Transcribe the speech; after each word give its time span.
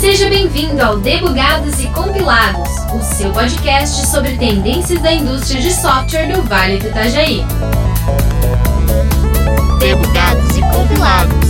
Seja 0.00 0.28
bem-vindo 0.28 0.82
ao 0.82 0.98
Debugados 0.98 1.80
e 1.84 1.86
Compilados, 1.90 2.68
o 2.92 3.00
seu 3.00 3.32
podcast 3.32 4.06
sobre 4.08 4.36
tendências 4.38 5.00
da 5.00 5.12
indústria 5.12 5.60
de 5.60 5.72
software 5.72 6.32
do 6.32 6.42
Vale 6.42 6.78
do 6.78 6.88
Itajaí. 6.88 7.42
Debugados 9.78 10.56
e 10.56 10.60
Compilados. 10.62 11.44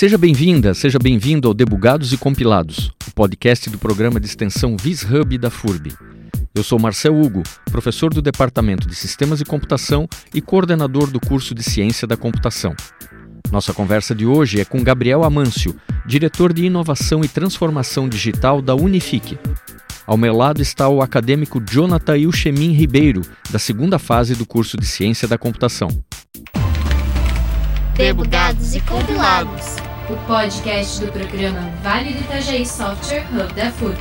Seja 0.00 0.16
bem-vinda, 0.16 0.72
seja 0.72 0.98
bem-vindo 0.98 1.46
ao 1.46 1.52
Debugados 1.52 2.10
e 2.14 2.16
Compilados, 2.16 2.90
podcast 3.20 3.68
do 3.68 3.76
programa 3.76 4.18
de 4.18 4.24
extensão 4.24 4.78
VisHub 4.78 5.36
da 5.36 5.50
FURB. 5.50 5.92
Eu 6.54 6.64
sou 6.64 6.78
Marcel 6.78 7.20
Hugo, 7.20 7.42
professor 7.70 8.14
do 8.14 8.22
Departamento 8.22 8.88
de 8.88 8.94
Sistemas 8.94 9.42
e 9.42 9.44
Computação 9.44 10.08
e 10.32 10.40
coordenador 10.40 11.10
do 11.10 11.20
curso 11.20 11.54
de 11.54 11.62
Ciência 11.62 12.08
da 12.08 12.16
Computação. 12.16 12.74
Nossa 13.52 13.74
conversa 13.74 14.14
de 14.14 14.24
hoje 14.24 14.58
é 14.58 14.64
com 14.64 14.82
Gabriel 14.82 15.22
Amâncio, 15.22 15.76
diretor 16.06 16.50
de 16.50 16.64
Inovação 16.64 17.22
e 17.22 17.28
Transformação 17.28 18.08
Digital 18.08 18.62
da 18.62 18.74
Unifique. 18.74 19.38
Ao 20.06 20.16
meu 20.16 20.34
lado 20.34 20.62
está 20.62 20.88
o 20.88 21.02
acadêmico 21.02 21.60
Jonathan 21.60 22.16
Ilchemin 22.16 22.72
Ribeiro, 22.72 23.20
da 23.50 23.58
segunda 23.58 23.98
fase 23.98 24.34
do 24.34 24.46
curso 24.46 24.78
de 24.78 24.86
Ciência 24.86 25.28
da 25.28 25.36
Computação. 25.36 25.90
Debugados 27.98 28.74
e 28.74 28.80
Compilados. 28.80 29.89
O 30.10 30.16
podcast 30.26 31.04
do 31.04 31.12
programa 31.12 31.70
Vale 31.84 32.12
do 32.12 32.20
Itajaí 32.22 32.66
Software 32.66 33.24
Hub 33.30 33.54
da 33.54 33.70
FURB. 33.70 33.96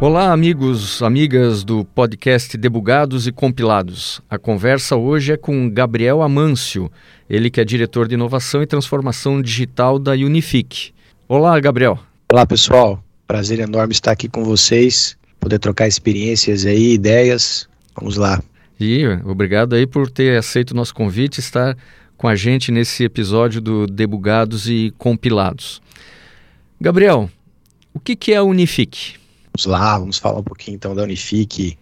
Olá, 0.00 0.32
amigos, 0.32 1.00
amigas 1.02 1.62
do 1.62 1.84
podcast 1.84 2.56
Debugados 2.56 3.28
e 3.28 3.32
Compilados. 3.32 4.20
A 4.28 4.36
conversa 4.38 4.96
hoje 4.96 5.34
é 5.34 5.36
com 5.36 5.70
Gabriel 5.70 6.20
Amâncio, 6.20 6.90
ele 7.30 7.48
que 7.48 7.60
é 7.60 7.64
diretor 7.64 8.08
de 8.08 8.14
inovação 8.14 8.60
e 8.60 8.66
transformação 8.66 9.40
digital 9.40 9.96
da 9.96 10.10
Unifique. 10.10 10.90
Olá, 11.28 11.60
Gabriel. 11.60 11.96
Olá, 12.32 12.44
pessoal. 12.44 13.00
Prazer 13.28 13.60
enorme 13.60 13.92
estar 13.92 14.10
aqui 14.10 14.28
com 14.28 14.42
vocês, 14.42 15.16
poder 15.38 15.60
trocar 15.60 15.86
experiências 15.86 16.66
aí, 16.66 16.94
ideias. 16.94 17.68
Vamos 17.94 18.16
lá. 18.16 18.42
E 18.80 19.06
obrigado 19.24 19.74
aí 19.74 19.86
por 19.86 20.10
ter 20.10 20.36
aceito 20.36 20.72
o 20.72 20.74
nosso 20.74 20.92
convite 20.92 21.38
estar 21.38 21.76
com 22.16 22.28
a 22.28 22.34
gente 22.34 22.72
nesse 22.72 23.04
episódio 23.04 23.60
do 23.60 23.86
Debugados 23.86 24.68
e 24.68 24.92
Compilados. 24.96 25.82
Gabriel, 26.80 27.28
o 27.92 28.00
que, 28.00 28.16
que 28.16 28.32
é 28.32 28.36
a 28.36 28.42
Unifique? 28.42 29.16
Vamos 29.56 29.66
lá, 29.66 29.98
vamos 29.98 30.16
falar 30.18 30.40
um 30.40 30.44
pouquinho 30.44 30.74
então 30.74 30.94
da 30.94 31.02
Unifique. 31.02 31.78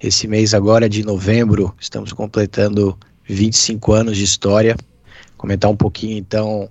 Esse 0.00 0.26
mês 0.26 0.54
agora 0.54 0.88
de 0.88 1.04
novembro, 1.04 1.74
estamos 1.78 2.10
completando 2.12 2.98
25 3.24 3.92
anos 3.92 4.16
de 4.16 4.24
história. 4.24 4.74
Comentar 5.36 5.70
um 5.70 5.76
pouquinho 5.76 6.16
então, 6.18 6.68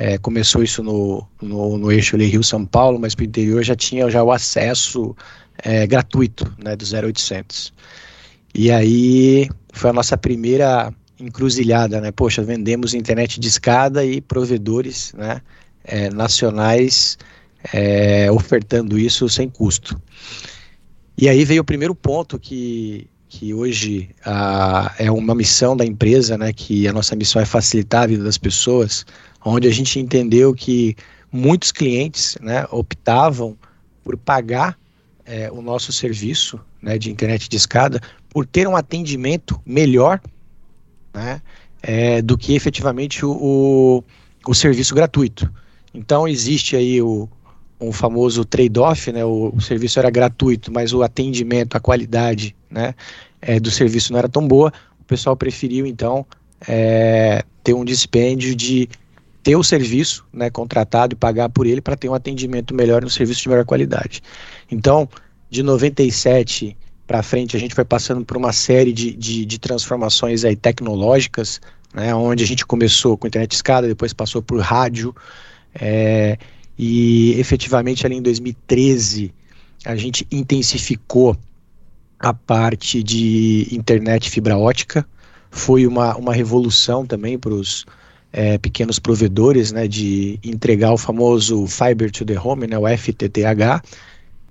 é, 0.00 0.16
começou 0.16 0.62
isso 0.62 0.82
no, 0.82 1.28
no, 1.42 1.76
no 1.76 1.92
eixo 1.92 2.16
ali 2.16 2.24
Rio-São 2.24 2.64
Paulo, 2.64 2.98
mas 2.98 3.14
para 3.14 3.24
o 3.24 3.26
interior 3.26 3.62
já 3.62 3.76
tinha 3.76 4.08
já 4.08 4.22
o 4.22 4.32
acesso 4.32 5.14
é, 5.62 5.86
gratuito, 5.86 6.50
né, 6.56 6.74
do 6.74 6.86
0800. 6.86 7.70
E 8.54 8.70
aí 8.70 9.46
foi 9.74 9.90
a 9.90 9.92
nossa 9.92 10.16
primeira 10.16 10.90
encruzilhada, 11.18 12.00
né, 12.00 12.10
poxa, 12.10 12.42
vendemos 12.42 12.94
internet 12.94 13.38
de 13.38 13.48
escada 13.48 14.04
e 14.04 14.20
provedores, 14.20 15.12
né, 15.14 15.40
é, 15.84 16.10
nacionais 16.10 17.16
é, 17.72 18.30
ofertando 18.30 18.98
isso 18.98 19.28
sem 19.28 19.48
custo. 19.48 20.00
E 21.16 21.28
aí 21.28 21.44
veio 21.44 21.62
o 21.62 21.64
primeiro 21.64 21.94
ponto 21.94 22.38
que, 22.38 23.08
que 23.28 23.54
hoje 23.54 24.10
a, 24.24 24.92
é 24.98 25.10
uma 25.10 25.34
missão 25.34 25.76
da 25.76 25.84
empresa, 25.84 26.36
né, 26.36 26.52
que 26.52 26.88
a 26.88 26.92
nossa 26.92 27.14
missão 27.14 27.40
é 27.40 27.44
facilitar 27.44 28.02
a 28.02 28.06
vida 28.06 28.24
das 28.24 28.38
pessoas, 28.38 29.06
onde 29.44 29.68
a 29.68 29.70
gente 29.70 30.00
entendeu 30.00 30.52
que 30.52 30.96
muitos 31.30 31.70
clientes 31.70 32.36
né, 32.40 32.66
optavam 32.70 33.56
por 34.02 34.16
pagar 34.16 34.76
é, 35.24 35.50
o 35.50 35.62
nosso 35.62 35.92
serviço 35.92 36.60
né, 36.82 36.98
de 36.98 37.10
internet 37.10 37.48
de 37.48 37.56
escada 37.56 38.00
por 38.28 38.44
ter 38.44 38.66
um 38.66 38.76
atendimento 38.76 39.60
melhor 39.64 40.20
né, 41.14 41.40
é, 41.82 42.20
do 42.20 42.36
que 42.36 42.54
efetivamente 42.54 43.24
o, 43.24 43.30
o, 43.30 44.04
o 44.46 44.54
serviço 44.54 44.94
gratuito. 44.94 45.50
Então 45.94 46.26
existe 46.26 46.74
aí 46.74 47.00
o, 47.00 47.28
um 47.80 47.92
famoso 47.92 48.44
trade-off, 48.44 49.12
né? 49.12 49.24
O, 49.24 49.52
o, 49.54 49.60
serviço 49.60 49.98
era 49.98 50.10
gratuito, 50.10 50.72
mas 50.72 50.92
o 50.92 51.02
atendimento, 51.02 51.76
a 51.76 51.80
qualidade, 51.80 52.56
né, 52.70 52.94
é, 53.40 53.60
do 53.60 53.70
serviço 53.70 54.12
não 54.12 54.18
era 54.18 54.28
tão 54.28 54.46
boa. 54.46 54.72
O 55.00 55.04
pessoal 55.04 55.36
preferiu 55.36 55.86
então 55.86 56.26
é, 56.66 57.44
ter 57.62 57.74
um 57.74 57.84
dispêndio 57.84 58.54
de 58.54 58.88
ter 59.42 59.56
o 59.56 59.62
serviço, 59.62 60.24
né, 60.32 60.48
contratado 60.48 61.12
e 61.12 61.16
pagar 61.16 61.50
por 61.50 61.66
ele 61.66 61.82
para 61.82 61.96
ter 61.96 62.08
um 62.08 62.14
atendimento 62.14 62.74
melhor 62.74 63.02
e 63.02 63.06
um 63.06 63.10
serviço 63.10 63.42
de 63.42 63.48
melhor 63.50 63.66
qualidade. 63.66 64.22
Então, 64.70 65.06
de 65.50 65.62
97 65.62 66.76
para 67.06 67.22
frente, 67.22 67.56
a 67.56 67.60
gente 67.60 67.74
foi 67.74 67.84
passando 67.84 68.24
por 68.24 68.36
uma 68.36 68.52
série 68.52 68.92
de, 68.92 69.12
de, 69.12 69.44
de 69.44 69.58
transformações 69.58 70.44
aí 70.44 70.56
tecnológicas, 70.56 71.60
né, 71.92 72.14
onde 72.14 72.42
a 72.42 72.46
gente 72.46 72.64
começou 72.64 73.16
com 73.16 73.26
internet 73.26 73.52
escada, 73.52 73.86
depois 73.86 74.12
passou 74.12 74.42
por 74.42 74.58
rádio, 74.60 75.14
é, 75.74 76.38
e 76.78 77.38
efetivamente 77.38 78.04
ali 78.06 78.16
em 78.16 78.22
2013 78.22 79.32
a 79.84 79.94
gente 79.96 80.26
intensificou 80.30 81.36
a 82.18 82.32
parte 82.32 83.02
de 83.02 83.68
internet 83.70 84.30
fibra 84.30 84.56
ótica. 84.56 85.06
Foi 85.50 85.86
uma, 85.86 86.16
uma 86.16 86.32
revolução 86.32 87.04
também 87.04 87.38
para 87.38 87.52
os 87.52 87.84
é, 88.32 88.56
pequenos 88.58 88.98
provedores 88.98 89.70
né, 89.72 89.86
de 89.86 90.40
entregar 90.42 90.92
o 90.92 90.98
famoso 90.98 91.66
Fiber 91.66 92.10
to 92.10 92.24
the 92.24 92.38
Home, 92.38 92.66
né, 92.66 92.78
o 92.78 92.88
FTTH. 92.88 93.82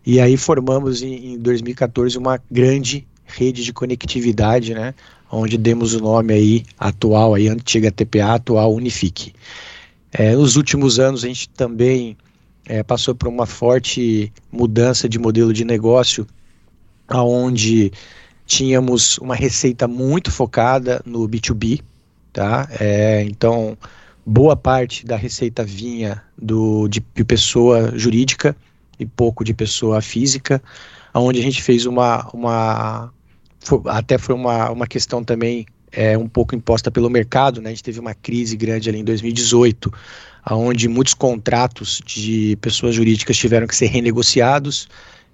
E 0.05 0.20
aí 0.20 0.35
formamos 0.35 1.02
em, 1.02 1.34
em 1.34 1.40
2014 1.40 2.17
uma 2.17 2.40
grande 2.52 3.08
rede 3.26 3.64
de 3.64 3.73
conectividade, 3.73 4.73
né, 4.73 4.94
onde 5.32 5.58
demos 5.58 5.94
o 5.94 6.00
nome 6.00 6.34
aí 6.34 6.66
atual, 6.78 7.34
aí, 7.34 7.47
antiga 7.47 7.91
TPA, 7.91 8.35
atual 8.35 8.73
Unifique. 8.73 9.34
É, 10.11 10.35
nos 10.35 10.55
últimos 10.55 11.00
anos 11.00 11.23
a 11.23 11.28
gente 11.28 11.50
também 11.50 12.16
é, 12.66 12.84
passou 12.84 13.16
por 13.16 13.28
uma 13.28 13.46
forte 13.46 14.32
mudança 14.52 15.09
de 15.09 15.17
modelo 15.17 15.52
de 15.52 15.66
negócio, 15.66 16.28
aonde 17.08 17.91
tínhamos 18.46 19.17
uma 19.17 19.35
receita 19.35 19.88
muito 19.88 20.32
focada 20.32 21.02
no 21.05 21.28
B2B, 21.28 21.82
tá? 22.32 22.67
É, 22.79 23.23
então 23.23 23.78
boa 24.26 24.55
parte 24.55 25.05
da 25.05 25.16
receita 25.16 25.64
vinha 25.64 26.22
do 26.38 26.88
de, 26.88 27.03
de 27.14 27.23
pessoa 27.23 27.97
jurídica 27.97 28.55
e 29.03 29.05
pouco 29.05 29.44
de 29.44 29.53
pessoa 29.53 30.02
física, 30.02 30.61
aonde 31.14 31.40
a 31.40 31.44
gente 31.44 31.61
fez 31.61 31.85
uma, 31.85 32.28
uma 32.34 33.14
até 33.85 34.17
foi 34.17 34.35
uma, 34.35 34.72
uma 34.72 34.88
questão 34.88 35.23
também 35.23 35.66
é 35.94 36.17
um 36.17 36.28
pouco 36.28 36.55
imposta 36.55 36.90
pelo 36.90 37.09
mercado, 37.09 37.61
né? 37.61 37.70
A 37.70 37.72
gente 37.72 37.84
teve 37.84 38.00
uma 38.00 38.16
crise 38.16 38.58
grande 38.58 38.90
ali 38.90 39.00
em 39.00 39.03
2018, 39.03 39.94
onde 40.50 40.88
muitos 40.88 41.14
contratos 41.14 42.02
de 42.03 42.58
pessoas 42.59 42.96
jurídicas 42.96 43.38
tiveram 43.38 43.67
que 43.67 43.76
ser 43.76 43.85
renegociados. 43.85 44.90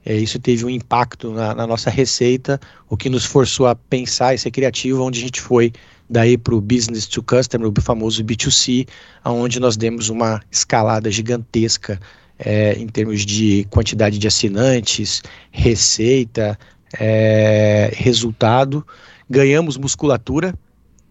É, 0.06 0.16
isso 0.16 0.38
teve 0.38 0.66
um 0.66 0.70
impacto 0.70 1.32
na, 1.32 1.56
na, 1.56 1.66
nossa 1.66 1.90
receita, 1.90 2.60
o 2.90 2.98
que 2.98 3.10
nos 3.10 3.26
forçou 3.26 3.68
a 3.68 3.76
pensar 3.76 4.34
e 4.34 4.38
ser 4.38 4.52
criativo, 4.52 5.04
onde 5.04 5.20
a 5.20 5.24
gente 5.24 5.42
foi 5.42 5.72
daí 6.10 6.38
para 6.38 6.56
o 6.56 6.62
business 6.62 7.06
to 7.06 7.22
customer, 7.24 7.68
o 7.70 7.82
famoso 7.82 8.24
B2C, 8.24 8.88
onde 9.24 9.60
nós 9.60 9.78
demos 9.78 10.10
uma 10.10 10.42
escalada 10.52 11.10
gigantesca 11.12 12.00
é, 12.40 12.74
em 12.74 12.88
termos 12.88 13.26
de 13.26 13.68
quantidade 13.70 14.18
de 14.18 14.28
assinantes, 14.28 15.22
receita, 15.52 16.58
é, 16.98 17.92
resultado 17.94 18.86
ganhamos 19.30 19.78
musculatura, 19.78 20.58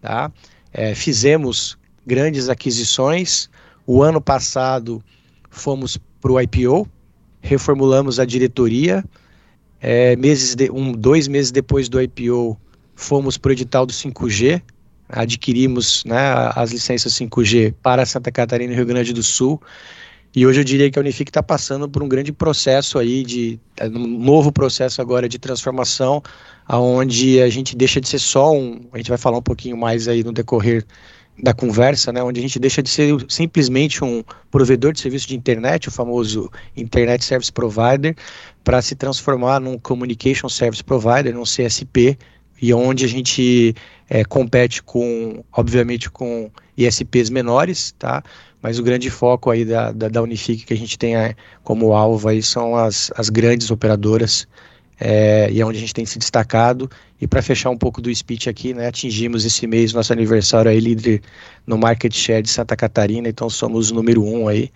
tá? 0.01 0.31
É, 0.73 0.93
fizemos 0.93 1.77
grandes 2.05 2.49
aquisições. 2.49 3.49
O 3.87 4.03
ano 4.03 4.19
passado 4.19 5.01
fomos 5.49 5.97
para 6.19 6.31
o 6.31 6.41
IPO, 6.41 6.87
reformulamos 7.41 8.19
a 8.19 8.25
diretoria. 8.25 9.03
É, 9.79 10.15
meses 10.17 10.55
de, 10.55 10.69
um, 10.69 10.91
dois 10.91 11.27
meses 11.27 11.51
depois 11.51 11.87
do 11.87 12.01
IPO, 12.01 12.59
fomos 12.95 13.37
para 13.37 13.49
o 13.49 13.51
edital 13.53 13.85
do 13.85 13.93
5G, 13.93 14.61
adquirimos 15.07 16.03
né, 16.03 16.19
as 16.53 16.71
licenças 16.71 17.13
5G 17.13 17.73
para 17.81 18.05
Santa 18.05 18.29
Catarina 18.29 18.73
e 18.73 18.75
Rio 18.75 18.85
Grande 18.85 19.13
do 19.13 19.23
Sul. 19.23 19.59
E 20.35 20.45
hoje 20.45 20.59
eu 20.59 20.63
diria 20.63 20.91
que 20.91 20.99
a 20.99 21.01
Unifique 21.01 21.29
está 21.29 21.41
passando 21.41 21.89
por 21.89 22.03
um 22.03 22.07
grande 22.07 22.31
processo 22.31 22.99
aí 22.99 23.23
de 23.23 23.59
um 23.81 24.19
novo 24.19 24.51
processo 24.51 25.01
agora 25.01 25.27
de 25.27 25.39
transformação, 25.39 26.21
aonde 26.67 27.41
a 27.41 27.49
gente 27.49 27.75
deixa 27.75 27.99
de 27.99 28.07
ser 28.07 28.19
só 28.19 28.53
um, 28.53 28.79
a 28.93 28.97
gente 28.97 29.09
vai 29.09 29.17
falar 29.17 29.39
um 29.39 29.41
pouquinho 29.41 29.75
mais 29.75 30.07
aí 30.07 30.23
no 30.23 30.31
decorrer 30.31 30.85
da 31.41 31.53
conversa, 31.53 32.11
né, 32.11 32.21
onde 32.21 32.39
a 32.39 32.43
gente 32.43 32.59
deixa 32.59 32.83
de 32.83 32.89
ser 32.89 33.15
simplesmente 33.29 34.03
um 34.03 34.23
provedor 34.51 34.91
de 34.91 34.99
serviço 34.99 35.27
de 35.27 35.35
internet, 35.35 35.87
o 35.87 35.91
famoso 35.91 36.51
Internet 36.75 37.23
Service 37.23 37.51
Provider, 37.51 38.15
para 38.63 38.81
se 38.81 38.95
transformar 38.95 39.59
num 39.59 39.77
Communication 39.77 40.49
Service 40.49 40.83
Provider, 40.83 41.33
num 41.33 41.43
CSP, 41.43 42.17
e 42.61 42.73
onde 42.73 43.05
a 43.05 43.07
gente 43.07 43.73
é, 44.09 44.25
compete 44.25 44.83
com, 44.83 45.43
obviamente, 45.51 46.09
com 46.09 46.51
ISPs 46.75 47.29
menores, 47.29 47.95
tá? 47.97 48.21
Mas 48.61 48.79
o 48.79 48.83
grande 48.83 49.09
foco 49.09 49.49
aí 49.49 49.63
da, 49.63 49.91
da, 49.91 50.09
da 50.09 50.21
Unifique 50.21 50.65
que 50.65 50.73
a 50.73 50.77
gente 50.77 50.97
tem 50.97 51.15
é, 51.15 51.35
como 51.63 51.93
alvo 51.93 52.27
aí 52.27 52.43
são 52.43 52.75
as, 52.75 53.11
as 53.15 53.29
grandes 53.29 53.71
operadoras 53.71 54.47
é, 54.99 55.49
e 55.49 55.61
é 55.61 55.65
onde 55.65 55.77
a 55.77 55.81
gente 55.81 55.93
tem 55.93 56.05
se 56.05 56.19
destacado. 56.19 56.89
E 57.21 57.27
para 57.27 57.41
fechar 57.41 57.69
um 57.69 57.77
pouco 57.77 58.01
do 58.01 58.13
speech 58.13 58.49
aqui, 58.49 58.73
né, 58.73 58.87
atingimos 58.87 59.45
esse 59.45 59.65
mês 59.65 59.93
nosso 59.93 60.11
aniversário 60.11 60.69
aí 60.69 60.79
líder 60.79 61.21
no 61.65 61.77
market 61.77 62.13
share 62.13 62.41
de 62.41 62.49
Santa 62.49 62.75
Catarina, 62.75 63.29
então 63.29 63.49
somos 63.49 63.91
o 63.91 63.95
número 63.95 64.23
um 64.23 64.47
aí. 64.47 64.69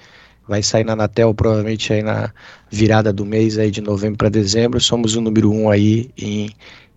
Vai 0.47 0.61
sair 0.61 0.83
na 0.83 0.93
Anatel 0.93 1.33
provavelmente 1.33 1.93
aí 1.93 2.03
na 2.03 2.31
virada 2.69 3.13
do 3.13 3.25
mês 3.25 3.57
aí 3.57 3.71
de 3.71 3.79
novembro 3.79 4.17
para 4.17 4.29
dezembro. 4.29 4.79
Somos 4.79 5.15
o 5.15 5.21
número 5.21 5.49
um 5.49 5.69
aí 5.69 6.09
em, 6.17 6.49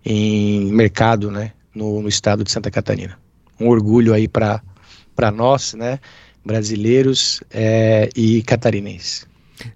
em 0.05 0.71
mercado, 0.71 1.31
né, 1.31 1.51
no, 1.73 2.01
no 2.01 2.09
estado 2.09 2.43
de 2.43 2.51
Santa 2.51 2.69
Catarina. 2.69 3.17
Um 3.59 3.69
orgulho 3.69 4.13
aí 4.13 4.27
para 4.27 4.61
nós, 5.33 5.73
né, 5.73 5.99
brasileiros 6.47 7.41
é, 7.51 8.09
e 8.15 8.41
catarinenses. 8.41 9.27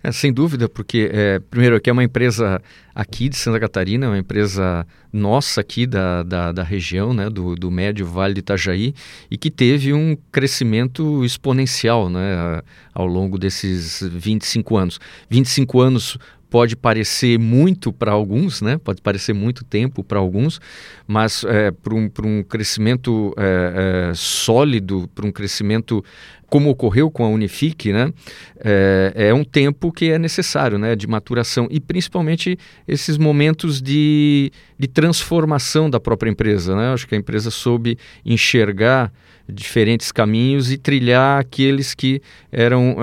É, 0.03 0.11
sem 0.11 0.31
dúvida, 0.31 0.69
porque, 0.69 1.09
é, 1.11 1.39
primeiro, 1.39 1.75
aqui 1.75 1.89
é 1.89 1.93
uma 1.93 2.03
empresa 2.03 2.61
aqui 2.93 3.27
de 3.27 3.35
Santa 3.35 3.59
Catarina, 3.59 4.07
uma 4.07 4.17
empresa 4.17 4.85
nossa 5.11 5.61
aqui 5.61 5.87
da, 5.87 6.21
da, 6.23 6.51
da, 6.51 6.63
região, 6.63 7.13
né, 7.13 7.29
do, 7.29 7.55
do 7.55 7.71
Médio 7.71 8.05
Vale 8.05 8.33
de 8.33 8.39
Itajaí, 8.39 8.93
e 9.29 9.37
que 9.37 9.49
teve 9.49 9.91
um 9.91 10.15
crescimento 10.31 11.25
exponencial 11.25 12.09
né, 12.09 12.61
ao 12.93 13.07
longo 13.07 13.39
desses 13.39 14.03
25 14.03 14.77
anos. 14.77 14.99
25 15.29 15.81
anos 15.81 16.17
pode 16.51 16.75
parecer 16.75 17.39
muito 17.39 17.93
para 17.93 18.11
alguns, 18.11 18.61
né? 18.61 18.77
pode 18.77 19.01
parecer 19.01 19.31
muito 19.31 19.63
tempo 19.63 20.03
para 20.03 20.19
alguns, 20.19 20.59
mas 21.07 21.45
é, 21.45 21.71
para 21.71 21.95
um, 21.95 22.11
um 22.25 22.43
crescimento 22.43 23.33
é, 23.37 24.09
é, 24.09 24.13
sólido, 24.13 25.09
para 25.15 25.25
um 25.25 25.31
crescimento 25.31 26.03
como 26.47 26.69
ocorreu 26.69 27.09
com 27.09 27.23
a 27.23 27.29
Unifique, 27.29 27.93
né? 27.93 28.11
É, 28.59 29.13
é, 29.15 29.33
um 29.33 29.45
tempo 29.45 29.89
que 29.89 30.11
é 30.11 30.19
necessário, 30.19 30.77
né? 30.77 30.97
De 30.97 31.07
maturação 31.07 31.65
e 31.71 31.79
principalmente 31.79 32.59
esses 32.85 33.17
momentos 33.17 33.81
de, 33.81 34.51
de 34.77 34.87
transformação 34.89 35.89
da 35.89 36.01
própria 36.01 36.29
empresa, 36.29 36.75
né? 36.75 36.91
Acho 36.91 37.07
que 37.07 37.15
a 37.15 37.17
empresa 37.17 37.49
soube 37.49 37.97
enxergar 38.25 39.13
diferentes 39.47 40.11
caminhos 40.11 40.69
e 40.69 40.77
trilhar 40.77 41.39
aqueles 41.39 41.93
que 41.93 42.21
eram 42.51 42.97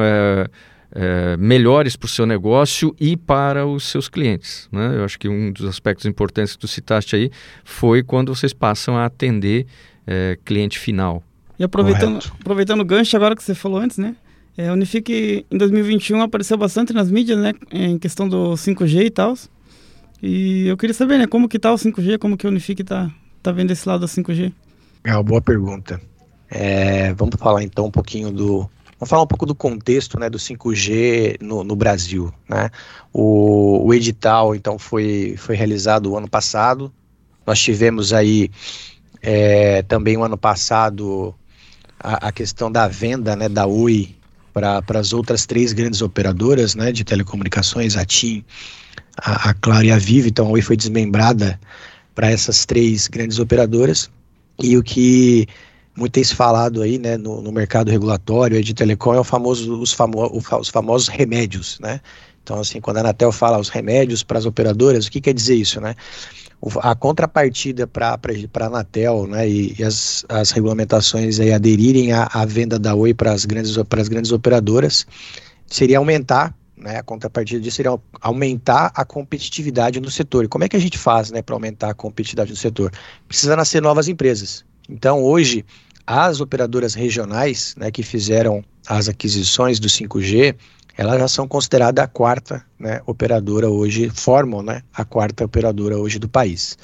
é, 0.92 1.36
melhores 1.36 1.96
para 1.96 2.06
o 2.06 2.08
seu 2.08 2.26
negócio 2.26 2.94
e 2.98 3.16
para 3.16 3.66
os 3.66 3.84
seus 3.84 4.08
clientes. 4.08 4.68
Né? 4.72 4.96
Eu 4.96 5.04
acho 5.04 5.18
que 5.18 5.28
um 5.28 5.52
dos 5.52 5.66
aspectos 5.66 6.06
importantes 6.06 6.54
que 6.54 6.58
tu 6.58 6.68
citaste 6.68 7.16
aí 7.16 7.30
foi 7.64 8.02
quando 8.02 8.34
vocês 8.34 8.52
passam 8.52 8.96
a 8.96 9.04
atender 9.04 9.66
é, 10.06 10.38
cliente 10.44 10.78
final. 10.78 11.22
E 11.58 11.64
aproveitando, 11.64 12.24
aproveitando 12.40 12.80
o 12.80 12.84
gancho 12.84 13.16
agora 13.16 13.34
que 13.34 13.42
você 13.42 13.54
falou 13.54 13.78
antes, 13.78 13.98
né? 13.98 14.14
É, 14.56 14.68
a 14.68 14.72
Unifique 14.72 15.46
em 15.50 15.58
2021 15.58 16.20
apareceu 16.22 16.56
bastante 16.56 16.92
nas 16.92 17.10
mídias, 17.10 17.38
né? 17.38 17.52
Em 17.70 17.98
questão 17.98 18.28
do 18.28 18.54
5G 18.54 19.06
e 19.06 19.10
tal. 19.10 19.34
E 20.22 20.66
eu 20.66 20.76
queria 20.76 20.94
saber, 20.94 21.18
né? 21.18 21.26
Como 21.26 21.48
que 21.48 21.58
tá 21.58 21.72
o 21.72 21.76
5G, 21.76 22.18
como 22.18 22.36
que 22.36 22.46
a 22.46 22.50
Unifique 22.50 22.82
tá, 22.82 23.10
tá 23.42 23.52
vendo 23.52 23.70
esse 23.70 23.88
lado 23.88 24.00
do 24.00 24.06
5G? 24.06 24.52
É 25.04 25.12
uma 25.12 25.22
boa 25.22 25.40
pergunta. 25.40 26.00
É, 26.50 27.12
vamos 27.14 27.36
falar 27.36 27.62
então 27.62 27.86
um 27.86 27.90
pouquinho 27.90 28.32
do, 28.32 28.68
Vamos 28.98 29.10
falar 29.10 29.22
um 29.22 29.26
pouco 29.26 29.46
do 29.46 29.54
contexto 29.54 30.18
né, 30.18 30.28
do 30.28 30.38
5G 30.38 31.40
no, 31.40 31.62
no 31.62 31.76
Brasil. 31.76 32.34
Né? 32.48 32.68
O, 33.12 33.86
o, 33.86 33.94
edital, 33.94 34.56
então, 34.56 34.76
foi, 34.76 35.36
foi 35.38 35.54
realizado 35.54 36.10
o 36.10 36.16
ano 36.16 36.28
passado. 36.28 36.92
Nós 37.46 37.60
tivemos 37.60 38.12
aí 38.12 38.50
é, 39.22 39.82
também 39.82 40.16
o 40.16 40.24
ano 40.24 40.36
passado 40.36 41.32
a, 41.98 42.28
a, 42.28 42.32
questão 42.32 42.70
da 42.72 42.88
venda 42.88 43.36
né, 43.36 43.48
da 43.48 43.66
Oi 43.66 44.16
para 44.52 44.82
as 44.98 45.12
outras 45.12 45.46
três 45.46 45.72
grandes 45.72 46.02
operadoras 46.02 46.74
né, 46.74 46.90
de 46.90 47.04
telecomunicações, 47.04 47.96
a 47.96 48.04
TIM, 48.04 48.44
a, 49.16 49.50
a 49.50 49.54
Claro 49.54 49.86
e 49.86 49.92
a 49.92 49.98
Vivo. 49.98 50.26
Então, 50.26 50.48
a 50.48 50.50
Oi 50.50 50.60
foi 50.60 50.76
desmembrada 50.76 51.58
para 52.16 52.32
essas 52.32 52.66
três 52.66 53.06
grandes 53.06 53.38
operadoras. 53.38 54.10
E 54.60 54.76
o 54.76 54.82
que 54.82 55.46
muito 55.98 56.12
tem 56.12 56.24
se 56.24 56.34
falado 56.34 56.80
aí, 56.80 56.98
né, 56.98 57.16
no, 57.16 57.42
no 57.42 57.50
mercado 57.50 57.90
regulatório 57.90 58.62
de 58.62 58.72
telecom 58.72 59.14
é 59.14 59.20
o 59.20 59.24
famoso, 59.24 59.80
os, 59.80 59.92
famo, 59.92 60.30
os 60.32 60.68
famosos 60.68 61.08
remédios, 61.08 61.78
né? 61.80 62.00
Então, 62.42 62.60
assim, 62.60 62.80
quando 62.80 62.98
a 62.98 63.00
Anatel 63.00 63.30
fala 63.30 63.58
os 63.58 63.68
remédios 63.68 64.22
para 64.22 64.38
as 64.38 64.46
operadoras, 64.46 65.06
o 65.06 65.10
que 65.10 65.20
quer 65.20 65.34
dizer 65.34 65.56
isso, 65.56 65.80
né? 65.80 65.94
a 66.80 66.94
contrapartida 66.94 67.86
para 67.86 68.18
a 68.18 68.66
Anatel 68.66 69.26
né, 69.26 69.48
e, 69.48 69.76
e, 69.78 69.84
as, 69.84 70.24
as 70.28 70.50
regulamentações 70.50 71.38
aí 71.38 71.52
aderirem 71.52 72.12
à, 72.12 72.28
à 72.32 72.44
venda 72.44 72.78
da 72.78 72.94
Oi 72.94 73.14
para 73.14 73.32
as 73.32 73.44
grandes, 73.44 73.76
grandes 74.08 74.32
operadoras 74.32 75.06
seria 75.66 75.98
aumentar, 75.98 76.54
né, 76.76 76.98
a 76.98 77.02
contrapartida 77.02 77.60
disso 77.60 77.76
seria 77.76 77.96
aumentar 78.20 78.90
a 78.94 79.04
competitividade 79.04 80.00
no 80.00 80.10
setor. 80.10 80.44
E 80.44 80.48
como 80.48 80.64
é 80.64 80.68
que 80.68 80.76
a 80.76 80.80
gente 80.80 80.98
faz 80.98 81.30
né, 81.30 81.42
para 81.42 81.54
aumentar 81.54 81.90
a 81.90 81.94
competitividade 81.94 82.50
no 82.50 82.56
setor? 82.56 82.92
Precisa 83.28 83.54
nascer 83.54 83.80
novas 83.80 84.08
empresas. 84.08 84.64
Então, 84.88 85.22
hoje, 85.22 85.64
as 86.10 86.40
operadoras 86.40 86.94
regionais 86.94 87.74
né, 87.76 87.90
que 87.90 88.02
fizeram 88.02 88.64
as 88.88 89.10
aquisições 89.10 89.78
do 89.78 89.88
5G, 89.88 90.56
elas 90.96 91.20
já 91.20 91.28
são 91.28 91.46
consideradas 91.46 92.02
a 92.02 92.08
quarta 92.08 92.64
né, 92.78 93.02
operadora 93.04 93.68
hoje, 93.68 94.08
formam 94.08 94.62
né, 94.62 94.80
a 94.94 95.04
quarta 95.04 95.44
operadora 95.44 95.98
hoje 95.98 96.18
do 96.18 96.26
país. 96.26 96.78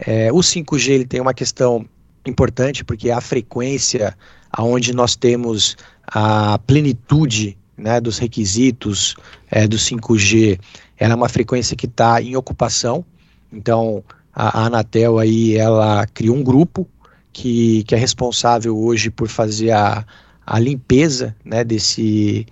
É, 0.00 0.32
o 0.32 0.38
5G 0.38 0.88
ele 0.90 1.06
tem 1.06 1.20
uma 1.20 1.32
questão 1.32 1.86
importante 2.26 2.82
porque 2.82 3.08
a 3.08 3.20
frequência 3.20 4.18
aonde 4.50 4.92
nós 4.92 5.14
temos 5.14 5.76
a 6.04 6.58
plenitude 6.58 7.56
né, 7.78 8.00
dos 8.00 8.18
requisitos 8.18 9.14
é, 9.48 9.68
do 9.68 9.76
5G, 9.76 10.58
ela 10.98 11.12
é 11.12 11.16
uma 11.16 11.28
frequência 11.28 11.76
que 11.76 11.86
está 11.86 12.20
em 12.20 12.34
ocupação. 12.34 13.04
Então 13.52 14.02
a, 14.34 14.62
a 14.62 14.66
Anatel 14.66 15.20
aí 15.20 15.56
ela 15.56 16.04
criou 16.08 16.36
um 16.36 16.42
grupo 16.42 16.88
que, 17.36 17.84
que 17.84 17.94
é 17.94 17.98
responsável 17.98 18.74
hoje 18.74 19.10
por 19.10 19.28
fazer 19.28 19.70
a, 19.70 20.06
a 20.46 20.58
limpeza 20.58 21.36
né, 21.44 21.62
desse, 21.62 22.46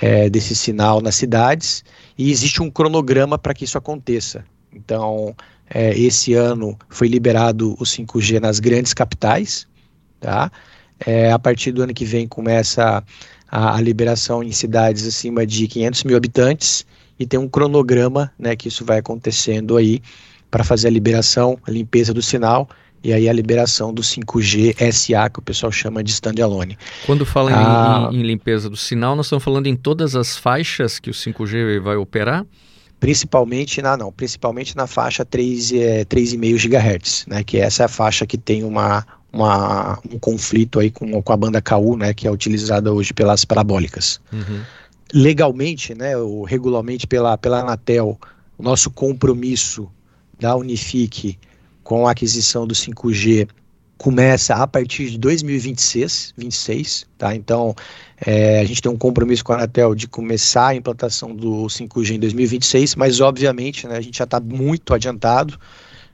é, 0.00 0.30
desse 0.30 0.56
sinal 0.56 1.02
nas 1.02 1.14
cidades 1.16 1.84
e 2.16 2.30
existe 2.30 2.62
um 2.62 2.70
cronograma 2.70 3.36
para 3.36 3.52
que 3.52 3.64
isso 3.64 3.76
aconteça. 3.76 4.42
Então, 4.72 5.36
é, 5.68 5.90
esse 5.90 6.32
ano 6.32 6.74
foi 6.88 7.06
liberado 7.06 7.74
o 7.74 7.84
5G 7.84 8.40
nas 8.40 8.60
grandes 8.60 8.94
capitais, 8.94 9.68
tá? 10.18 10.50
É, 11.04 11.30
a 11.30 11.38
partir 11.38 11.72
do 11.72 11.82
ano 11.82 11.92
que 11.92 12.06
vem 12.06 12.26
começa 12.26 13.04
a, 13.46 13.76
a, 13.76 13.80
liberação 13.80 14.42
em 14.42 14.52
cidades 14.52 15.06
acima 15.06 15.46
de 15.46 15.68
500 15.68 16.04
mil 16.04 16.16
habitantes 16.16 16.86
e 17.18 17.26
tem 17.26 17.38
um 17.38 17.48
cronograma, 17.48 18.32
né, 18.38 18.56
que 18.56 18.68
isso 18.68 18.86
vai 18.86 19.00
acontecendo 19.00 19.76
aí 19.76 20.00
para 20.50 20.64
fazer 20.64 20.88
a 20.88 20.90
liberação, 20.90 21.58
a 21.66 21.70
limpeza 21.70 22.14
do 22.14 22.22
sinal 22.22 22.68
e 23.02 23.12
aí 23.12 23.28
a 23.28 23.32
liberação 23.32 23.92
do 23.92 24.02
5G 24.02 24.74
SA, 24.92 25.30
que 25.30 25.38
o 25.38 25.42
pessoal 25.42 25.72
chama 25.72 26.04
de 26.04 26.10
standalone. 26.10 26.76
Quando 27.06 27.24
fala 27.24 27.50
ah, 27.54 28.10
em, 28.12 28.20
em, 28.20 28.22
limpeza 28.22 28.68
do 28.68 28.76
sinal, 28.76 29.16
nós 29.16 29.26
estamos 29.26 29.42
falando 29.42 29.66
em 29.66 29.76
todas 29.76 30.14
as 30.14 30.36
faixas 30.36 30.98
que 30.98 31.08
o 31.08 31.14
5G 31.14 31.80
vai 31.80 31.96
operar? 31.96 32.44
Principalmente 32.98 33.80
na 33.80 33.96
não, 33.96 34.12
principalmente 34.12 34.76
na 34.76 34.86
faixa 34.86 35.24
3, 35.24 35.72
é, 35.72 36.04
3,5 36.04 36.68
GHz, 36.68 37.24
né, 37.26 37.42
que 37.42 37.56
essa 37.56 37.84
é 37.84 37.86
a 37.86 37.88
faixa 37.88 38.26
que 38.26 38.36
tem 38.36 38.62
uma, 38.62 39.06
uma, 39.32 39.98
um 40.12 40.18
conflito 40.18 40.78
aí 40.78 40.90
com, 40.90 41.22
com 41.22 41.32
a 41.32 41.36
banda 41.36 41.62
KU, 41.62 41.96
né, 41.96 42.12
que 42.12 42.28
é 42.28 42.30
utilizada 42.30 42.92
hoje 42.92 43.14
pelas 43.14 43.46
parabólicas. 43.46 44.20
Uhum. 44.30 44.60
Legalmente, 45.14 45.94
né, 45.94 46.14
ou 46.18 46.44
regularmente 46.44 47.06
pela, 47.06 47.38
pela 47.38 47.60
Anatel, 47.60 48.20
o 48.58 48.62
nosso 48.62 48.90
compromisso 48.90 49.90
da 50.38 50.54
Unifique 50.54 51.38
com 51.90 52.06
a 52.06 52.12
aquisição 52.12 52.68
do 52.68 52.72
5G 52.72 53.48
começa 53.98 54.54
a 54.54 54.64
partir 54.64 55.10
de 55.10 55.18
2026, 55.18 56.34
26, 56.36 57.04
tá? 57.18 57.34
Então, 57.34 57.74
é, 58.24 58.60
a 58.60 58.64
gente 58.64 58.80
tem 58.80 58.92
um 58.92 58.96
compromisso 58.96 59.42
com 59.42 59.52
a 59.52 59.56
Anatel 59.56 59.92
de 59.96 60.06
começar 60.06 60.68
a 60.68 60.74
implantação 60.76 61.34
do 61.34 61.66
5G 61.66 62.14
em 62.14 62.20
2026, 62.20 62.94
mas 62.94 63.20
obviamente, 63.20 63.88
né, 63.88 63.96
a 63.96 64.00
gente 64.00 64.18
já 64.18 64.22
está 64.22 64.38
muito 64.38 64.94
adiantado. 64.94 65.58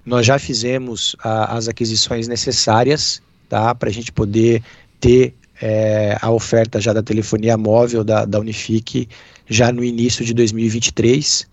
Nós 0.02 0.24
já 0.24 0.38
fizemos 0.38 1.14
a, 1.22 1.58
as 1.58 1.68
aquisições 1.68 2.26
necessárias, 2.26 3.20
tá? 3.46 3.74
Para 3.74 3.90
a 3.90 3.92
gente 3.92 4.10
poder 4.10 4.62
ter 4.98 5.34
é, 5.60 6.16
a 6.22 6.30
oferta 6.30 6.80
já 6.80 6.94
da 6.94 7.02
telefonia 7.02 7.58
móvel 7.58 8.02
da, 8.02 8.24
da 8.24 8.40
Unifique 8.40 9.10
já 9.46 9.70
no 9.70 9.84
início 9.84 10.24
de 10.24 10.32
2023 10.32 11.46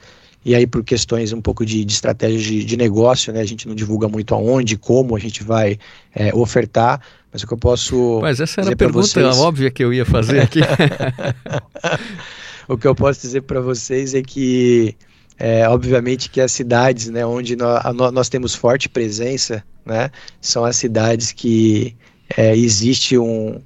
e 0.46 0.54
aí 0.54 0.68
por 0.68 0.84
questões 0.84 1.32
um 1.32 1.42
pouco 1.42 1.66
de, 1.66 1.86
de 1.86 1.94
estratégia 1.94 2.40
de, 2.40 2.66
de, 2.66 2.78
negócio, 2.78 3.32
né, 3.32 3.42
a 3.42 3.46
gente 3.46 3.68
não 3.68 3.76
divulga 3.76 4.08
muito 4.08 4.34
aonde, 4.34 4.78
como 4.78 5.16
a 5.16 5.20
gente 5.20 5.44
vai 5.44 5.78
é, 6.14 6.34
ofertar, 6.36 7.02
mas 7.32 7.44
o 7.44 7.48
que 7.48 7.54
eu 7.54 7.58
posso 7.58 8.20
Mas 8.22 8.40
essa 8.40 8.62
era 8.62 8.74
a 8.74 8.76
pergunta 8.76 9.08
vocês... 9.08 9.38
óbvia 9.38 9.72
que 9.72 9.84
eu 9.84 9.94
ia 9.94 10.06
fazer 10.06 10.42
aqui. 10.42 10.60
o 12.68 12.78
que 12.78 12.88
eu 12.88 12.94
posso 12.94 13.22
dizer 13.22 13.42
para 13.42 13.60
vocês 13.60 14.14
é 14.14 14.22
que, 14.22 14.96
é, 15.40 15.68
obviamente 15.68 16.30
que 16.30 16.40
as 16.40 16.52
cidades, 16.52 17.10
né, 17.10 17.26
onde 17.26 17.56
nós, 17.56 17.82
nós 18.14 18.30
temos 18.30 18.54
forte 18.54 18.88
presença, 18.88 19.64
né, 19.86 20.12
são 20.40 20.64
as 20.64 20.76
cidades 20.76 21.32
que 21.32 21.96
é, 22.38 22.56
existe 22.56 23.18
um, 23.18 23.60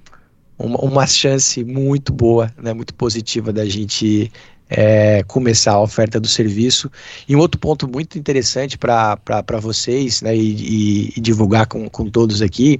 uma, 0.58 0.80
uma 0.80 1.08
chance 1.08 1.64
muito 1.64 2.14
boa, 2.14 2.52
né, 2.58 2.74
muito 2.74 2.94
positiva 2.94 3.52
da 3.52 3.66
gente 3.66 4.32
é, 4.70 5.24
começar 5.24 5.74
a 5.74 5.82
oferta 5.82 6.20
do 6.20 6.28
serviço. 6.28 6.92
E 7.28 7.36
um 7.36 7.40
outro 7.40 7.60
ponto 7.60 7.88
muito 7.88 8.18
interessante 8.18 8.78
para 8.78 9.60
vocês 9.62 10.22
né, 10.22 10.36
e, 10.36 10.40
e, 10.40 11.14
e, 11.18 11.22
divulgar 11.22 11.68
com, 11.68 11.90
com 11.90 12.10
todos 12.10 12.42
aqui 12.42 12.80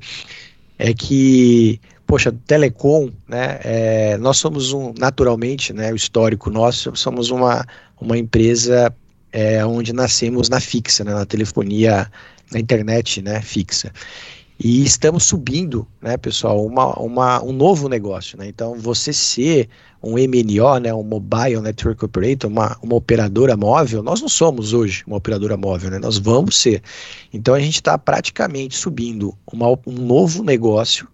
é 0.78 0.94
que, 0.94 1.80
poxa, 2.06 2.32
Telecom, 2.46 3.10
né, 3.28 3.60
é, 3.64 4.18
nós 4.18 4.38
somos 4.38 4.74
um, 4.74 4.94
naturalmente, 4.98 5.74
né, 5.74 5.92
o 5.92 5.96
histórico 5.96 6.50
nosso, 6.50 6.96
somos 6.96 7.30
uma, 7.30 7.66
uma 8.00 8.18
empresa 8.18 8.94
é, 9.32 9.66
onde 9.66 9.94
nascemos 9.94 10.50
na 10.50 10.60
fixa, 10.60 11.04
né, 11.04 11.14
na 11.14 11.26
telefonia, 11.26 12.12
na 12.52 12.60
internet 12.60 13.22
né, 13.22 13.42
fixa. 13.42 13.92
E 14.60 14.84
estamos 14.84 15.24
subindo, 15.24 15.88
né, 16.02 16.18
pessoal, 16.18 16.66
uma, 16.66 16.94
uma, 17.00 17.44
um 17.44 17.52
novo 17.52 17.88
negócio. 17.88 18.38
Né? 18.38 18.48
Então, 18.48 18.74
você 18.76 19.14
ser 19.14 19.70
um 20.02 20.14
MNO, 20.14 20.80
né, 20.80 20.94
um 20.94 21.04
Mobile 21.04 21.62
Network 21.62 22.06
Operator, 22.06 22.50
uma, 22.50 22.78
uma 22.82 22.96
operadora 22.96 23.58
móvel, 23.58 24.04
nós 24.04 24.22
não 24.22 24.30
somos 24.30 24.74
hoje 24.74 25.04
uma 25.08 25.18
operadora 25.18 25.58
móvel, 25.58 25.92
né? 25.92 26.00
nós 26.00 26.18
vamos 26.18 26.58
ser. 26.58 26.82
Então, 27.34 27.54
a 27.54 27.60
gente 27.60 27.76
está 27.76 27.98
praticamente 27.98 28.76
subindo 28.76 29.36
uma, 29.52 29.70
um 29.86 29.94
novo 29.94 30.44
negócio, 30.44 31.08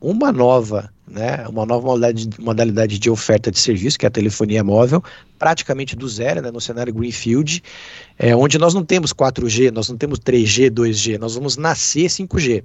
uma 0.00 0.30
nova 0.30 0.90
né, 1.10 1.46
uma 1.48 1.64
nova 1.64 1.86
modalidade, 1.86 2.28
modalidade 2.38 2.98
de 2.98 3.10
oferta 3.10 3.50
de 3.50 3.58
serviço, 3.58 3.98
que 3.98 4.06
é 4.06 4.08
a 4.08 4.10
telefonia 4.10 4.62
móvel, 4.62 5.02
praticamente 5.38 5.96
do 5.96 6.08
zero, 6.08 6.42
né, 6.42 6.50
no 6.50 6.60
cenário 6.60 6.92
Greenfield, 6.92 7.62
é, 8.18 8.34
onde 8.36 8.58
nós 8.58 8.74
não 8.74 8.84
temos 8.84 9.12
4G, 9.12 9.70
nós 9.70 9.88
não 9.88 9.96
temos 9.96 10.18
3G, 10.18 10.70
2G, 10.70 11.18
nós 11.18 11.34
vamos 11.34 11.56
nascer 11.56 12.06
5G. 12.06 12.62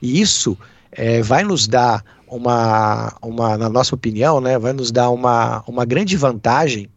E 0.00 0.20
isso 0.20 0.56
é, 0.94 1.22
vai 1.22 1.44
nos 1.44 1.68
dar 1.68 2.04
uma, 2.26 3.14
uma, 3.22 3.58
na 3.58 3.68
nossa 3.68 3.94
opinião, 3.94 4.40
né, 4.40 4.58
vai 4.58 4.72
nos 4.72 4.90
dar 4.90 5.10
uma, 5.10 5.62
uma 5.66 5.84
grande 5.84 6.16
vantagem, 6.16 6.88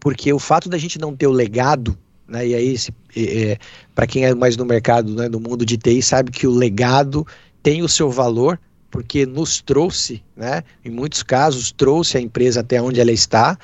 porque 0.00 0.32
o 0.32 0.38
fato 0.38 0.68
da 0.68 0.78
gente 0.78 0.98
não 0.98 1.14
ter 1.14 1.26
o 1.26 1.32
legado 1.32 1.96
né, 2.28 2.46
e 2.46 2.54
aí, 2.54 2.76
é, 3.16 3.58
para 3.94 4.06
quem 4.06 4.26
é 4.26 4.34
mais 4.34 4.56
no 4.56 4.64
mercado, 4.64 5.14
né, 5.14 5.28
no 5.28 5.40
mundo 5.40 5.64
de 5.64 5.78
TI, 5.78 6.02
sabe 6.02 6.30
que 6.30 6.46
o 6.46 6.54
legado 6.54 7.26
tem 7.62 7.82
o 7.82 7.88
seu 7.88 8.10
valor, 8.10 8.60
porque 8.90 9.24
nos 9.24 9.62
trouxe, 9.62 10.22
né, 10.36 10.62
em 10.84 10.90
muitos 10.90 11.22
casos, 11.22 11.72
trouxe 11.72 12.18
a 12.18 12.20
empresa 12.20 12.60
até 12.60 12.80
onde 12.80 13.00
ela 13.00 13.12
está, 13.12 13.58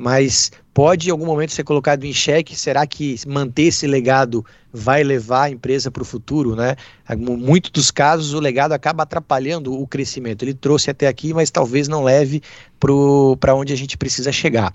mas 0.00 0.50
pode 0.72 1.08
em 1.08 1.10
algum 1.10 1.26
momento 1.26 1.52
ser 1.52 1.62
colocado 1.62 2.04
em 2.04 2.12
xeque. 2.12 2.56
Será 2.56 2.86
que 2.86 3.16
manter 3.26 3.64
esse 3.64 3.86
legado 3.86 4.42
vai 4.72 5.04
levar 5.04 5.42
a 5.42 5.50
empresa 5.50 5.90
para 5.90 6.02
o 6.02 6.06
futuro? 6.06 6.56
Né? 6.56 6.74
Muitos 7.18 7.70
dos 7.70 7.90
casos, 7.90 8.32
o 8.32 8.40
legado 8.40 8.72
acaba 8.72 9.02
atrapalhando 9.02 9.78
o 9.78 9.86
crescimento. 9.86 10.42
Ele 10.42 10.54
trouxe 10.54 10.90
até 10.90 11.06
aqui, 11.06 11.34
mas 11.34 11.50
talvez 11.50 11.86
não 11.86 12.02
leve 12.02 12.42
para 13.38 13.54
onde 13.54 13.74
a 13.74 13.76
gente 13.76 13.98
precisa 13.98 14.32
chegar. 14.32 14.72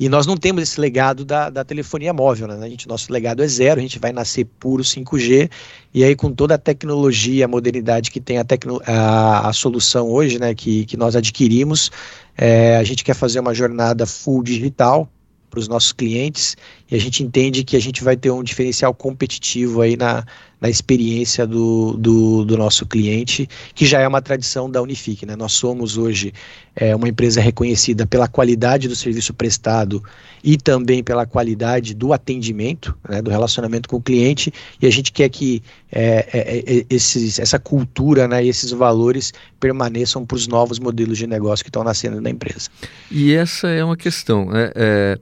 E 0.00 0.08
nós 0.08 0.26
não 0.26 0.38
temos 0.38 0.62
esse 0.62 0.80
legado 0.80 1.22
da, 1.22 1.50
da 1.50 1.62
telefonia 1.64 2.12
móvel, 2.12 2.48
né? 2.48 2.58
A 2.60 2.68
gente, 2.68 2.88
nosso 2.88 3.12
legado 3.12 3.42
é 3.42 3.46
zero, 3.46 3.78
a 3.78 3.82
gente 3.82 3.98
vai 3.98 4.10
nascer 4.10 4.46
puro 4.58 4.82
5G, 4.82 5.50
e 5.92 6.02
aí 6.02 6.16
com 6.16 6.32
toda 6.32 6.54
a 6.54 6.58
tecnologia, 6.58 7.44
a 7.44 7.48
modernidade 7.48 8.10
que 8.10 8.20
tem 8.20 8.38
a, 8.38 8.44
a, 8.86 9.48
a 9.48 9.52
solução 9.52 10.10
hoje, 10.10 10.40
né, 10.40 10.54
que, 10.54 10.86
que 10.86 10.96
nós 10.96 11.14
adquirimos, 11.14 11.90
é, 12.36 12.76
a 12.76 12.84
gente 12.84 13.04
quer 13.04 13.14
fazer 13.14 13.40
uma 13.40 13.54
jornada 13.54 14.06
full 14.06 14.42
digital, 14.42 15.10
para 15.52 15.60
os 15.60 15.68
nossos 15.68 15.92
clientes 15.92 16.56
e 16.92 16.94
a 16.94 16.98
gente 16.98 17.22
entende 17.22 17.64
que 17.64 17.74
a 17.74 17.80
gente 17.80 18.04
vai 18.04 18.18
ter 18.18 18.30
um 18.30 18.42
diferencial 18.42 18.92
competitivo 18.92 19.80
aí 19.80 19.96
na, 19.96 20.26
na 20.60 20.68
experiência 20.68 21.46
do, 21.46 21.96
do, 21.96 22.44
do 22.44 22.58
nosso 22.58 22.84
cliente, 22.84 23.48
que 23.74 23.86
já 23.86 24.00
é 24.00 24.06
uma 24.06 24.20
tradição 24.20 24.70
da 24.70 24.82
Unifique. 24.82 25.24
Né? 25.24 25.34
Nós 25.34 25.54
somos 25.54 25.96
hoje 25.96 26.34
é, 26.76 26.94
uma 26.94 27.08
empresa 27.08 27.40
reconhecida 27.40 28.06
pela 28.06 28.28
qualidade 28.28 28.88
do 28.88 28.94
serviço 28.94 29.32
prestado 29.32 30.04
e 30.44 30.58
também 30.58 31.02
pela 31.02 31.24
qualidade 31.24 31.94
do 31.94 32.12
atendimento, 32.12 32.94
né, 33.08 33.22
do 33.22 33.30
relacionamento 33.30 33.88
com 33.88 33.96
o 33.96 34.02
cliente, 34.02 34.52
e 34.78 34.86
a 34.86 34.90
gente 34.90 35.12
quer 35.12 35.30
que 35.30 35.62
é, 35.90 36.28
é, 36.30 36.58
é 36.58 36.86
esses, 36.90 37.38
essa 37.38 37.58
cultura 37.58 38.28
né, 38.28 38.44
e 38.44 38.50
esses 38.50 38.70
valores 38.70 39.32
permaneçam 39.58 40.26
para 40.26 40.36
os 40.36 40.46
novos 40.46 40.78
modelos 40.78 41.16
de 41.16 41.26
negócio 41.26 41.64
que 41.64 41.70
estão 41.70 41.82
nascendo 41.82 42.20
na 42.20 42.28
empresa. 42.28 42.68
E 43.10 43.32
essa 43.32 43.68
é 43.68 43.82
uma 43.82 43.96
questão. 43.96 44.44
Né? 44.50 44.70
É, 44.74 45.18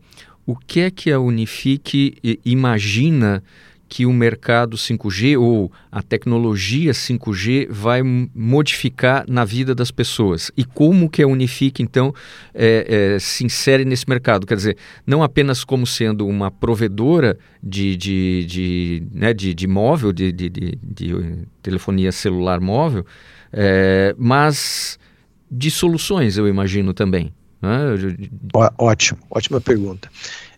o 0.50 0.56
que 0.56 0.80
é 0.80 0.90
que 0.90 1.12
a 1.12 1.20
Unifique 1.20 2.18
imagina 2.44 3.40
que 3.88 4.04
o 4.04 4.12
mercado 4.12 4.76
5G 4.76 5.38
ou 5.38 5.70
a 5.92 6.02
tecnologia 6.02 6.90
5G 6.90 7.68
vai 7.70 8.02
modificar 8.02 9.24
na 9.28 9.44
vida 9.44 9.72
das 9.74 9.92
pessoas 9.92 10.50
e 10.56 10.64
como 10.64 11.08
que 11.08 11.22
a 11.22 11.26
Unifique 11.26 11.82
então 11.84 12.12
é, 12.52 13.14
é, 13.14 13.18
se 13.20 13.44
insere 13.44 13.84
nesse 13.84 14.08
mercado, 14.08 14.44
quer 14.44 14.56
dizer, 14.56 14.76
não 15.06 15.22
apenas 15.22 15.62
como 15.62 15.86
sendo 15.86 16.26
uma 16.26 16.50
provedora 16.50 17.38
de, 17.62 17.96
de, 17.96 18.44
de, 18.46 19.02
né, 19.12 19.32
de, 19.32 19.54
de 19.54 19.66
móvel, 19.68 20.12
de, 20.12 20.32
de, 20.32 20.48
de, 20.48 20.78
de 20.82 21.14
telefonia 21.62 22.10
celular 22.10 22.60
móvel, 22.60 23.06
é, 23.52 24.14
mas 24.18 24.98
de 25.48 25.70
soluções, 25.70 26.36
eu 26.36 26.48
imagino 26.48 26.92
também. 26.92 27.32
Né? 27.62 28.30
Ótimo, 28.78 29.18
ótima 29.30 29.60
pergunta. 29.60 30.08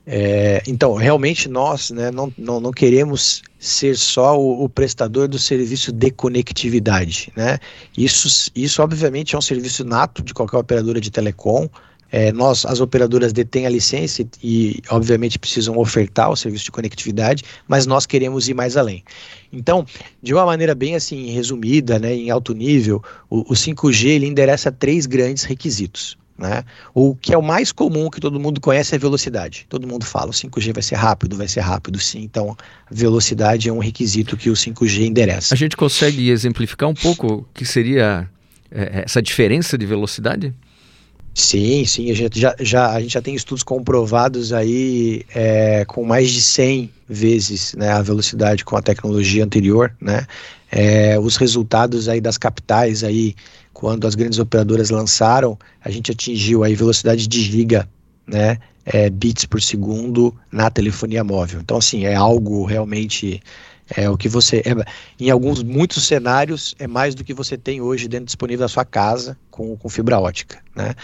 É, 0.04 0.60
então, 0.66 0.94
realmente 0.94 1.48
nós 1.48 1.90
né, 1.90 2.10
não, 2.10 2.32
não, 2.36 2.60
não, 2.60 2.72
queremos 2.72 3.40
ser 3.58 3.96
só 3.96 4.36
o, 4.36 4.64
o, 4.64 4.68
prestador 4.68 5.28
do 5.28 5.38
serviço 5.38 5.92
de 5.92 6.10
conectividade. 6.10 7.32
Né? 7.36 7.58
Isso, 7.96 8.50
isso, 8.54 8.82
obviamente, 8.82 9.34
é 9.34 9.38
um 9.38 9.42
serviço 9.42 9.84
nato 9.84 10.22
de 10.22 10.34
qualquer 10.34 10.58
operadora 10.58 11.00
de 11.00 11.10
telecom. 11.10 11.68
É, 12.10 12.30
nós, 12.30 12.66
as 12.66 12.80
operadoras 12.80 13.32
detêm 13.32 13.64
a 13.64 13.70
licença 13.70 14.22
e, 14.42 14.82
obviamente, 14.90 15.38
precisam 15.38 15.78
ofertar 15.78 16.30
o 16.30 16.36
serviço 16.36 16.66
de 16.66 16.70
conectividade, 16.72 17.42
mas 17.66 17.86
nós 17.86 18.04
queremos 18.04 18.48
ir 18.48 18.54
mais 18.54 18.76
além. 18.76 19.02
Então, 19.50 19.86
de 20.20 20.34
uma 20.34 20.44
maneira 20.44 20.74
bem 20.74 20.94
assim 20.94 21.30
resumida, 21.30 21.98
né, 21.98 22.12
em 22.14 22.28
alto 22.28 22.52
nível, 22.52 23.02
o, 23.30 23.52
o 23.52 23.54
5G 23.54 24.08
ele 24.08 24.26
endereça 24.26 24.70
três 24.70 25.06
grandes 25.06 25.44
requisitos. 25.44 26.18
Né? 26.38 26.64
O 26.94 27.14
que 27.14 27.32
é 27.32 27.38
o 27.38 27.42
mais 27.42 27.70
comum 27.70 28.10
que 28.10 28.20
todo 28.20 28.40
mundo 28.40 28.60
conhece 28.60 28.94
é 28.94 28.98
velocidade. 28.98 29.66
Todo 29.68 29.86
mundo 29.86 30.04
fala, 30.04 30.30
o 30.30 30.32
5G 30.32 30.72
vai 30.72 30.82
ser 30.82 30.96
rápido, 30.96 31.36
vai 31.36 31.46
ser 31.46 31.60
rápido 31.60 31.98
sim. 32.00 32.22
Então, 32.22 32.56
velocidade 32.90 33.68
é 33.68 33.72
um 33.72 33.78
requisito 33.78 34.36
que 34.36 34.50
o 34.50 34.54
5G 34.54 35.06
endereça. 35.06 35.54
A 35.54 35.56
gente 35.56 35.76
consegue 35.76 36.30
exemplificar 36.30 36.88
um 36.88 36.94
pouco 36.94 37.26
o 37.26 37.46
que 37.54 37.64
seria 37.64 38.28
é, 38.70 39.02
essa 39.04 39.20
diferença 39.20 39.76
de 39.76 39.86
velocidade? 39.86 40.54
Sim, 41.34 41.84
sim, 41.86 42.10
a 42.10 42.14
gente 42.14 42.38
já, 42.38 42.54
já, 42.60 42.90
a 42.90 43.00
gente 43.00 43.12
já 43.14 43.22
tem 43.22 43.34
estudos 43.34 43.62
comprovados 43.62 44.52
aí 44.52 45.24
é, 45.34 45.82
com 45.86 46.04
mais 46.04 46.30
de 46.30 46.42
100 46.42 46.90
vezes 47.08 47.74
né, 47.74 47.88
a 47.90 48.02
velocidade 48.02 48.64
com 48.64 48.76
a 48.76 48.82
tecnologia 48.82 49.42
anterior, 49.42 49.94
né? 50.00 50.26
É, 50.70 51.18
os 51.18 51.36
resultados 51.36 52.08
aí 52.08 52.20
das 52.20 52.38
capitais 52.38 53.04
aí, 53.04 53.34
quando 53.72 54.06
as 54.06 54.14
grandes 54.14 54.38
operadoras 54.38 54.90
lançaram, 54.90 55.58
a 55.82 55.90
gente 55.90 56.12
atingiu 56.12 56.64
aí 56.64 56.74
velocidade 56.74 57.26
de 57.26 57.40
giga, 57.40 57.88
né? 58.26 58.58
É, 58.84 59.08
bits 59.08 59.44
por 59.46 59.62
segundo 59.62 60.34
na 60.50 60.68
telefonia 60.68 61.22
móvel. 61.22 61.60
Então, 61.60 61.76
assim, 61.76 62.04
é 62.04 62.16
algo 62.16 62.64
realmente 62.64 63.40
é 63.96 64.08
o 64.08 64.16
que 64.16 64.28
você. 64.28 64.58
É, 64.58 64.74
em 65.18 65.30
alguns, 65.30 65.62
muitos 65.62 66.06
cenários, 66.06 66.74
é 66.78 66.86
mais 66.86 67.14
do 67.14 67.24
que 67.24 67.34
você 67.34 67.56
tem 67.56 67.80
hoje 67.80 68.08
dentro 68.08 68.26
disponível 68.26 68.64
da 68.64 68.68
sua 68.68 68.84
casa 68.84 69.36
com, 69.50 69.76
com 69.76 69.88
fibra 69.88 70.18
ótica. 70.18 70.58
Né? 70.74 70.94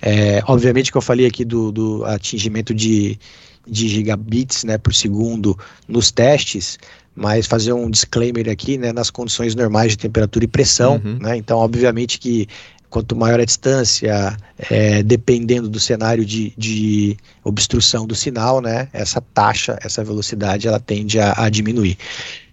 É, 0.00 0.42
obviamente 0.46 0.90
que 0.90 0.96
eu 0.96 1.02
falei 1.02 1.26
aqui 1.26 1.44
do, 1.44 1.70
do 1.72 2.04
atingimento 2.04 2.74
de, 2.74 3.18
de 3.66 3.88
gigabits 3.88 4.64
né, 4.64 4.78
por 4.78 4.94
segundo 4.94 5.58
nos 5.86 6.10
testes, 6.10 6.78
mas 7.18 7.46
fazer 7.46 7.72
um 7.72 7.90
disclaimer 7.90 8.48
aqui, 8.48 8.78
né, 8.78 8.92
nas 8.92 9.10
condições 9.10 9.54
normais 9.54 9.92
de 9.92 9.98
temperatura 9.98 10.44
e 10.44 10.48
pressão, 10.48 11.02
uhum. 11.04 11.18
né, 11.20 11.36
então 11.36 11.58
obviamente 11.58 12.18
que 12.18 12.46
quanto 12.88 13.14
maior 13.14 13.40
a 13.40 13.44
distância, 13.44 14.36
é, 14.70 15.02
dependendo 15.02 15.68
do 15.68 15.78
cenário 15.78 16.24
de, 16.24 16.54
de, 16.56 17.16
obstrução 17.44 18.06
do 18.06 18.14
sinal, 18.14 18.60
né, 18.60 18.88
essa 18.92 19.20
taxa, 19.20 19.78
essa 19.82 20.02
velocidade, 20.02 20.66
ela 20.66 20.80
tende 20.80 21.18
a, 21.18 21.34
a, 21.36 21.50
diminuir. 21.50 21.98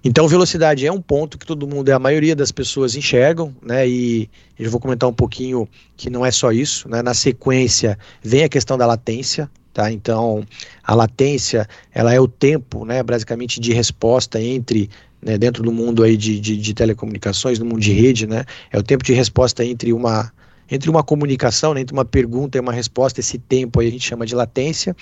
Então, 0.04 0.28
velocidade 0.28 0.86
é 0.86 0.92
um 0.92 1.02
ponto 1.02 1.38
que 1.38 1.46
todo 1.46 1.68
mundo, 1.68 1.90
a 1.90 1.98
maioria 1.98 2.36
das 2.36 2.52
pessoas 2.52 2.96
enxergam, 2.96 3.56
né, 3.62 3.88
e 3.88 4.30
eu 4.60 4.70
vou 4.70 4.80
comentar 4.80 5.10
um 5.10 5.14
pouquinho 5.14 5.70
que 5.96 6.10
não 6.10 6.26
é 6.26 6.32
só 6.32 6.52
isso, 6.52 6.90
né, 6.90 7.02
na 7.02 7.14
sequência 7.14 7.98
vem 8.22 8.44
a 8.44 8.50
questão 8.50 8.78
da 8.78 8.86
latência, 8.86 9.50
tá, 9.76 9.92
então 9.92 10.46
a 10.82 10.96
latência, 10.96 11.68
ela 11.94 12.14
é 12.14 12.20
o 12.20 12.28
tempo, 12.28 12.86
né, 12.86 13.04
basicamente 13.04 13.60
de 13.60 13.74
resposta 13.74 14.42
entre 14.42 14.90
né, 15.22 15.38
dentro 15.38 15.62
do 15.62 15.72
mundo 15.72 16.02
aí 16.02 16.16
de, 16.16 16.40
de, 16.40 16.56
de, 16.56 16.74
telecomunicações, 16.74 17.60
no 17.60 17.66
mundo 17.66 17.82
de 17.82 17.92
rede, 17.92 18.26
né, 18.26 18.46
é 18.72 18.80
o 18.80 18.84
tempo 18.84 19.04
de 19.04 19.14
resposta 19.14 19.64
entre 19.64 19.92
uma 19.92 20.32
entre 20.72 20.90
uma 20.90 21.04
comunicação, 21.04 21.76
né, 21.76 21.82
entre 21.82 21.94
uma 21.94 22.06
pergunta 22.06 22.58
e 22.58 22.62
uma 22.62 22.74
resposta, 22.74 23.20
esse 23.20 23.38
tempo 23.38 23.80
aí 23.80 23.88
a 23.88 23.92
gente 23.92 24.08
chama 24.08 24.26
de 24.26 24.34
latência. 24.34 24.96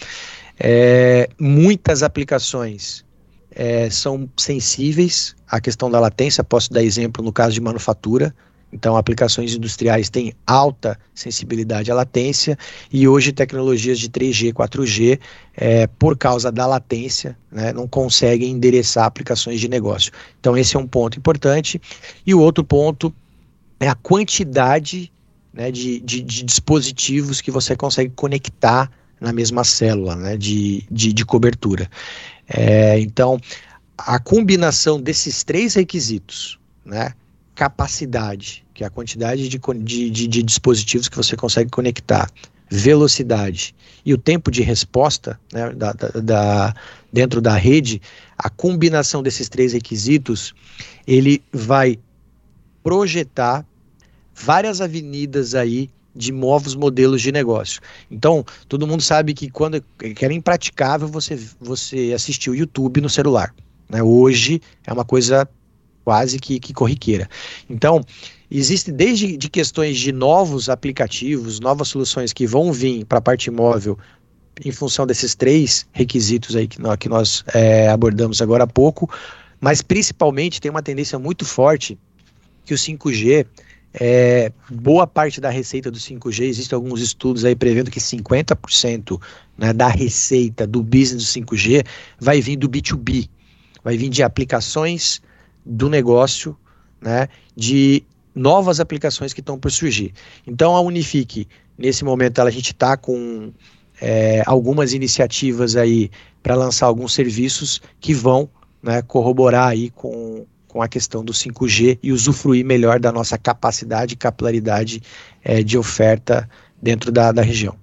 É, 0.60 1.30
muitas 1.39 2.03
aplicações 2.03 3.06
é, 3.56 3.89
são 3.89 4.30
sensíveis 4.36 5.36
à 5.48 5.62
questão 5.62 5.89
da 5.89 6.01
latência. 6.01 6.44
Posso 6.44 6.70
dar 6.70 6.84
exemplo 6.84 7.24
no 7.24 7.32
caso 7.32 7.53
de 7.53 7.62
manufatura. 7.62 8.36
Então, 8.74 8.98
aplicações 8.98 9.53
industriais 9.53 10.10
têm 10.10 10.34
alta 10.48 11.00
sensibilidade 11.13 11.92
à 11.92 11.96
latência 11.96 12.58
e 12.92 13.08
hoje 13.08 13.32
tecnologias 13.32 14.00
de 14.00 14.10
3G, 14.10 14.51
4G, 14.51 15.20
é, 15.56 15.86
por 15.86 16.18
causa 16.18 16.51
da 16.51 16.65
latência, 16.65 17.38
né, 17.51 17.72
não 17.72 17.88
conseguem 17.88 18.51
endereçar 18.51 19.06
aplicações 19.06 19.60
de 19.60 19.70
negócio. 19.70 20.12
Então, 20.39 20.58
esse 20.58 20.75
é 20.75 20.80
um 20.80 20.88
ponto 20.88 21.20
importante. 21.20 21.80
E 22.25 22.34
o 22.34 22.39
outro 22.39 22.63
ponto 22.63 23.13
é 23.80 23.88
a 23.88 23.96
quantidade 23.96 25.12
né, 25.53 25.72
de, 25.72 26.00
de, 26.00 26.22
de, 26.22 26.44
dispositivos 26.44 27.42
que 27.42 27.51
você 27.51 27.75
consegue 27.75 28.12
conectar 28.15 28.89
na 29.22 29.32
mesma 29.32 29.63
célula 29.63 30.15
né, 30.15 30.36
de, 30.36 30.84
de, 30.89 31.13
de 31.13 31.24
cobertura. 31.24 31.88
É, 32.50 33.00
então, 33.00 33.39
a 33.96 34.18
combinação 34.18 35.00
desses 35.00 35.44
três 35.44 35.75
requisitos, 35.75 36.60
né, 36.84 37.13
capacidade, 37.55 38.65
que 38.74 38.83
é 38.83 38.88
a 38.88 38.89
quantidade 38.89 39.48
de, 39.48 39.60
de, 39.60 40.27
de, 40.27 40.43
dispositivos 40.43 41.07
que 41.07 41.17
você 41.17 41.36
consegue 41.36 41.69
conectar, 41.69 42.29
velocidade 42.69 43.75
e 44.03 44.13
o 44.13 44.17
tempo 44.17 44.50
de 44.50 44.63
resposta 44.63 45.39
né, 45.51 45.69
da, 45.72 45.93
da, 45.93 46.07
da, 46.07 46.75
dentro 47.12 47.39
da 47.39 47.55
rede, 47.55 48.01
a 48.38 48.50
combinação 48.50 49.22
desses 49.22 49.48
três 49.48 49.74
requisitos, 49.74 50.55
ele 51.05 51.43
vai 51.51 52.00
projetar 52.81 53.65
várias 54.33 54.81
avenidas 54.81 55.53
aí 55.53 55.89
de 56.15 56.31
novos 56.31 56.75
modelos 56.75 57.22
de 57.22 57.31
negócio. 57.31 57.81
Então, 58.10 58.45
todo 58.67 58.88
mundo 58.88 59.01
sabe 59.01 59.33
que 59.33 59.50
quando 59.50 59.81
que 59.98 60.25
era 60.25 60.33
impraticável 60.33 61.07
você, 61.07 61.39
você 61.60 62.12
assistir 62.13 62.50
o 62.50 62.55
YouTube 62.55 63.01
no 63.01 63.10
celular. 63.10 63.53
Né? 63.89 64.01
Hoje 64.01 64.62
é 64.86 64.93
uma 64.93 65.05
coisa 65.05 65.48
quase 66.03 66.39
que, 66.39 66.59
que 66.59 66.74
corriqueira. 66.74 67.29
Então, 67.70 68.03
existe 68.50 68.92
desde 68.92 69.37
de 69.37 69.50
questões 69.50 69.98
de 69.98 70.11
novos 70.11 70.70
aplicativos, 70.70 71.59
novas 71.59 71.87
soluções 71.87 72.33
que 72.33 72.46
vão 72.46 72.72
vir 72.72 73.05
para 73.05 73.20
a 73.20 73.22
parte 73.22 73.50
móvel 73.50 73.98
em 74.63 74.72
função 74.72 75.07
desses 75.07 75.33
três 75.33 75.85
requisitos 75.92 76.55
aí 76.55 76.68
que 76.68 76.79
nós, 76.79 76.98
que 76.98 77.09
nós 77.09 77.44
é, 77.53 77.89
abordamos 77.89 78.42
agora 78.42 78.66
há 78.66 78.68
pouco, 78.68 79.09
mas 79.59 79.81
principalmente 79.81 80.61
tem 80.61 80.70
uma 80.70 80.83
tendência 80.83 81.18
muito 81.18 81.46
forte 81.46 81.98
que 82.66 82.74
o 82.74 82.77
5G 82.77 83.46
é, 83.94 84.51
boa 84.72 85.05
parte 85.05 85.39
da 85.39 85.50
receita 85.50 85.92
do 85.92 86.00
5G, 86.00 86.46
existem 86.46 86.75
alguns 86.75 87.00
estudos 87.00 87.46
aí 87.46 87.55
prevendo 87.55 87.92
que 87.92 88.00
50% 88.00 89.22
né, 89.57 89.72
da 89.72 89.87
receita 89.87 90.66
do 90.66 90.81
business 90.81 91.24
do 91.24 91.42
5G 91.42 91.85
vai 92.20 92.42
vir 92.42 92.55
do 92.55 92.68
B2B, 92.68 93.29
vai 93.83 93.96
vir 93.96 94.09
de 94.09 94.24
aplicações 94.24 95.22
do 95.66 95.90
negócio, 95.90 96.58
né, 97.02 97.28
de 97.56 98.04
novas 98.34 98.80
aplicações 98.80 99.34
que 99.34 99.40
estão 99.40 99.60
por 99.60 99.72
surgir. 99.72 100.14
Então 100.46 100.76
a 100.76 100.82
Unifique, 100.82 101.48
nesse 101.78 102.04
momento, 102.04 102.40
ela, 102.40 102.50
a 102.50 102.54
gente 102.54 102.72
está 102.72 102.98
com 102.98 103.54
é, 104.02 104.44
algumas 104.46 104.94
iniciativas 104.94 105.76
aí 105.76 106.10
para 106.42 106.56
lançar 106.56 106.88
alguns 106.88 107.14
serviços 107.14 107.82
que 108.00 108.14
vão 108.14 108.50
né, 108.82 109.02
corroborar 109.02 109.68
aí 109.70 109.90
com 109.90 110.46
com 110.74 110.82
a 110.82 110.88
questão 110.88 111.24
do 111.24 111.32
5G 111.32 112.00
e 112.02 112.12
usufruir 112.12 112.66
melhor 112.66 113.00
da 113.00 113.12
nossa 113.12 113.38
capacidade 113.38 114.16
e 114.16 114.18
capilaridade 114.18 115.04
é, 115.44 115.62
de 115.62 115.78
oferta 115.78 116.50
dentro 116.82 117.12
da, 117.12 117.32
da 117.32 117.44
região. 117.44 117.76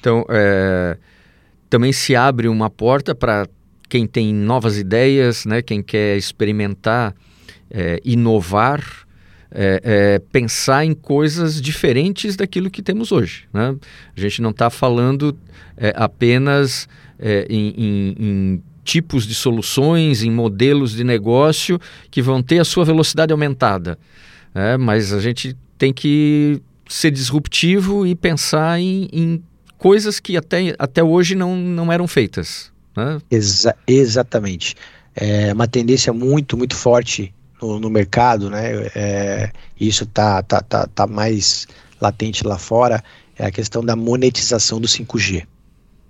Então, 0.00 0.24
é, 0.30 0.96
também 1.68 1.92
se 1.92 2.16
abre 2.16 2.48
uma 2.48 2.70
porta 2.70 3.14
para 3.14 3.46
quem 3.88 4.06
tem 4.06 4.34
novas 4.34 4.78
ideias, 4.78 5.44
né, 5.44 5.62
quem 5.62 5.82
quer 5.82 6.16
experimentar, 6.16 7.14
é, 7.70 8.00
inovar, 8.04 9.06
é, 9.50 9.80
é, 9.82 10.18
pensar 10.18 10.84
em 10.84 10.92
coisas 10.92 11.60
diferentes 11.60 12.36
daquilo 12.36 12.70
que 12.70 12.82
temos 12.82 13.12
hoje. 13.12 13.44
Né? 13.52 13.76
A 14.16 14.20
gente 14.20 14.42
não 14.42 14.50
está 14.50 14.68
falando 14.70 15.36
é, 15.76 15.92
apenas 15.96 16.88
é, 17.18 17.46
em, 17.48 17.74
em, 17.76 18.16
em 18.18 18.62
tipos 18.84 19.26
de 19.26 19.34
soluções, 19.34 20.22
em 20.22 20.30
modelos 20.30 20.92
de 20.92 21.04
negócio 21.04 21.80
que 22.10 22.22
vão 22.22 22.42
ter 22.42 22.58
a 22.58 22.64
sua 22.64 22.84
velocidade 22.84 23.32
aumentada. 23.32 23.98
É, 24.54 24.76
mas 24.76 25.12
a 25.12 25.20
gente 25.20 25.56
tem 25.76 25.92
que 25.92 26.60
ser 26.88 27.10
disruptivo 27.10 28.06
e 28.06 28.14
pensar 28.14 28.80
em, 28.80 29.08
em 29.12 29.42
coisas 29.76 30.20
que 30.20 30.36
até, 30.36 30.74
até 30.78 31.02
hoje 31.02 31.34
não, 31.34 31.56
não 31.56 31.92
eram 31.92 32.06
feitas. 32.06 32.72
Né? 32.96 33.20
Exa 33.30 33.76
exatamente. 33.86 34.74
É 35.14 35.52
uma 35.52 35.68
tendência 35.68 36.12
muito, 36.12 36.56
muito 36.56 36.74
forte 36.74 37.32
no, 37.60 37.78
no 37.78 37.90
mercado, 37.90 38.50
né? 38.50 38.90
É, 38.94 39.50
isso 39.78 40.04
está 40.04 40.42
tá, 40.42 40.60
tá, 40.60 40.86
tá 40.86 41.06
mais 41.06 41.66
latente 42.00 42.46
lá 42.46 42.58
fora, 42.58 43.02
é 43.38 43.46
a 43.46 43.50
questão 43.50 43.84
da 43.84 43.96
monetização 43.96 44.80
do 44.80 44.88
5G. 44.88 45.46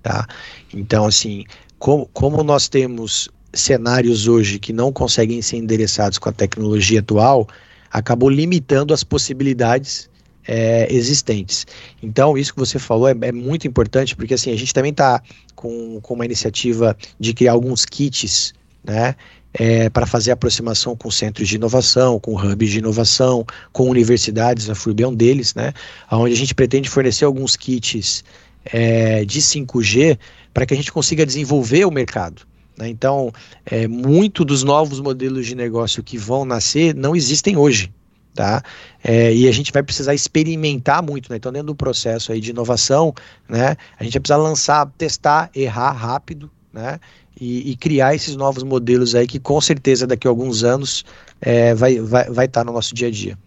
Tá? 0.02 0.26
Então, 0.72 1.06
assim, 1.06 1.44
como, 1.78 2.06
como 2.12 2.42
nós 2.42 2.68
temos 2.68 3.28
cenários 3.52 4.28
hoje 4.28 4.58
que 4.58 4.72
não 4.72 4.92
conseguem 4.92 5.40
ser 5.42 5.56
endereçados 5.56 6.18
com 6.18 6.28
a 6.28 6.32
tecnologia 6.32 7.00
atual, 7.00 7.48
acabou 7.90 8.28
limitando 8.28 8.92
as 8.92 9.02
possibilidades 9.02 10.08
é, 10.46 10.86
existentes. 10.92 11.66
Então, 12.02 12.36
isso 12.36 12.52
que 12.52 12.58
você 12.58 12.78
falou 12.78 13.08
é, 13.08 13.14
é, 13.22 13.32
muito 13.32 13.66
importante, 13.66 14.14
porque 14.14 14.34
assim, 14.34 14.52
a 14.52 14.56
gente 14.56 14.72
também 14.72 14.90
está 14.90 15.22
com, 15.54 16.00
com 16.00 16.14
uma 16.14 16.24
iniciativa 16.24 16.96
de 17.18 17.34
criar 17.34 17.52
alguns 17.52 17.84
kits, 17.84 18.52
né? 18.84 19.14
É, 19.58 19.88
para 19.88 20.04
fazer 20.04 20.32
aproximação 20.32 20.94
com 20.94 21.10
centros 21.10 21.48
de 21.48 21.56
inovação, 21.56 22.20
com 22.20 22.36
hubs 22.36 22.70
de 22.70 22.78
inovação, 22.78 23.42
com 23.72 23.88
universidades, 23.88 24.68
a 24.68 24.74
FURB 24.74 25.02
é 25.02 25.08
um 25.08 25.14
deles, 25.14 25.54
né? 25.54 25.72
Onde 26.12 26.34
a 26.34 26.36
gente 26.36 26.54
pretende 26.54 26.90
fornecer 26.90 27.24
alguns 27.24 27.56
kits 27.56 28.22
é, 28.66 29.24
de 29.24 29.40
5G 29.40 30.18
para 30.52 30.66
que 30.66 30.74
a 30.74 30.76
gente 30.76 30.92
consiga 30.92 31.24
desenvolver 31.24 31.86
o 31.86 31.90
mercado. 31.90 32.42
Né? 32.76 32.88
Então, 32.88 33.32
é, 33.64 33.88
muito 33.88 34.44
dos 34.44 34.62
novos 34.62 35.00
modelos 35.00 35.46
de 35.46 35.54
negócio 35.54 36.02
que 36.02 36.18
vão 36.18 36.44
nascer 36.44 36.94
não 36.94 37.16
existem 37.16 37.56
hoje. 37.56 37.90
Tá? 38.36 38.62
É, 39.02 39.34
e 39.34 39.48
a 39.48 39.52
gente 39.52 39.72
vai 39.72 39.82
precisar 39.82 40.12
experimentar 40.12 41.02
muito, 41.02 41.30
né? 41.30 41.36
Então, 41.38 41.50
dentro 41.50 41.68
do 41.68 41.74
processo 41.74 42.32
aí 42.32 42.38
de 42.38 42.50
inovação, 42.50 43.14
né, 43.48 43.76
a 43.98 44.04
gente 44.04 44.12
vai 44.12 44.20
precisar 44.20 44.36
lançar, 44.36 44.86
testar, 44.98 45.50
errar 45.54 45.92
rápido, 45.92 46.50
né? 46.70 47.00
E, 47.40 47.70
e 47.70 47.76
criar 47.76 48.14
esses 48.14 48.36
novos 48.36 48.62
modelos 48.62 49.14
aí 49.14 49.26
que 49.26 49.38
com 49.38 49.58
certeza 49.58 50.06
daqui 50.06 50.26
a 50.26 50.30
alguns 50.30 50.64
anos 50.64 51.02
é, 51.40 51.74
vai 51.74 51.94
estar 51.94 52.04
vai, 52.04 52.30
vai 52.30 52.48
tá 52.48 52.62
no 52.62 52.72
nosso 52.72 52.94
dia 52.94 53.08
a 53.08 53.10
dia. 53.10 53.38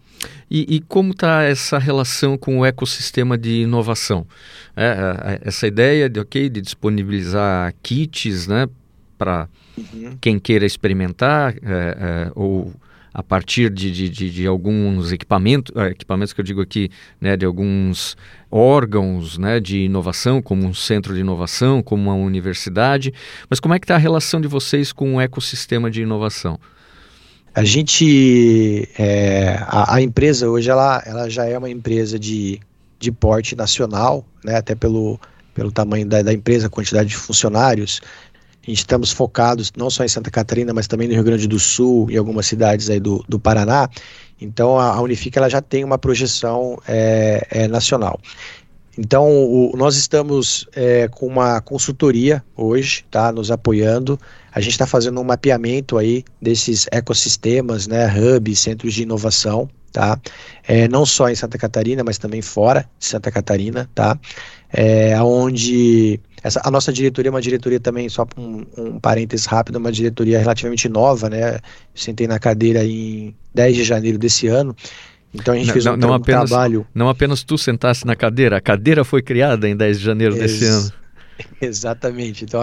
E, 0.50 0.76
e 0.76 0.80
como 0.80 1.12
está 1.12 1.44
essa 1.44 1.78
relação 1.78 2.36
com 2.36 2.58
o 2.58 2.66
ecossistema 2.66 3.38
de 3.38 3.62
inovação? 3.62 4.26
É, 4.76 4.84
é, 4.84 5.32
é, 5.34 5.40
essa 5.44 5.68
ideia 5.68 6.08
de, 6.08 6.18
okay, 6.18 6.48
de 6.48 6.60
disponibilizar 6.60 7.72
kits 7.80 8.48
né, 8.48 8.68
para 9.16 9.48
uhum. 9.78 10.18
quem 10.20 10.40
queira 10.40 10.66
experimentar 10.66 11.54
é, 11.62 12.32
ou 12.34 12.72
a 13.12 13.22
partir 13.22 13.70
de, 13.70 13.90
de, 13.90 14.08
de, 14.08 14.30
de 14.30 14.46
alguns 14.46 15.12
equipamentos, 15.12 15.74
é, 15.76 15.88
equipamentos 15.88 16.32
que 16.32 16.40
eu 16.40 16.44
digo 16.44 16.60
aqui, 16.60 16.90
né, 17.20 17.36
de 17.36 17.44
alguns 17.44 18.16
órgãos 18.50 19.36
né, 19.36 19.60
de 19.60 19.80
inovação, 19.80 20.40
como 20.40 20.66
um 20.66 20.74
centro 20.74 21.14
de 21.14 21.20
inovação, 21.20 21.82
como 21.82 22.10
uma 22.10 22.14
universidade. 22.14 23.12
Mas 23.48 23.58
como 23.58 23.74
é 23.74 23.78
que 23.78 23.84
está 23.84 23.96
a 23.96 23.98
relação 23.98 24.40
de 24.40 24.48
vocês 24.48 24.92
com 24.92 25.16
o 25.16 25.20
ecossistema 25.20 25.90
de 25.90 26.02
inovação? 26.02 26.58
A 27.52 27.64
gente, 27.64 28.88
é, 28.96 29.56
a, 29.62 29.96
a, 29.96 30.00
empresa 30.00 30.48
hoje, 30.48 30.70
ela, 30.70 31.02
ela 31.04 31.28
já 31.28 31.46
é 31.46 31.58
uma 31.58 31.68
empresa 31.68 32.16
de, 32.16 32.60
de 32.98 33.10
porte 33.10 33.56
nacional, 33.56 34.24
né, 34.44 34.56
até 34.56 34.76
pelo, 34.76 35.18
pelo 35.52 35.72
tamanho 35.72 36.06
da, 36.06 36.22
da 36.22 36.32
empresa, 36.32 36.70
quantidade 36.70 37.08
de 37.08 37.16
funcionários. 37.16 38.00
Gente 38.62 38.78
estamos 38.78 39.10
focados 39.10 39.72
não 39.76 39.88
só 39.88 40.04
em 40.04 40.08
Santa 40.08 40.30
Catarina, 40.30 40.72
mas 40.72 40.86
também 40.86 41.08
no 41.08 41.14
Rio 41.14 41.24
Grande 41.24 41.48
do 41.48 41.58
Sul 41.58 42.10
e 42.10 42.16
algumas 42.16 42.46
cidades 42.46 42.90
aí 42.90 43.00
do, 43.00 43.24
do 43.28 43.38
Paraná. 43.38 43.88
Então 44.40 44.78
a, 44.78 44.94
a 44.94 45.00
Unifica 45.00 45.40
ela 45.40 45.48
já 45.48 45.60
tem 45.60 45.84
uma 45.84 45.98
projeção 45.98 46.78
é, 46.86 47.46
é, 47.50 47.68
nacional. 47.68 48.20
Então, 48.98 49.26
o, 49.28 49.72
nós 49.76 49.96
estamos 49.96 50.66
é, 50.74 51.08
com 51.08 51.26
uma 51.26 51.60
consultoria 51.60 52.44
hoje, 52.56 53.04
tá, 53.10 53.32
nos 53.32 53.50
apoiando. 53.50 54.18
A 54.52 54.60
gente 54.60 54.72
está 54.72 54.86
fazendo 54.86 55.18
um 55.20 55.24
mapeamento 55.24 55.96
aí 55.96 56.24
desses 56.42 56.86
ecossistemas, 56.92 57.86
né, 57.86 58.06
hubs, 58.06 58.58
centros 58.58 58.92
de 58.92 59.04
inovação, 59.04 59.70
tá? 59.92 60.20
É, 60.66 60.88
não 60.88 61.06
só 61.06 61.28
em 61.30 61.34
Santa 61.34 61.56
Catarina, 61.56 62.02
mas 62.04 62.18
também 62.18 62.42
fora 62.42 62.88
de 62.98 63.06
Santa 63.06 63.30
Catarina, 63.30 63.88
tá? 63.94 64.18
É, 64.72 65.20
onde 65.22 66.20
essa, 66.42 66.60
a 66.64 66.70
nossa 66.70 66.92
diretoria 66.92 67.28
é 67.28 67.32
uma 67.32 67.40
diretoria 67.40 67.78
também, 67.78 68.08
só 68.08 68.26
um, 68.36 68.64
um 68.76 68.98
parênteses 68.98 69.46
rápido, 69.46 69.76
uma 69.76 69.92
diretoria 69.92 70.38
relativamente 70.38 70.88
nova, 70.88 71.28
né? 71.28 71.56
Eu 71.56 71.60
sentei 71.94 72.26
na 72.26 72.38
cadeira 72.38 72.84
em 72.84 73.34
10 73.54 73.76
de 73.76 73.84
janeiro 73.84 74.18
desse 74.18 74.46
ano. 74.46 74.74
Então 75.32 75.54
a 75.54 75.56
gente 75.56 75.66
não, 75.66 75.72
fez 75.72 75.86
um, 75.86 75.96
não, 75.96 76.14
apenas, 76.14 76.48
trabalho. 76.48 76.86
Não 76.94 77.08
apenas 77.08 77.42
tu 77.42 77.56
sentasse 77.56 78.06
na 78.06 78.16
cadeira, 78.16 78.56
a 78.56 78.60
cadeira 78.60 79.04
foi 79.04 79.22
criada 79.22 79.68
em 79.68 79.76
10 79.76 79.98
de 79.98 80.04
janeiro 80.04 80.34
Ex 80.36 80.42
desse 80.42 80.64
ano. 80.64 80.92
Exatamente. 81.60 82.44
Então 82.44 82.60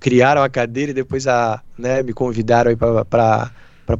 criaram 0.00 0.42
a 0.42 0.48
cadeira 0.48 0.92
e 0.92 0.94
depois 0.94 1.26
a, 1.26 1.60
né, 1.78 2.02
me 2.02 2.12
convidaram 2.12 2.70
aí 2.70 2.76
para 2.76 3.50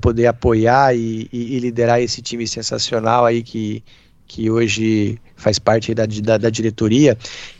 poder 0.00 0.26
apoiar 0.26 0.94
e, 0.96 1.28
e, 1.32 1.56
e, 1.56 1.58
liderar 1.58 2.00
esse 2.00 2.22
time 2.22 2.46
sensacional 2.46 3.24
aí 3.24 3.42
que, 3.42 3.82
que 4.26 4.50
hoje 4.50 5.18
faz 5.36 5.58
parte 5.58 5.94
da, 5.94 6.06
da, 6.06 6.38
da 6.38 6.50
diretoria. 6.50 7.16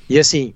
E 0.08 0.18
assim, 0.18 0.54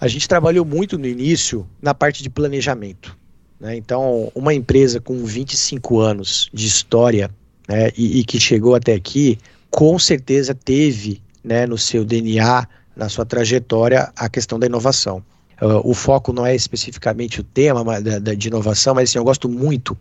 a 0.00 0.08
gente 0.08 0.28
trabalhou 0.28 0.64
muito 0.64 0.98
no 0.98 1.06
início 1.06 1.66
na 1.80 1.94
parte 1.94 2.22
de 2.22 2.30
planejamento. 2.30 3.16
Né? 3.58 3.76
Então, 3.76 4.30
uma 4.34 4.52
empresa 4.52 5.00
com 5.00 5.24
25 5.24 6.00
anos 6.00 6.50
de 6.52 6.66
história 6.66 7.30
né, 7.68 7.90
e, 7.96 8.20
e, 8.20 8.24
que 8.24 8.38
chegou 8.38 8.74
até 8.74 8.94
aqui, 8.94 9.38
com 9.70 9.98
certeza 9.98 10.54
teve 10.54 11.22
né, 11.42 11.66
no 11.66 11.78
seu 11.78 12.04
DNA, 12.04 12.66
na 12.94 13.08
sua 13.08 13.24
trajetória, 13.24 14.12
a 14.16 14.28
questão 14.28 14.58
da 14.58 14.66
inovação. 14.66 15.22
Uh, 15.60 15.80
o 15.88 15.94
foco 15.94 16.32
não 16.32 16.44
é 16.44 16.54
especificamente 16.54 17.40
o 17.40 17.44
tema 17.44 18.00
da, 18.00 18.18
da, 18.18 18.34
de 18.34 18.48
inovação, 18.48 18.94
mas 18.94 19.08
assim, 19.10 19.18
eu 19.18 19.24
gosto 19.24 19.48
muito 19.48 19.96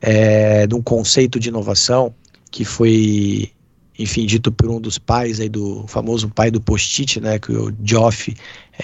é, 0.00 0.66
de 0.66 0.74
um 0.74 0.82
conceito 0.82 1.40
de 1.40 1.48
inovação 1.48 2.14
que 2.50 2.64
foi, 2.64 3.50
enfim, 3.98 4.26
dito 4.26 4.50
por 4.50 4.70
um 4.70 4.80
dos 4.80 4.98
pais 4.98 5.40
aí 5.40 5.48
do 5.48 5.86
famoso 5.86 6.28
pai 6.28 6.50
do 6.50 6.60
post-it, 6.60 7.20
né, 7.20 7.38
que 7.38 7.52
é 7.52 7.58
o 7.58 7.72
Geoff 7.82 8.34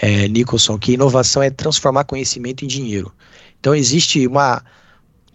é, 0.02 0.28
Nicholson, 0.28 0.78
que 0.78 0.92
inovação 0.92 1.42
é 1.42 1.50
transformar 1.50 2.04
conhecimento 2.04 2.64
em 2.64 2.68
dinheiro. 2.68 3.12
Então 3.58 3.74
existe 3.74 4.26
uma 4.26 4.62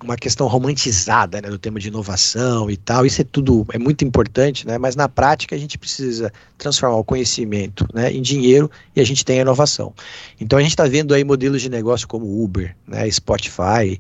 uma 0.04 0.18
questão 0.18 0.48
romantizada 0.48 1.42
né, 1.42 1.50
do 1.50 1.58
tema 1.58 1.80
de 1.80 1.88
inovação 1.88 2.70
e 2.70 2.76
tal. 2.76 3.06
Isso 3.06 3.22
é 3.22 3.24
tudo 3.24 3.66
é 3.72 3.80
muito 3.80 4.04
importante, 4.04 4.68
né? 4.68 4.78
Mas 4.78 4.96
na 4.96 5.08
prática 5.08 5.56
a 5.56 5.58
gente 5.58 5.78
precisa 5.78 6.32
transformar 6.58 6.98
o 6.98 7.04
conhecimento 7.04 7.88
né, 7.94 8.12
em 8.12 8.22
dinheiro 8.22 8.70
e 8.96 9.02
a 9.02 9.04
gente 9.06 9.24
tem 9.24 9.40
a 9.40 9.42
inovação. 9.42 9.94
Então 10.40 10.60
a 10.60 10.62
gente 10.62 10.72
está 10.72 10.86
vendo 10.86 11.14
aí 11.14 11.24
modelos 11.24 11.62
de 11.62 11.70
negócio 11.70 12.08
como 12.08 12.44
Uber, 12.44 12.76
né, 12.86 13.10
Spotify, 13.10 14.00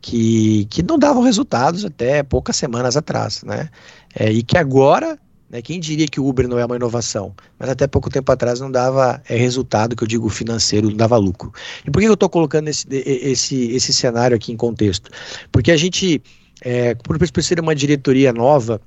que, 0.00 0.66
que 0.66 0.82
não 0.82 0.98
davam 0.98 1.22
resultados 1.22 1.84
até 1.84 2.22
poucas 2.22 2.56
semanas 2.56 2.96
atrás, 2.96 3.42
né? 3.42 3.70
É, 4.14 4.32
e 4.32 4.42
que 4.42 4.56
agora 4.56 5.18
né? 5.54 5.62
Quem 5.62 5.78
diria 5.78 6.08
que 6.08 6.18
o 6.18 6.26
Uber 6.26 6.48
não 6.48 6.58
é 6.58 6.66
uma 6.66 6.74
inovação? 6.74 7.32
Mas 7.56 7.68
até 7.68 7.86
pouco 7.86 8.10
tempo 8.10 8.30
atrás 8.32 8.58
não 8.58 8.68
dava 8.68 9.22
é, 9.28 9.36
resultado, 9.36 9.94
que 9.94 10.02
eu 10.02 10.08
digo 10.08 10.28
financeiro, 10.28 10.88
não 10.90 10.96
dava 10.96 11.16
lucro. 11.16 11.52
E 11.86 11.90
por 11.92 12.00
que 12.00 12.08
eu 12.08 12.14
estou 12.14 12.28
colocando 12.28 12.66
esse, 12.66 12.86
esse, 12.90 13.70
esse 13.70 13.92
cenário 13.92 14.36
aqui 14.36 14.50
em 14.50 14.56
contexto? 14.56 15.10
Porque 15.52 15.70
a 15.70 15.76
gente, 15.76 16.20
é, 16.60 16.96
por, 16.96 17.16
por 17.16 17.42
ser 17.42 17.60
uma 17.60 17.72
diretoria 17.72 18.32
nova, 18.32 18.80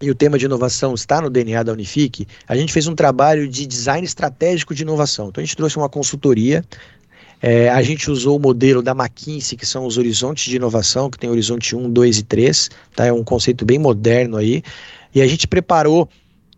e 0.00 0.10
o 0.10 0.14
tema 0.14 0.38
de 0.38 0.46
inovação 0.46 0.94
está 0.94 1.20
no 1.20 1.28
DNA 1.28 1.62
da 1.62 1.72
Unifique, 1.72 2.26
a 2.46 2.56
gente 2.56 2.72
fez 2.72 2.86
um 2.86 2.94
trabalho 2.94 3.46
de 3.46 3.66
design 3.66 4.06
estratégico 4.06 4.74
de 4.74 4.82
inovação. 4.82 5.28
Então 5.28 5.42
a 5.42 5.44
gente 5.44 5.56
trouxe 5.56 5.76
uma 5.76 5.90
consultoria, 5.90 6.64
é, 7.40 7.68
a 7.68 7.80
gente 7.82 8.10
usou 8.10 8.36
o 8.36 8.40
modelo 8.40 8.82
da 8.82 8.92
McKinsey, 8.92 9.56
que 9.56 9.64
são 9.64 9.86
os 9.86 9.96
horizontes 9.96 10.44
de 10.44 10.56
inovação, 10.56 11.08
que 11.08 11.18
tem 11.18 11.30
horizonte 11.30 11.76
1, 11.76 11.90
2 11.90 12.18
e 12.18 12.22
3, 12.24 12.70
tá? 12.96 13.06
é 13.06 13.12
um 13.12 13.22
conceito 13.22 13.64
bem 13.64 13.78
moderno 13.78 14.36
aí. 14.36 14.62
E 15.14 15.22
a 15.22 15.26
gente 15.26 15.46
preparou 15.46 16.08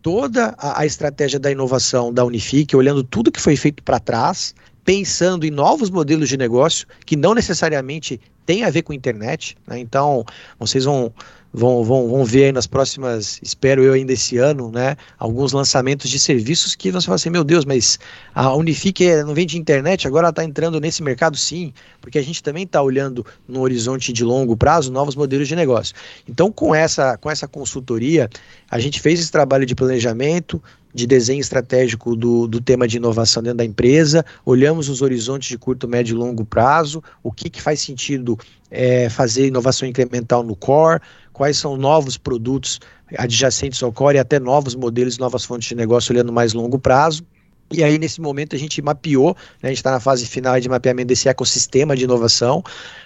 toda 0.01 0.55
a, 0.57 0.81
a 0.81 0.85
estratégia 0.85 1.39
da 1.39 1.51
inovação 1.51 2.11
da 2.11 2.25
Unifique, 2.25 2.75
olhando 2.75 3.03
tudo 3.03 3.31
que 3.31 3.39
foi 3.39 3.55
feito 3.55 3.83
para 3.83 3.99
trás, 3.99 4.55
pensando 4.83 5.45
em 5.45 5.51
novos 5.51 5.89
modelos 5.89 6.27
de 6.27 6.37
negócio 6.37 6.87
que 7.05 7.15
não 7.15 7.35
necessariamente 7.35 8.19
têm 8.51 8.65
a 8.65 8.69
ver 8.69 8.81
com 8.81 8.91
internet. 8.91 9.55
Né? 9.65 9.79
Então, 9.79 10.25
vocês 10.59 10.83
vão 10.83 11.13
vão, 11.53 11.83
vão, 11.83 12.07
vão 12.07 12.23
ver 12.23 12.45
aí 12.45 12.51
nas 12.51 12.65
próximas, 12.65 13.39
espero 13.43 13.83
eu 13.83 13.93
ainda 13.93 14.13
esse 14.13 14.37
ano, 14.37 14.71
né, 14.71 14.95
alguns 15.19 15.51
lançamentos 15.51 16.09
de 16.09 16.17
serviços 16.17 16.75
que 16.75 16.91
você 16.91 17.05
fala 17.05 17.15
assim, 17.15 17.29
meu 17.29 17.43
Deus, 17.43 17.65
mas 17.65 17.99
a 18.33 18.55
Unifique 18.55 19.05
não 19.23 19.33
vem 19.33 19.45
de 19.45 19.57
internet, 19.57 20.07
agora 20.07 20.27
ela 20.27 20.29
está 20.29 20.45
entrando 20.45 20.79
nesse 20.79 21.03
mercado 21.03 21.35
sim, 21.35 21.73
porque 21.99 22.17
a 22.17 22.23
gente 22.23 22.41
também 22.41 22.63
está 22.63 22.81
olhando 22.81 23.25
no 23.47 23.59
horizonte 23.61 24.13
de 24.13 24.23
longo 24.23 24.55
prazo 24.55 24.91
novos 24.91 25.13
modelos 25.13 25.47
de 25.47 25.55
negócio. 25.55 25.93
Então, 26.27 26.51
com 26.51 26.73
essa, 26.73 27.17
com 27.17 27.29
essa 27.29 27.47
consultoria, 27.47 28.29
a 28.69 28.79
gente 28.79 29.01
fez 29.01 29.19
esse 29.19 29.31
trabalho 29.31 29.65
de 29.65 29.75
planejamento, 29.75 30.63
de 30.93 31.07
desenho 31.07 31.39
estratégico 31.39 32.15
do, 32.15 32.47
do 32.47 32.61
tema 32.61 32.87
de 32.87 32.97
inovação 32.97 33.41
dentro 33.41 33.57
da 33.57 33.65
empresa, 33.65 34.25
olhamos 34.45 34.89
os 34.89 35.01
horizontes 35.01 35.49
de 35.49 35.57
curto, 35.57 35.87
médio 35.87 36.15
e 36.15 36.17
longo 36.17 36.45
prazo, 36.45 37.03
o 37.23 37.31
que, 37.31 37.49
que 37.49 37.61
faz 37.61 37.79
sentido 37.79 38.37
é, 38.69 39.09
fazer 39.09 39.47
inovação 39.47 39.87
incremental 39.87 40.43
no 40.43 40.55
core, 40.55 41.01
quais 41.33 41.57
são 41.57 41.77
novos 41.77 42.17
produtos 42.17 42.79
adjacentes 43.17 43.81
ao 43.83 43.91
core 43.91 44.17
e 44.17 44.19
até 44.19 44.39
novos 44.39 44.75
modelos, 44.75 45.17
novas 45.17 45.43
fontes 45.43 45.67
de 45.67 45.75
negócio 45.75 46.13
olhando 46.13 46.31
mais 46.31 46.53
longo 46.53 46.79
prazo. 46.79 47.23
E 47.71 47.83
aí, 47.83 47.97
nesse 47.97 48.19
momento, 48.19 48.55
a 48.55 48.59
gente 48.59 48.81
mapeou, 48.81 49.35
né, 49.61 49.63
a 49.63 49.67
gente 49.67 49.77
está 49.77 49.91
na 49.91 49.99
fase 49.99 50.25
final 50.25 50.59
de 50.59 50.67
mapeamento 50.67 51.07
desse 51.07 51.29
ecossistema 51.29 51.95
de 51.95 52.03
inovação, 52.03 52.61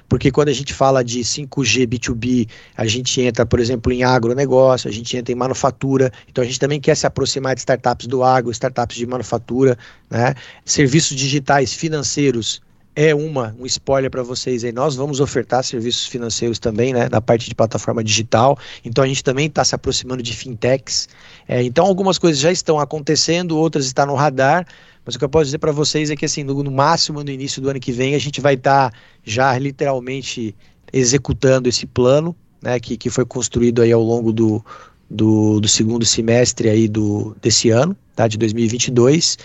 porque 0.10 0.32
quando 0.32 0.50
a 0.50 0.54
gente 0.54 0.74
fala 0.74 1.04
de 1.04 1.20
5G 1.20 1.88
B2B, 1.88 2.50
a 2.76 2.86
gente 2.88 3.22
entra, 3.22 3.46
por 3.46 3.60
exemplo, 3.60 3.92
em 3.92 4.04
agronegócio, 4.04 4.90
a 4.90 4.94
gente 4.94 5.16
entra 5.16 5.32
em 5.32 5.36
manufatura, 5.36 6.12
então 6.28 6.44
a 6.44 6.48
gente 6.48 6.60
também 6.60 6.80
quer 6.80 6.96
se 6.96 7.06
aproximar 7.06 7.54
de 7.54 7.62
startups 7.62 8.08
do 8.08 8.24
agro, 8.24 8.52
startups 8.52 8.98
de 8.98 9.06
manufatura, 9.06 9.78
né, 10.10 10.34
serviços 10.64 11.16
digitais 11.16 11.74
financeiros, 11.74 12.62
é 12.96 13.14
uma, 13.14 13.54
um 13.60 13.66
spoiler 13.66 14.10
para 14.10 14.24
vocês 14.24 14.64
aí. 14.64 14.72
Nós 14.72 14.96
vamos 14.96 15.20
ofertar 15.20 15.64
serviços 15.64 16.08
financeiros 16.08 16.58
também, 16.58 16.94
né, 16.94 17.10
na 17.10 17.20
parte 17.20 17.50
de 17.50 17.54
plataforma 17.54 18.04
digital. 18.04 18.58
Então 18.86 19.04
a 19.04 19.08
gente 19.08 19.24
também 19.24 19.48
está 19.48 19.64
se 19.66 19.76
aproximando 19.76 20.24
de 20.24 20.34
fintechs. 20.34 21.10
É, 21.48 21.62
então 21.62 21.86
algumas 21.86 22.18
coisas 22.18 22.40
já 22.40 22.52
estão 22.52 22.80
acontecendo, 22.80 23.58
outras 23.58 23.86
estão 23.86 24.06
no 24.06 24.16
radar. 24.16 24.66
Mas 25.06 25.16
o 25.16 25.20
que 25.20 25.26
eu 25.26 25.30
posso 25.30 25.46
dizer 25.46 25.58
para 25.58 25.74
vocês 25.74 26.10
é 26.10 26.16
que 26.16 26.26
assim, 26.26 26.44
no, 26.44 26.64
no, 26.64 26.72
máximo 26.72 27.24
no 27.24 27.30
início 27.30 27.62
do 27.62 27.70
ano 27.70 27.80
que 27.80 27.92
vem 27.92 28.16
a 28.16 28.20
gente 28.20 28.40
vai 28.40 28.54
estar 28.54 28.90
tá 28.90 28.98
já 29.24 29.56
literalmente 29.58 30.56
executando 30.92 31.68
esse 31.68 31.86
plano, 31.86 32.36
né, 32.62 32.80
que, 32.80 32.96
que 32.96 33.10
foi 33.10 33.26
construído 33.26 33.82
aí 33.82 33.92
ao 33.92 34.02
longo 34.02 34.32
do, 34.32 34.64
do, 35.10 35.60
do 35.60 35.68
segundo 35.68 36.06
semestre 36.06 36.70
aí 36.70 36.88
do, 36.88 37.36
desse 37.42 37.70
ano, 37.70 37.96
tá, 38.16 38.28
de 38.28 38.38
2022 38.38 39.38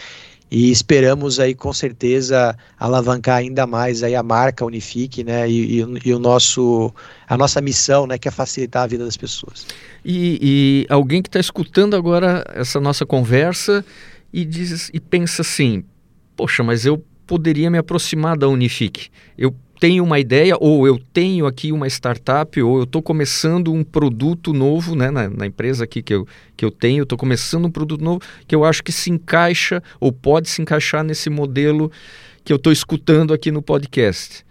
e 0.50 0.70
esperamos 0.70 1.38
aí 1.38 1.54
com 1.54 1.72
certeza 1.72 2.56
alavancar 2.78 3.36
ainda 3.36 3.66
mais 3.66 4.02
aí 4.02 4.16
a 4.16 4.22
marca 4.22 4.64
Unifique, 4.64 5.22
né, 5.22 5.48
e, 5.48 5.80
e, 5.80 5.86
e, 6.04 6.14
o 6.14 6.18
nosso, 6.18 6.92
a 7.28 7.36
nossa 7.36 7.60
missão, 7.60 8.06
né, 8.06 8.18
que 8.18 8.26
é 8.26 8.30
facilitar 8.30 8.82
a 8.82 8.86
vida 8.86 9.04
das 9.04 9.16
pessoas. 9.16 9.66
E, 10.04 10.38
e 10.42 10.92
alguém 10.92 11.22
que 11.22 11.28
está 11.28 11.38
escutando 11.38 11.94
agora 11.94 12.44
essa 12.54 12.80
nossa 12.80 13.06
conversa 13.06 13.84
e 14.32 14.44
diz 14.44 14.90
e 14.92 14.98
pensa 14.98 15.42
assim, 15.42 15.84
poxa, 16.34 16.64
mas 16.64 16.84
eu 16.84 17.04
poderia 17.26 17.70
me 17.70 17.78
aproximar 17.78 18.36
da 18.36 18.48
Unifique, 18.48 19.08
eu 19.38 19.54
tenho 19.80 20.04
uma 20.04 20.20
ideia, 20.20 20.56
ou 20.60 20.86
eu 20.86 21.00
tenho 21.12 21.46
aqui 21.46 21.72
uma 21.72 21.86
startup, 21.88 22.62
ou 22.62 22.76
eu 22.76 22.84
estou 22.84 23.00
começando 23.00 23.72
um 23.72 23.82
produto 23.82 24.52
novo 24.52 24.94
né, 24.94 25.10
na, 25.10 25.26
na, 25.30 25.46
empresa 25.46 25.84
aqui 25.84 26.02
que 26.02 26.12
eu, 26.12 26.28
que 26.54 26.62
eu 26.62 26.70
tenho, 26.70 27.04
estou 27.04 27.16
começando 27.16 27.64
um 27.64 27.70
produto 27.70 28.04
novo 28.04 28.20
que 28.46 28.54
eu 28.54 28.62
acho 28.62 28.84
que 28.84 28.92
se 28.92 29.10
encaixa 29.10 29.82
ou 29.98 30.12
pode 30.12 30.50
se 30.50 30.60
encaixar 30.60 31.02
nesse 31.02 31.30
modelo 31.30 31.90
que 32.44 32.52
eu 32.52 32.56
estou 32.56 32.70
escutando 32.70 33.32
aqui 33.32 33.50
no 33.50 33.62
podcast. 33.62 34.44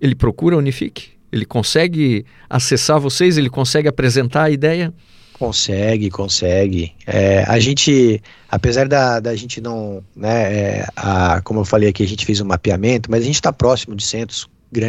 Ele 0.00 0.14
procura 0.14 0.54
a 0.54 0.58
Unifique? 0.58 1.10
Ele 1.32 1.44
consegue 1.44 2.24
acessar 2.48 3.00
vocês? 3.00 3.36
Ele 3.36 3.50
consegue 3.50 3.88
apresentar 3.88 4.44
a 4.44 4.50
ideia? 4.50 4.94
Consegue, 5.32 6.10
consegue. 6.10 6.94
É, 7.04 7.42
a 7.48 7.58
gente, 7.58 8.22
apesar 8.48 8.86
da, 8.86 9.18
da 9.18 9.34
gente 9.34 9.60
não, 9.60 10.02
né, 10.14 10.52
é, 10.54 10.86
a, 10.94 11.40
como 11.42 11.60
eu 11.60 11.64
falei 11.64 11.88
aqui, 11.88 12.04
a 12.04 12.08
gente 12.08 12.24
fez 12.24 12.40
um 12.40 12.46
mapeamento, 12.46 13.10
mas 13.10 13.22
a 13.22 13.26
gente 13.26 13.34
está 13.34 13.52
próximo 13.52 13.96
de 13.96 14.04
centros 14.04 14.48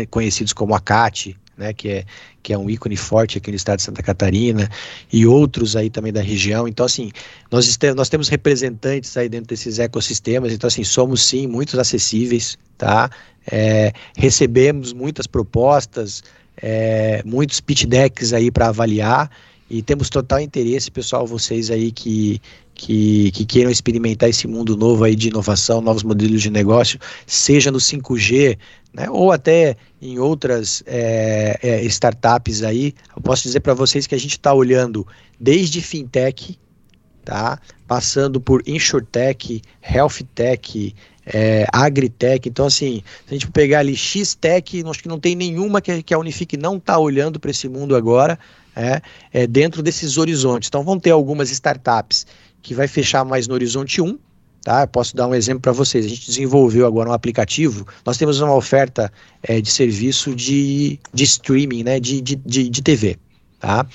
conhecidos 0.09 0.53
como 0.53 0.75
a 0.75 0.79
CAT, 0.79 1.35
né, 1.57 1.73
que, 1.73 1.89
é, 1.89 2.05
que 2.43 2.53
é 2.53 2.57
um 2.57 2.69
ícone 2.69 2.95
forte 2.95 3.37
aqui 3.37 3.49
no 3.49 3.57
estado 3.57 3.77
de 3.77 3.83
Santa 3.83 4.03
Catarina, 4.03 4.69
e 5.11 5.25
outros 5.25 5.75
aí 5.75 5.89
também 5.89 6.13
da 6.13 6.21
região. 6.21 6.67
Então, 6.67 6.85
assim, 6.85 7.11
nós, 7.51 7.77
nós 7.95 8.09
temos 8.09 8.29
representantes 8.29 9.17
aí 9.17 9.27
dentro 9.27 9.47
desses 9.47 9.79
ecossistemas, 9.79 10.53
então, 10.53 10.67
assim, 10.67 10.83
somos 10.83 11.23
sim 11.23 11.47
muitos 11.47 11.79
acessíveis, 11.79 12.57
tá? 12.77 13.09
É, 13.49 13.91
recebemos 14.15 14.93
muitas 14.93 15.25
propostas, 15.25 16.23
é, 16.61 17.23
muitos 17.25 17.59
pitch 17.59 17.85
decks 17.85 18.33
aí 18.33 18.51
para 18.51 18.67
avaliar, 18.67 19.29
e 19.69 19.81
temos 19.81 20.09
total 20.09 20.39
interesse, 20.39 20.89
pessoal, 20.89 21.27
vocês 21.27 21.69
aí 21.69 21.91
que, 21.91 22.39
que, 22.77 23.31
que, 23.31 23.43
queiram 23.43 23.71
experimentar 23.71 24.29
esse 24.29 24.47
mundo 24.47 24.77
novo 24.77 25.03
aí 25.03 25.15
de 25.15 25.29
inovação, 25.29 25.81
novos 25.81 26.03
modelos 26.03 26.41
de 26.41 26.51
negócio, 26.51 26.99
seja 27.25 27.71
no 27.71 27.79
5G, 27.79 28.57
né, 28.93 29.09
ou 29.09 29.31
até 29.31 29.75
em 29.99 30.19
outras 30.19 30.83
é, 30.85 31.59
é, 31.61 31.83
startups 31.85 32.61
aí. 32.61 32.93
Eu 33.15 33.21
posso 33.21 33.43
dizer 33.43 33.61
para 33.61 33.73
vocês 33.73 34.05
que 34.05 34.13
a 34.13 34.19
gente 34.19 34.33
está 34.33 34.53
olhando 34.53 35.05
desde 35.39 35.81
fintech, 35.81 36.57
tá, 37.25 37.59
passando 37.87 38.39
por 38.39 38.61
insurtech, 38.67 39.61
healthtech, 39.81 40.95
é, 41.25 41.65
agritech. 41.73 42.47
Então, 42.47 42.67
assim, 42.67 43.03
se 43.25 43.33
a 43.33 43.33
gente 43.33 43.49
pegar 43.51 43.79
ali 43.79 43.95
X-Tech, 43.95 44.83
acho 44.87 45.01
que 45.01 45.09
não 45.09 45.19
tem 45.19 45.35
nenhuma 45.35 45.81
que, 45.81 46.03
que 46.03 46.13
a 46.13 46.19
Unifique 46.19 46.55
não 46.55 46.77
está 46.77 46.97
olhando 46.97 47.39
para 47.39 47.51
esse 47.51 47.67
mundo 47.67 47.95
agora 47.95 48.39
é, 48.77 49.01
é, 49.33 49.47
dentro 49.47 49.81
desses 49.81 50.17
horizontes. 50.17 50.69
Então 50.69 50.83
vão 50.83 50.99
ter 50.99 51.09
algumas 51.09 51.49
startups 51.49 52.27
que 52.61 52.73
vai 52.73 52.87
fechar 52.87 53.23
mais 53.23 53.47
no 53.47 53.53
horizonte 53.53 54.01
1, 54.01 54.17
Tá? 54.67 54.81
Eu 54.81 54.87
posso 54.89 55.15
dar 55.15 55.27
um 55.27 55.33
exemplo 55.33 55.61
para 55.61 55.71
vocês. 55.71 56.05
A 56.05 56.09
gente 56.09 56.25
desenvolveu 56.25 56.85
agora 56.85 57.09
um 57.09 57.13
aplicativo. 57.13 57.87
Nós 58.05 58.17
temos 58.17 58.41
uma 58.41 58.53
oferta 58.53 59.09
é, 59.41 59.61
de 59.61 59.71
serviço 59.71 60.35
de, 60.35 60.99
de 61.13 61.23
streaming, 61.23 61.83
né? 61.83 62.01
de, 62.01 62.19
de, 62.19 62.35
de, 62.35 62.67
de 62.67 62.81
TV. 62.81 63.17
Tá? 63.61 63.87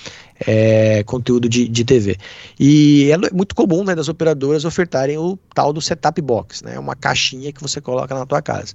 É, 0.46 1.02
conteúdo 1.04 1.46
de, 1.46 1.68
de 1.68 1.84
TV. 1.84 2.16
E 2.58 3.10
é 3.12 3.34
muito 3.34 3.54
comum 3.54 3.84
né, 3.84 3.94
das 3.94 4.08
operadoras 4.08 4.64
ofertarem 4.64 5.18
o 5.18 5.38
tal 5.54 5.74
do 5.74 5.80
setup 5.82 6.18
box, 6.22 6.64
né? 6.64 6.78
uma 6.78 6.96
caixinha 6.96 7.52
que 7.52 7.60
você 7.60 7.78
coloca 7.78 8.14
na 8.14 8.24
tua 8.24 8.40
casa. 8.40 8.72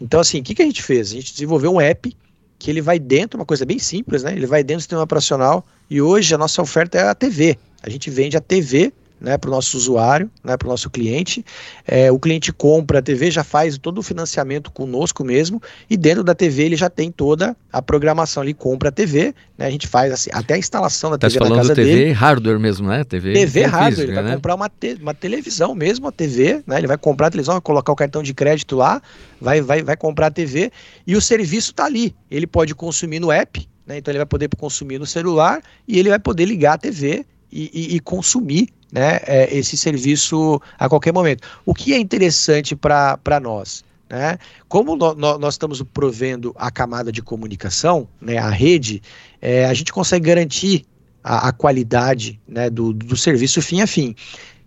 Então, 0.00 0.20
assim, 0.20 0.38
o 0.38 0.44
que, 0.44 0.54
que 0.54 0.62
a 0.62 0.64
gente 0.64 0.80
fez? 0.80 1.10
A 1.10 1.14
gente 1.14 1.32
desenvolveu 1.32 1.74
um 1.74 1.80
app 1.80 2.16
que 2.56 2.70
ele 2.70 2.80
vai 2.80 3.00
dentro, 3.00 3.40
uma 3.40 3.44
coisa 3.44 3.66
bem 3.66 3.80
simples, 3.80 4.22
né? 4.22 4.32
Ele 4.32 4.46
vai 4.46 4.62
dentro 4.62 4.78
do 4.78 4.82
sistema 4.82 5.02
operacional 5.02 5.66
e 5.90 6.00
hoje 6.00 6.32
a 6.32 6.38
nossa 6.38 6.62
oferta 6.62 6.98
é 6.98 7.08
a 7.08 7.14
TV. 7.16 7.58
A 7.82 7.90
gente 7.90 8.08
vende 8.08 8.36
a 8.36 8.40
TV 8.40 8.92
né, 9.22 9.38
para 9.38 9.48
o 9.48 9.50
nosso 9.52 9.76
usuário, 9.76 10.28
né, 10.42 10.56
para 10.56 10.66
o 10.66 10.70
nosso 10.70 10.90
cliente. 10.90 11.44
É, 11.86 12.10
o 12.10 12.18
cliente 12.18 12.52
compra 12.52 12.98
a 12.98 13.02
TV, 13.02 13.30
já 13.30 13.44
faz 13.44 13.78
todo 13.78 13.98
o 13.98 14.02
financiamento 14.02 14.70
conosco 14.72 15.24
mesmo, 15.24 15.62
e 15.88 15.96
dentro 15.96 16.24
da 16.24 16.34
TV 16.34 16.64
ele 16.64 16.76
já 16.76 16.90
tem 16.90 17.10
toda 17.10 17.56
a 17.72 17.80
programação. 17.80 18.42
Ele 18.42 18.52
compra 18.52 18.88
a 18.88 18.92
TV, 18.92 19.32
né, 19.56 19.66
a 19.66 19.70
gente 19.70 19.86
faz 19.86 20.12
assim, 20.12 20.30
até 20.32 20.54
a 20.54 20.58
instalação 20.58 21.10
da 21.10 21.16
tá 21.16 21.28
TV 21.28 21.48
na 21.48 21.54
casa 21.54 21.74
TV 21.74 21.94
dele. 21.94 22.12
hardware 22.12 22.58
mesmo, 22.58 22.88
né? 22.88 23.04
TV, 23.04 23.32
TV 23.32 23.62
hardware, 23.62 23.90
física, 23.90 24.02
ele 24.02 24.14
vai 24.14 24.24
né? 24.24 24.34
comprar 24.34 24.54
uma, 24.56 24.68
te, 24.68 24.98
uma 25.00 25.14
televisão 25.14 25.74
mesmo, 25.74 26.08
a 26.08 26.12
TV, 26.12 26.62
né? 26.66 26.78
Ele 26.78 26.88
vai 26.88 26.98
comprar 26.98 27.28
a 27.28 27.30
televisão, 27.30 27.54
vai 27.54 27.62
colocar 27.62 27.92
o 27.92 27.96
cartão 27.96 28.22
de 28.22 28.34
crédito 28.34 28.74
lá, 28.74 29.00
vai, 29.40 29.60
vai, 29.60 29.82
vai 29.82 29.96
comprar 29.96 30.26
a 30.26 30.30
TV 30.30 30.72
e 31.06 31.14
o 31.14 31.20
serviço 31.20 31.70
está 31.70 31.84
ali. 31.84 32.14
Ele 32.28 32.46
pode 32.46 32.74
consumir 32.74 33.20
no 33.20 33.30
app, 33.30 33.68
né? 33.86 33.98
Então 33.98 34.10
ele 34.10 34.18
vai 34.18 34.26
poder 34.26 34.48
consumir 34.58 34.98
no 34.98 35.06
celular 35.06 35.62
e 35.86 35.98
ele 35.98 36.08
vai 36.08 36.18
poder 36.18 36.44
ligar 36.44 36.74
a 36.74 36.78
TV 36.78 37.24
e, 37.52 37.70
e, 37.72 37.96
e 37.96 38.00
consumir 38.00 38.68
né, 38.90 39.20
é, 39.26 39.54
esse 39.54 39.76
serviço 39.76 40.60
a 40.78 40.88
qualquer 40.88 41.12
momento. 41.12 41.46
O 41.64 41.74
que 41.74 41.92
é 41.92 41.98
interessante 41.98 42.74
para 42.74 43.40
nós? 43.40 43.84
Né? 44.08 44.38
Como 44.68 44.96
no, 44.96 45.14
no, 45.14 45.38
nós 45.38 45.54
estamos 45.54 45.82
provendo 45.82 46.54
a 46.58 46.70
camada 46.70 47.12
de 47.12 47.22
comunicação, 47.22 48.08
né, 48.20 48.38
a 48.38 48.50
rede, 48.50 49.02
é, 49.40 49.64
a 49.66 49.74
gente 49.74 49.92
consegue 49.92 50.26
garantir 50.26 50.84
a, 51.22 51.48
a 51.48 51.52
qualidade 51.52 52.40
né, 52.46 52.68
do, 52.68 52.92
do 52.92 53.16
serviço 53.16 53.62
fim 53.62 53.80
a 53.80 53.86
fim. 53.86 54.14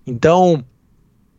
Então, 0.07 0.63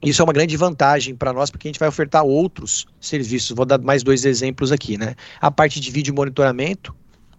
isso 0.02 0.22
é 0.22 0.24
uma 0.24 0.32
grande 0.32 0.56
vantagem 0.56 1.14
para 1.14 1.32
nós, 1.32 1.50
porque 1.50 1.66
a 1.66 1.70
gente 1.70 1.80
vai 1.80 1.88
ofertar 1.88 2.24
outros 2.24 2.86
serviços. 3.00 3.56
Vou 3.56 3.66
dar 3.66 3.78
mais 3.78 4.02
dois 4.02 4.24
exemplos 4.24 4.70
aqui, 4.70 4.96
né? 4.96 5.14
A 5.40 5.50
parte 5.50 5.80
de 5.80 5.90
vídeo 5.90 6.14
monitoramento 6.14 6.94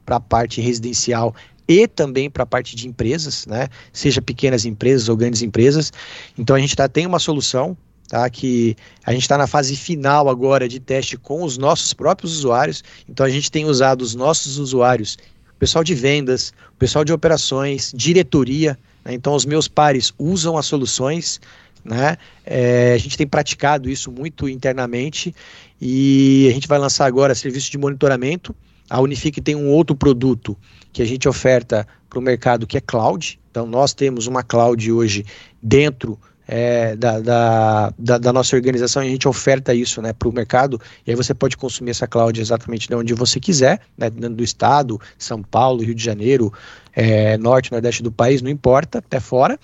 para 0.06 0.16
a 0.16 0.20
parte 0.20 0.60
residencial 0.60 1.36
e 1.68 1.88
também 1.88 2.30
para 2.30 2.44
a 2.44 2.46
parte 2.46 2.76
de 2.76 2.88
empresas, 2.88 3.46
né? 3.46 3.68
Seja 3.92 4.22
pequenas 4.22 4.66
empresas 4.66 5.10
ou 5.10 5.18
grandes 5.18 5.42
empresas. 5.42 5.92
Então 6.38 6.56
a 6.56 6.60
gente 6.60 6.76
tá, 6.76 6.88
tem 6.88 7.06
uma 7.06 7.20
solução, 7.20 7.76
tá? 8.08 8.30
Que 8.30 8.76
a 9.06 9.12
gente 9.12 9.24
está 9.24 9.38
na 9.38 9.48
fase 9.48 9.76
final 9.76 10.30
agora 10.30 10.68
de 10.68 10.80
teste 10.80 11.18
com 11.18 11.44
os 11.44 11.58
nossos 11.58 11.94
próprios 11.94 12.38
usuários. 12.38 12.84
Então 13.10 13.26
a 13.26 13.30
gente 13.30 13.52
tem 13.52 13.66
usado 13.66 14.02
os 14.02 14.16
nossos 14.16 14.58
usuários, 14.58 15.18
o 15.54 15.60
pessoal 15.60 15.84
de 15.84 15.94
vendas, 15.94 16.54
o 16.74 16.78
pessoal 16.78 17.04
de 17.04 17.12
operações, 17.12 17.92
diretoria. 17.94 18.78
Né? 19.04 19.14
Então 19.14 19.34
os 19.34 19.46
meus 19.46 19.68
pares 19.68 20.14
usam 20.18 20.58
as 20.58 20.66
soluções. 20.66 21.42
Né? 21.84 22.18
É, 22.46 22.94
a 22.94 22.98
gente 22.98 23.18
tem 23.18 23.28
praticado 23.28 23.90
isso 23.90 24.12
muito 24.12 24.48
internamente 24.50 25.34
e 25.82 26.48
a 26.50 26.54
gente 26.54 26.68
vai 26.68 26.78
lançar 26.78 27.06
agora 27.06 27.36
serviço 27.36 27.72
de 27.72 27.78
monitoramento. 27.78 28.56
A 28.90 29.02
Unifique 29.02 29.42
tem 29.42 29.56
um 29.56 29.70
outro 29.70 29.96
produto 29.96 30.58
que 30.94 31.02
a 31.02 31.06
gente 31.06 31.28
oferta 31.28 31.88
para 32.10 32.20
o 32.20 32.22
mercado 32.22 32.66
que 32.66 32.78
é 32.78 32.82
cloud. 32.82 33.40
Então, 33.52 33.66
nós 33.66 33.94
temos 33.94 34.28
uma 34.28 34.44
cloud 34.44 34.92
hoje 34.92 35.26
dentro 35.62 36.18
é, 36.48 36.96
da, 36.96 37.20
da, 37.20 37.94
da, 38.00 38.18
da, 38.18 38.34
nossa 38.34 38.56
organização 38.56 39.04
e 39.04 39.08
a 39.08 39.10
gente 39.10 39.28
oferta 39.28 39.74
isso 39.74 40.02
né, 40.02 40.14
para 40.14 40.30
o 40.30 40.32
mercado. 40.32 40.80
E 41.06 41.12
aí 41.12 41.16
você 41.16 41.34
pode 41.34 41.58
consumir 41.58 41.92
essa 41.92 42.08
cloud 42.08 42.40
exatamente 42.40 42.88
de 42.88 42.96
onde 42.96 43.14
você 43.14 43.40
quiser, 43.40 43.82
né, 43.98 44.10
dentro 44.10 44.36
do 44.36 44.44
estado, 44.44 45.00
São 45.18 45.44
Paulo, 45.44 45.84
Rio 45.84 45.94
de 45.94 46.04
Janeiro, 46.04 46.54
é, 46.94 47.38
norte, 47.38 47.72
nordeste 47.72 48.02
do 48.02 48.12
país, 48.12 48.42
não 48.42 48.50
importa, 48.50 49.00
até 49.00 49.20
fora. 49.20 49.60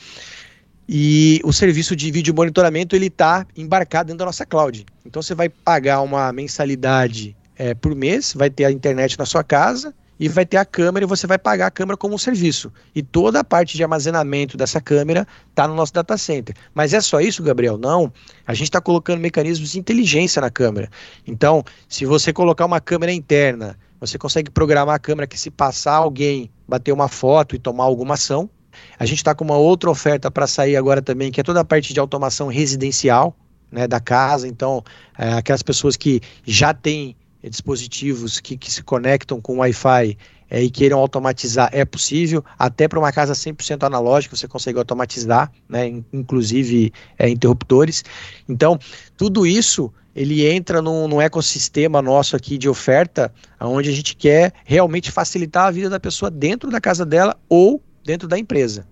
E 0.87 1.39
o 1.45 1.53
serviço 1.53 1.95
de 1.95 2.11
vídeo 2.11 2.35
monitoramento 2.35 2.93
ele 2.93 3.07
está 3.07 3.47
embarcado 3.55 4.07
dentro 4.07 4.19
da 4.19 4.25
nossa 4.25 4.45
cloud. 4.45 4.85
Então 5.05 5.21
você 5.21 5.33
vai 5.33 5.47
pagar 5.47 6.01
uma 6.01 6.31
mensalidade 6.33 7.35
é, 7.57 7.73
por 7.73 7.95
mês, 7.95 8.33
vai 8.35 8.49
ter 8.49 8.65
a 8.65 8.71
internet 8.71 9.17
na 9.17 9.25
sua 9.25 9.43
casa, 9.43 9.93
e 10.19 10.29
vai 10.29 10.45
ter 10.45 10.57
a 10.57 10.65
câmera 10.65 11.05
e 11.05 11.07
você 11.07 11.25
vai 11.25 11.37
pagar 11.37 11.67
a 11.67 11.71
câmera 11.71 11.97
como 11.97 12.15
um 12.15 12.17
serviço. 12.17 12.71
E 12.93 13.01
toda 13.01 13.39
a 13.39 13.43
parte 13.43 13.75
de 13.75 13.83
armazenamento 13.83 14.55
dessa 14.55 14.79
câmera 14.79 15.27
está 15.49 15.67
no 15.67 15.75
nosso 15.75 15.93
data 15.93 16.17
center. 16.17 16.55
Mas 16.73 16.93
é 16.93 17.01
só 17.01 17.19
isso, 17.19 17.43
Gabriel? 17.43 17.77
Não. 17.77 18.11
A 18.45 18.53
gente 18.53 18.67
está 18.67 18.79
colocando 18.79 19.19
mecanismos 19.19 19.71
de 19.71 19.79
inteligência 19.79 20.41
na 20.41 20.49
câmera. 20.49 20.89
Então, 21.25 21.63
se 21.89 22.05
você 22.05 22.31
colocar 22.31 22.65
uma 22.65 22.79
câmera 22.79 23.11
interna, 23.11 23.77
você 23.99 24.17
consegue 24.17 24.51
programar 24.51 24.95
a 24.95 24.99
câmera 24.99 25.27
que 25.27 25.37
se 25.37 25.49
passar 25.49 25.95
alguém 25.95 26.49
bater 26.67 26.91
uma 26.91 27.07
foto 27.07 27.55
e 27.55 27.59
tomar 27.59 27.85
alguma 27.85 28.13
ação. 28.13 28.49
A 28.97 29.05
gente 29.05 29.17
está 29.17 29.35
com 29.35 29.43
uma 29.43 29.57
outra 29.57 29.89
oferta 29.89 30.31
para 30.31 30.47
sair 30.47 30.75
agora 30.75 31.01
também, 31.01 31.31
que 31.31 31.39
é 31.41 31.43
toda 31.43 31.59
a 31.59 31.65
parte 31.65 31.93
de 31.93 31.99
automação 31.99 32.47
residencial 32.47 33.35
né, 33.71 33.87
da 33.87 33.99
casa. 33.99 34.47
Então, 34.47 34.83
é, 35.17 35.33
aquelas 35.33 35.63
pessoas 35.63 35.97
que 35.97 36.21
já 36.45 36.73
têm 36.73 37.15
dispositivos 37.49 38.39
que, 38.39 38.57
que 38.57 38.71
se 38.71 38.83
conectam 38.83 39.41
com 39.41 39.57
Wi-Fi 39.57 40.17
é, 40.49 40.61
e 40.61 40.69
queiram 40.69 40.99
automatizar, 40.99 41.69
é 41.71 41.83
possível, 41.83 42.45
até 42.59 42.87
para 42.87 42.99
uma 42.99 43.11
casa 43.11 43.33
100% 43.33 43.83
analógica 43.83 44.35
você 44.35 44.47
consegue 44.47 44.77
automatizar, 44.77 45.51
né, 45.67 46.03
inclusive 46.13 46.93
é, 47.17 47.27
interruptores. 47.27 48.03
Então, 48.47 48.77
tudo 49.17 49.47
isso 49.47 49.91
ele 50.15 50.45
entra 50.45 50.79
num, 50.79 51.07
num, 51.07 51.19
ecossistema 51.19 52.01
nosso 52.01 52.35
aqui 52.35 52.57
de 52.57 52.69
oferta, 52.69 53.33
onde 53.59 53.89
a 53.89 53.91
gente 53.91 54.15
quer 54.15 54.53
realmente 54.63 55.11
facilitar 55.11 55.65
a 55.65 55.71
vida 55.71 55.89
da 55.89 55.99
pessoa 55.99 56.29
dentro 56.29 56.69
da 56.69 56.79
casa 56.79 57.03
dela 57.03 57.35
ou 57.49 57.81
dentro 58.05 58.27
da 58.27 58.37
empresa. 58.37 58.85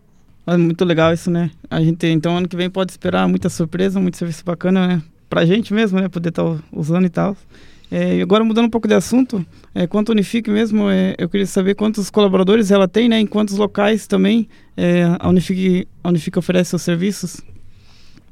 É 0.48 0.58
muito 0.58 0.84
legal 0.84 1.14
isso, 1.14 1.30
né? 1.30 1.52
A 1.70 1.80
gente, 1.80 2.08
então, 2.08 2.38
ano 2.38 2.48
que 2.48 2.56
vem 2.56 2.70
pode 2.70 2.92
esperar 2.92 3.28
muita 3.28 3.50
surpresa, 3.50 4.00
muito 4.00 4.18
serviço 4.18 4.44
bacana, 4.44 4.88
né? 4.88 5.04
Pra 5.30 5.46
gente 5.46 5.74
mesmo, 5.74 6.02
né? 6.02 6.10
Poder 6.10 6.30
estar 6.30 6.44
tá 6.44 6.60
usando 6.74 7.06
e 7.06 7.10
tal. 7.10 7.38
É, 7.91 8.21
agora 8.21 8.41
mudando 8.41 8.65
um 8.65 8.69
pouco 8.69 8.88
de 8.88 8.93
assunto, 8.93 9.45
é, 9.75 9.86
quanto 9.86 10.10
a 10.10 10.13
Unifique 10.13 10.49
mesmo, 10.49 10.89
é, 10.89 11.13
eu 11.17 11.27
queria 11.27 11.45
saber 11.45 11.75
quantos 11.75 12.10
colaboradores 12.10 12.71
ela 12.71 12.88
tem, 12.88 13.10
né? 13.10 13.19
Em 13.19 13.27
quantos 13.27 13.58
locais 13.58 14.08
também 14.08 14.47
é, 14.77 15.04
a, 15.19 15.27
Unifique, 15.27 15.88
a 16.01 16.08
Unifique 16.08 16.39
oferece 16.39 16.69
seus 16.69 16.84
serviços? 16.84 17.41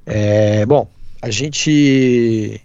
É, 0.06 0.66
bom, 0.66 0.90
a 1.22 1.30
gente 1.30 2.62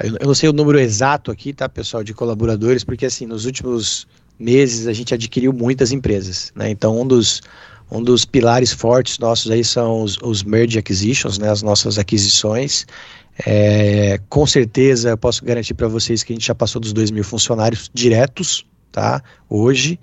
eu 0.00 0.26
não 0.28 0.34
sei 0.34 0.48
o 0.48 0.52
número 0.52 0.78
exato 0.78 1.30
aqui, 1.30 1.52
tá, 1.52 1.68
pessoal, 1.68 2.04
de 2.04 2.14
colaboradores, 2.14 2.84
porque 2.84 3.04
assim, 3.04 3.26
nos 3.26 3.44
últimos 3.44 4.06
meses 4.38 4.86
a 4.86 4.92
gente 4.92 5.12
adquiriu 5.12 5.52
muitas 5.52 5.90
empresas, 5.90 6.52
né? 6.54 6.70
Então, 6.70 7.00
um 7.00 7.06
dos, 7.06 7.42
um 7.90 8.00
dos 8.00 8.24
pilares 8.24 8.72
fortes 8.72 9.18
nossos 9.18 9.50
aí 9.50 9.64
são 9.64 10.02
os, 10.02 10.16
os 10.22 10.44
merge 10.44 10.78
acquisitions, 10.78 11.36
né? 11.38 11.50
As 11.50 11.62
nossas 11.62 11.98
aquisições. 11.98 12.86
É, 13.46 14.20
com 14.28 14.46
certeza, 14.46 15.10
eu 15.10 15.18
posso 15.18 15.44
garantir 15.44 15.74
para 15.74 15.88
vocês 15.88 16.22
que 16.22 16.32
a 16.32 16.36
gente 16.36 16.46
já 16.46 16.54
passou 16.54 16.80
dos 16.80 16.92
2 16.92 17.10
mil 17.10 17.24
funcionários 17.24 17.90
diretos, 17.92 18.64
tá? 18.90 19.22
Hoje. 19.48 19.98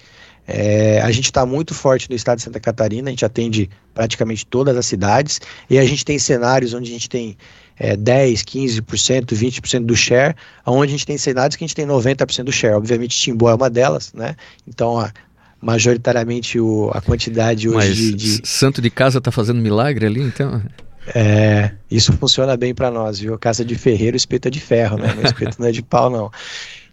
É, 0.47 1.01
a 1.01 1.09
gente 1.09 1.25
está 1.25 1.43
muito 1.43 1.73
forte 1.73 2.07
no 2.07 2.15
estado 2.15 2.37
de 2.37 2.43
Santa 2.43 2.59
Catarina, 2.59 3.09
a 3.09 3.11
gente 3.11 3.25
atende 3.25 3.67
praticamente 3.95 4.45
todas 4.45 4.77
as 4.77 4.85
cidades 4.85 5.41
e 5.67 5.79
a 5.79 5.83
gente 5.83 6.05
tem 6.05 6.19
cenários 6.19 6.71
onde 6.71 6.87
a 6.87 6.93
gente 6.93 7.09
tem 7.09 7.35
é, 7.79 7.95
10, 7.97 8.43
15%, 8.43 9.33
20% 9.33 9.85
do 9.85 9.95
share, 9.95 10.35
onde 10.65 10.89
a 10.89 10.91
gente 10.91 11.05
tem 11.05 11.17
cidades 11.17 11.57
que 11.57 11.63
a 11.63 11.67
gente 11.67 11.75
tem 11.75 11.85
90% 11.85 12.43
do 12.43 12.51
share. 12.51 12.75
Obviamente, 12.75 13.17
Timbó 13.17 13.49
é 13.49 13.55
uma 13.55 13.69
delas, 13.69 14.13
né? 14.13 14.35
Então, 14.67 14.99
a, 14.99 15.11
majoritariamente 15.61 16.59
o, 16.59 16.91
a 16.93 17.01
quantidade 17.01 17.67
hoje 17.67 17.75
Mas 17.75 17.97
de, 17.97 18.13
de... 18.13 18.47
Santo 18.47 18.81
de 18.81 18.89
Casa 18.89 19.17
está 19.17 19.31
fazendo 19.31 19.59
milagre 19.59 20.05
ali, 20.05 20.21
então? 20.21 20.61
É, 21.13 21.71
isso 21.89 22.13
funciona 22.13 22.57
bem 22.57 22.73
para 22.73 22.89
nós, 22.89 23.19
viu? 23.19 23.37
Casa 23.37 23.63
de 23.63 23.75
ferreiro, 23.75 24.17
espeto 24.17 24.47
é 24.47 24.51
de 24.51 24.59
ferro, 24.59 24.97
né? 24.97 25.13
O 25.21 25.25
espeto 25.25 25.59
não 25.59 25.67
é 25.67 25.71
de 25.71 25.81
pau, 25.81 26.09
não. 26.09 26.31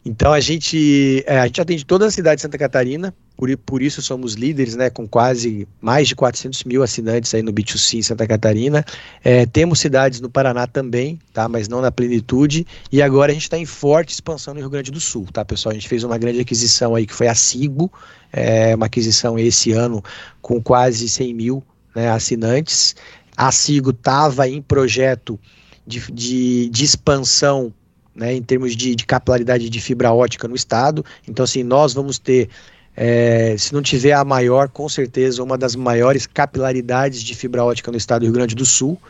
Então 0.05 0.33
a 0.33 0.40
gente, 0.40 1.22
é, 1.27 1.38
a 1.38 1.46
gente 1.46 1.61
atende 1.61 1.87
toda 1.87 2.07
a 2.07 2.11
cidade 2.11 2.37
de 2.37 2.42
Santa 2.42 2.59
Catarina, 2.59 3.14
por, 3.37 3.57
por 3.59 3.83
isso 3.83 4.03
somos 4.03 4.35
líderes, 4.35 4.75
né, 4.75 4.90
com 4.90 5.07
quase 5.07 5.66
mais 5.81 6.09
de 6.09 6.16
400 6.16 6.64
mil 6.64 6.83
assinantes 6.83 7.33
aí 7.35 7.42
no 7.42 7.53
B2C 7.53 7.98
em 7.98 8.03
Santa 8.03 8.27
Catarina. 8.27 8.85
É, 9.22 9.46
temos 9.46 9.79
cidades 9.79 10.20
no 10.20 10.29
Paraná 10.29 10.66
também, 10.66 11.20
tá, 11.33 11.48
mas 11.48 11.68
não 11.68 11.81
na 11.81 11.92
plenitude. 11.92 12.66
E 12.90 13.01
agora 13.01 13.31
a 13.31 13.35
gente 13.35 13.44
está 13.44 13.57
em 13.57 13.64
forte 13.64 14.11
expansão 14.11 14.55
no 14.55 14.61
Rio 14.61 14.70
Grande 14.70 14.90
do 14.90 15.01
Sul, 15.01 15.27
tá, 15.33 15.44
pessoal? 15.44 15.70
A 15.70 15.75
gente 15.75 15.88
fez 15.88 16.03
uma 16.03 16.18
grande 16.18 16.40
aquisição 16.40 16.96
aí 16.96 17.07
que 17.07 17.14
foi 17.14 17.29
a 17.29 17.35
Sigo, 17.35 17.90
é, 18.33 18.75
uma 18.75 18.87
aquisição 18.87 19.38
esse 19.38 19.72
ano 19.72 20.03
com 20.40 20.61
quase 20.61 21.09
100 21.09 21.35
mil 21.35 21.64
né, 21.94 22.11
assinantes. 22.11 22.96
A 23.37 23.51
Sigo 23.51 23.90
estava 23.90 24.49
em 24.49 24.61
projeto 24.61 25.38
de, 25.87 26.01
de, 26.12 26.68
de 26.68 26.85
expansão 26.85 27.73
né, 28.14 28.35
em 28.35 28.42
termos 28.42 28.77
de, 28.77 28.95
de 28.95 29.07
capilaridade 29.07 29.68
de 29.68 29.81
fibra 29.81 30.12
ótica 30.12 30.47
no 30.47 30.55
estado. 30.55 31.05
Então, 31.27 31.45
assim, 31.45 31.62
nós 31.62 31.95
vamos 31.95 32.18
ter, 32.18 32.49
é, 32.97 33.57
se 33.59 33.73
não 33.73 33.83
tiver 33.83 34.12
a 34.12 34.25
maior, 34.25 34.68
com 34.68 34.88
certeza, 34.88 35.42
uma 35.42 35.57
das 35.57 35.75
maiores 35.75 36.27
capilaridades 36.27 37.23
de 37.23 37.35
fibra 37.35 37.64
ótica 37.64 37.90
no 37.90 37.97
estado 37.97 38.21
do 38.21 38.25
Rio 38.25 38.35
Grande 38.35 38.55
do 38.55 38.66
Sul. 38.66 39.01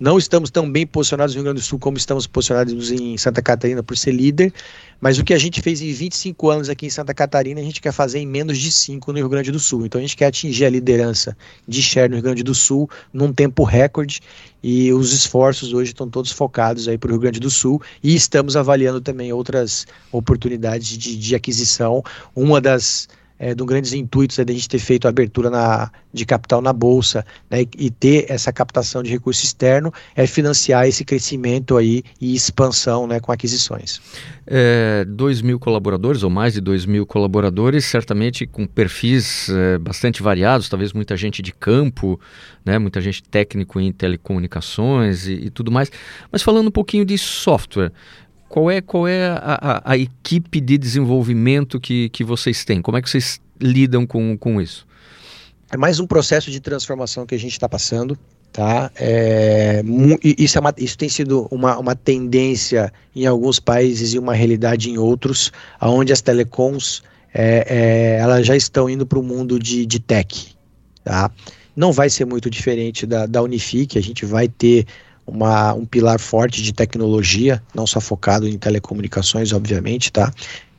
Não 0.00 0.16
estamos 0.16 0.50
tão 0.50 0.72
bem 0.72 0.86
posicionados 0.86 1.34
no 1.34 1.40
Rio 1.40 1.44
Grande 1.44 1.60
do 1.60 1.64
Sul 1.64 1.78
como 1.78 1.98
estamos 1.98 2.26
posicionados 2.26 2.90
em 2.90 3.18
Santa 3.18 3.42
Catarina 3.42 3.82
por 3.82 3.98
ser 3.98 4.12
líder, 4.12 4.50
mas 4.98 5.18
o 5.18 5.24
que 5.24 5.34
a 5.34 5.38
gente 5.38 5.60
fez 5.60 5.82
em 5.82 5.92
25 5.92 6.48
anos 6.48 6.70
aqui 6.70 6.86
em 6.86 6.90
Santa 6.90 7.12
Catarina, 7.12 7.60
a 7.60 7.62
gente 7.62 7.82
quer 7.82 7.92
fazer 7.92 8.18
em 8.18 8.26
menos 8.26 8.56
de 8.56 8.72
5 8.72 9.12
no 9.12 9.18
Rio 9.18 9.28
Grande 9.28 9.52
do 9.52 9.58
Sul. 9.58 9.84
Então 9.84 9.98
a 9.98 10.02
gente 10.02 10.16
quer 10.16 10.28
atingir 10.28 10.64
a 10.64 10.70
liderança 10.70 11.36
de 11.68 11.82
share 11.82 12.08
no 12.08 12.14
Rio 12.14 12.22
Grande 12.22 12.42
do 12.42 12.54
Sul 12.54 12.88
num 13.12 13.30
tempo 13.30 13.62
recorde 13.62 14.22
e 14.62 14.90
os 14.90 15.12
esforços 15.12 15.74
hoje 15.74 15.90
estão 15.90 16.08
todos 16.08 16.32
focados 16.32 16.88
aí 16.88 16.96
para 16.96 17.08
o 17.08 17.10
Rio 17.12 17.20
Grande 17.20 17.38
do 17.38 17.50
Sul 17.50 17.82
e 18.02 18.14
estamos 18.14 18.56
avaliando 18.56 19.02
também 19.02 19.34
outras 19.34 19.86
oportunidades 20.10 20.96
de, 20.96 21.14
de 21.14 21.34
aquisição. 21.34 22.02
Uma 22.34 22.58
das 22.58 23.06
é, 23.40 23.54
de 23.54 23.62
um 23.62 23.66
grandes 23.66 23.94
intuitos 23.94 24.38
é 24.38 24.44
de 24.44 24.52
a 24.52 24.54
gente 24.54 24.68
ter 24.68 24.78
feito 24.78 25.06
a 25.06 25.08
abertura 25.08 25.48
na, 25.48 25.90
de 26.12 26.26
capital 26.26 26.60
na 26.60 26.74
bolsa 26.74 27.24
né, 27.50 27.62
e, 27.62 27.86
e, 27.86 27.90
ter 27.90 28.26
essa 28.28 28.52
captação 28.52 29.02
de 29.02 29.10
recurso 29.10 29.42
externo 29.42 29.90
é 30.14 30.26
financiar 30.26 30.86
esse 30.86 31.06
crescimento 31.06 31.78
aí 31.78 32.02
e 32.20 32.34
expansão 32.34 33.06
né, 33.06 33.18
com 33.18 33.32
aquisições. 33.32 33.98
É, 34.46 35.06
2 35.08 35.40
mil 35.40 35.58
colaboradores 35.58 36.22
ou 36.22 36.28
mais 36.28 36.52
de 36.52 36.60
2 36.60 36.84
mil 36.84 37.06
colaboradores, 37.06 37.86
certamente 37.86 38.46
com 38.46 38.66
perfis 38.66 39.48
é, 39.48 39.78
bastante 39.78 40.22
variados, 40.22 40.68
talvez 40.68 40.92
muita 40.92 41.16
gente 41.16 41.40
de 41.40 41.52
campo, 41.52 42.20
né, 42.62 42.78
muita 42.78 43.00
gente 43.00 43.22
técnico 43.22 43.80
em 43.80 43.90
telecomunicações 43.90 45.26
e, 45.26 45.46
e 45.46 45.50
tudo 45.50 45.72
mais. 45.72 45.90
Mas 46.30 46.42
falando 46.42 46.68
um 46.68 46.72
pouquinho 46.72 47.06
de 47.06 47.16
software, 47.16 47.90
qual 48.50 48.68
é, 48.68 48.80
qual 48.80 49.06
é 49.06 49.28
a, 49.28 49.58
a, 49.62 49.92
a, 49.92 49.96
equipe 49.96 50.60
de 50.60 50.76
desenvolvimento 50.76 51.78
que, 51.78 52.08
que 52.08 52.24
vocês 52.24 52.64
têm? 52.64 52.82
Como 52.82 52.98
é 52.98 53.00
que 53.00 53.08
vocês 53.08 53.40
lidam 53.60 54.04
com, 54.04 54.36
com 54.36 54.60
isso? 54.60 54.84
É 55.70 55.76
mais 55.76 56.00
um 56.00 56.06
processo 56.06 56.50
de 56.50 56.58
transformação 56.58 57.24
que 57.24 57.34
a 57.36 57.38
gente 57.38 57.52
está 57.52 57.68
passando. 57.68 58.18
Tá? 58.52 58.90
É, 58.96 59.84
isso, 60.36 60.58
é 60.58 60.60
uma, 60.60 60.74
isso 60.76 60.98
tem 60.98 61.08
sido 61.08 61.46
uma, 61.52 61.78
uma 61.78 61.94
tendência 61.94 62.92
em 63.14 63.24
alguns 63.24 63.60
países 63.60 64.14
e 64.14 64.18
uma 64.18 64.34
realidade 64.34 64.90
em 64.90 64.98
outros, 64.98 65.52
onde 65.80 66.12
as 66.12 66.20
telecoms 66.20 67.04
é, 67.32 67.64
é, 67.68 68.20
elas 68.20 68.44
já 68.44 68.56
estão 68.56 68.90
indo 68.90 69.06
para 69.06 69.20
o 69.20 69.22
mundo 69.22 69.60
de, 69.60 69.86
de 69.86 70.00
tech. 70.00 70.56
Tá? 71.04 71.30
Não 71.76 71.92
vai 71.92 72.10
ser 72.10 72.24
muito 72.24 72.50
diferente 72.50 73.06
da, 73.06 73.26
da 73.26 73.40
Unifique, 73.40 73.96
a 73.96 74.02
gente 74.02 74.26
vai 74.26 74.48
ter 74.48 74.86
uma, 75.30 75.72
um 75.74 75.84
pilar 75.84 76.18
forte 76.18 76.62
de 76.62 76.72
tecnologia, 76.72 77.62
não 77.74 77.86
só 77.86 78.00
focado 78.00 78.48
em 78.48 78.58
telecomunicações, 78.58 79.52
obviamente, 79.52 80.12
tá? 80.12 80.32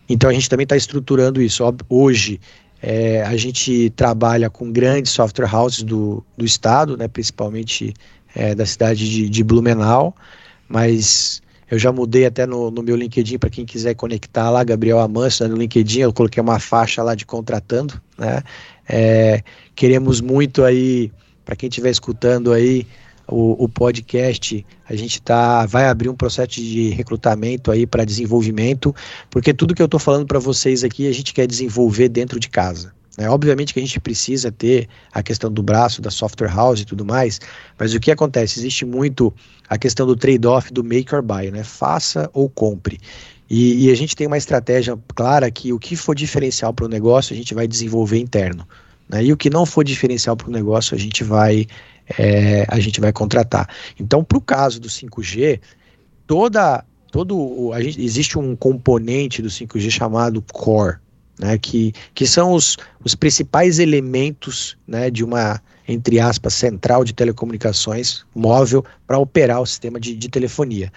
Então 0.08 0.30
a 0.30 0.34
gente 0.34 0.50
também 0.50 0.64
está 0.64 0.76
estruturando 0.76 1.42
isso. 1.42 1.64
Hoje 1.90 2.40
é, 2.82 3.22
a 3.24 3.38
gente 3.38 3.92
trabalha 3.92 4.50
com 4.50 4.72
grandes 4.72 5.12
software 5.12 5.54
houses 5.54 5.84
do, 5.84 6.24
do 6.36 6.44
estado, 6.44 6.98
né, 6.98 7.08
principalmente 7.08 7.94
é, 8.36 8.56
da 8.56 8.66
cidade 8.66 9.08
de, 9.10 9.30
de, 9.30 9.44
Blumenau, 9.44 10.16
mas 10.68 11.42
eu 11.70 11.78
já 11.78 11.92
mudei 11.92 12.26
até 12.26 12.46
no, 12.46 12.72
no 12.72 12.82
meu 12.82 12.96
LinkedIn 12.96 13.38
para 13.38 13.50
quem 13.50 13.66
quiser 13.66 13.94
conectar 13.94 14.50
lá, 14.50 14.64
Gabriel 14.64 15.00
Amanso, 15.00 15.44
né, 15.44 15.50
no 15.50 15.58
LinkedIn, 15.58 16.02
eu 16.02 16.14
coloquei 16.14 16.42
uma 16.42 16.60
faixa 16.60 17.04
lá 17.04 17.14
de 17.14 17.26
contratando, 17.26 18.02
né? 18.18 18.42
É, 18.90 19.44
queremos 19.76 20.20
muito 20.20 20.64
aí, 20.64 21.12
para 21.46 21.56
quem 21.56 21.70
estiver 21.70 21.92
escutando 21.92 22.52
aí, 22.52 22.86
o, 23.32 23.64
o 23.64 23.70
podcast, 23.70 24.66
a 24.88 24.96
gente 24.96 25.22
tá, 25.22 25.66
vai 25.66 25.88
abrir 25.88 26.10
um 26.10 26.16
processo 26.16 26.50
de 26.50 26.90
recrutamento 26.90 27.72
aí 27.72 27.88
para 27.88 28.04
desenvolvimento, 28.04 28.94
porque 29.30 29.54
tudo 29.54 29.74
que 29.74 29.82
eu 29.82 29.86
estou 29.86 30.00
falando 30.00 30.28
para 30.28 30.38
vocês 30.38 30.84
aqui 30.84 31.08
a 31.08 31.14
gente 31.14 31.34
quer 31.34 31.48
desenvolver 31.48 32.10
dentro 32.10 32.40
de 32.40 32.50
casa. 32.50 32.94
Né? 33.18 33.30
Obviamente 33.30 33.74
que 33.74 33.80
a 33.80 33.84
gente 33.84 34.00
precisa 34.00 34.52
ter 34.52 34.88
a 35.12 35.24
questão 35.24 35.52
do 35.52 35.64
braço, 35.64 36.02
da 36.02 36.12
software 36.12 36.54
house 36.54 36.82
e 36.82 36.86
tudo 36.86 37.06
mais, 37.06 37.40
mas 37.80 37.94
o 37.94 38.00
que 38.00 38.12
acontece? 38.12 38.60
Existe 38.60 38.86
muito 38.86 39.34
a 39.70 39.78
questão 39.78 40.06
do 40.06 40.16
trade-off 40.16 40.72
do 40.74 40.84
make 40.84 41.14
or 41.16 41.22
buy, 41.22 41.52
né? 41.52 41.64
faça 41.64 42.30
ou 42.34 42.50
compre. 42.50 43.00
E, 43.50 43.88
e, 43.88 43.92
a 43.92 43.96
gente 43.96 44.16
tem 44.16 44.28
uma 44.28 44.38
estratégia 44.38 44.98
clara 45.14 45.52
que 45.52 45.74
o 45.74 45.80
que 45.80 45.98
for 45.98 46.16
diferencial 46.16 46.74
para 46.74 46.86
o 46.86 46.88
negócio 46.88 47.34
a 47.34 47.38
gente 47.38 47.54
vai 47.54 47.68
desenvolver 47.68 48.18
interno. 48.18 48.66
Né? 49.10 49.26
E 49.26 49.34
o 49.34 49.38
que 49.38 49.50
não 49.50 49.66
for 49.66 49.84
diferencial 49.84 50.38
para 50.38 50.48
o 50.48 50.52
negócio 50.52 50.96
a 50.96 50.98
gente 50.98 51.22
vai 51.22 51.68
é, 52.18 52.66
a 52.68 52.80
gente 52.80 53.00
vai 53.00 53.12
contratar. 53.12 53.68
Então, 54.00 54.24
para 54.24 54.38
o 54.38 54.42
caso 54.42 54.80
do 54.80 54.88
5G, 54.88 55.60
toda, 56.28 56.84
todo 57.12 57.72
a 57.74 57.82
gente, 57.82 58.02
existe 58.02 58.38
um 58.38 58.56
componente 58.56 59.42
do 59.42 59.50
5G 59.50 59.90
chamado 59.90 60.44
core, 60.54 60.98
né, 61.40 61.58
que, 61.58 61.94
que 62.14 62.28
são 62.28 62.54
os, 62.54 62.78
os 63.04 63.16
principais 63.16 63.80
elementos 63.80 64.78
né, 64.88 65.10
de 65.10 65.24
uma, 65.24 65.62
entre 65.88 66.20
aspas, 66.20 66.54
central 66.54 67.04
de 67.04 67.14
telecomunicações 67.14 68.26
móvel 68.34 68.86
para 69.08 69.18
operar 69.18 69.62
o 69.62 69.66
sistema 69.66 70.00
de, 70.00 70.16
de 70.16 70.30
telefonia. 70.30 70.92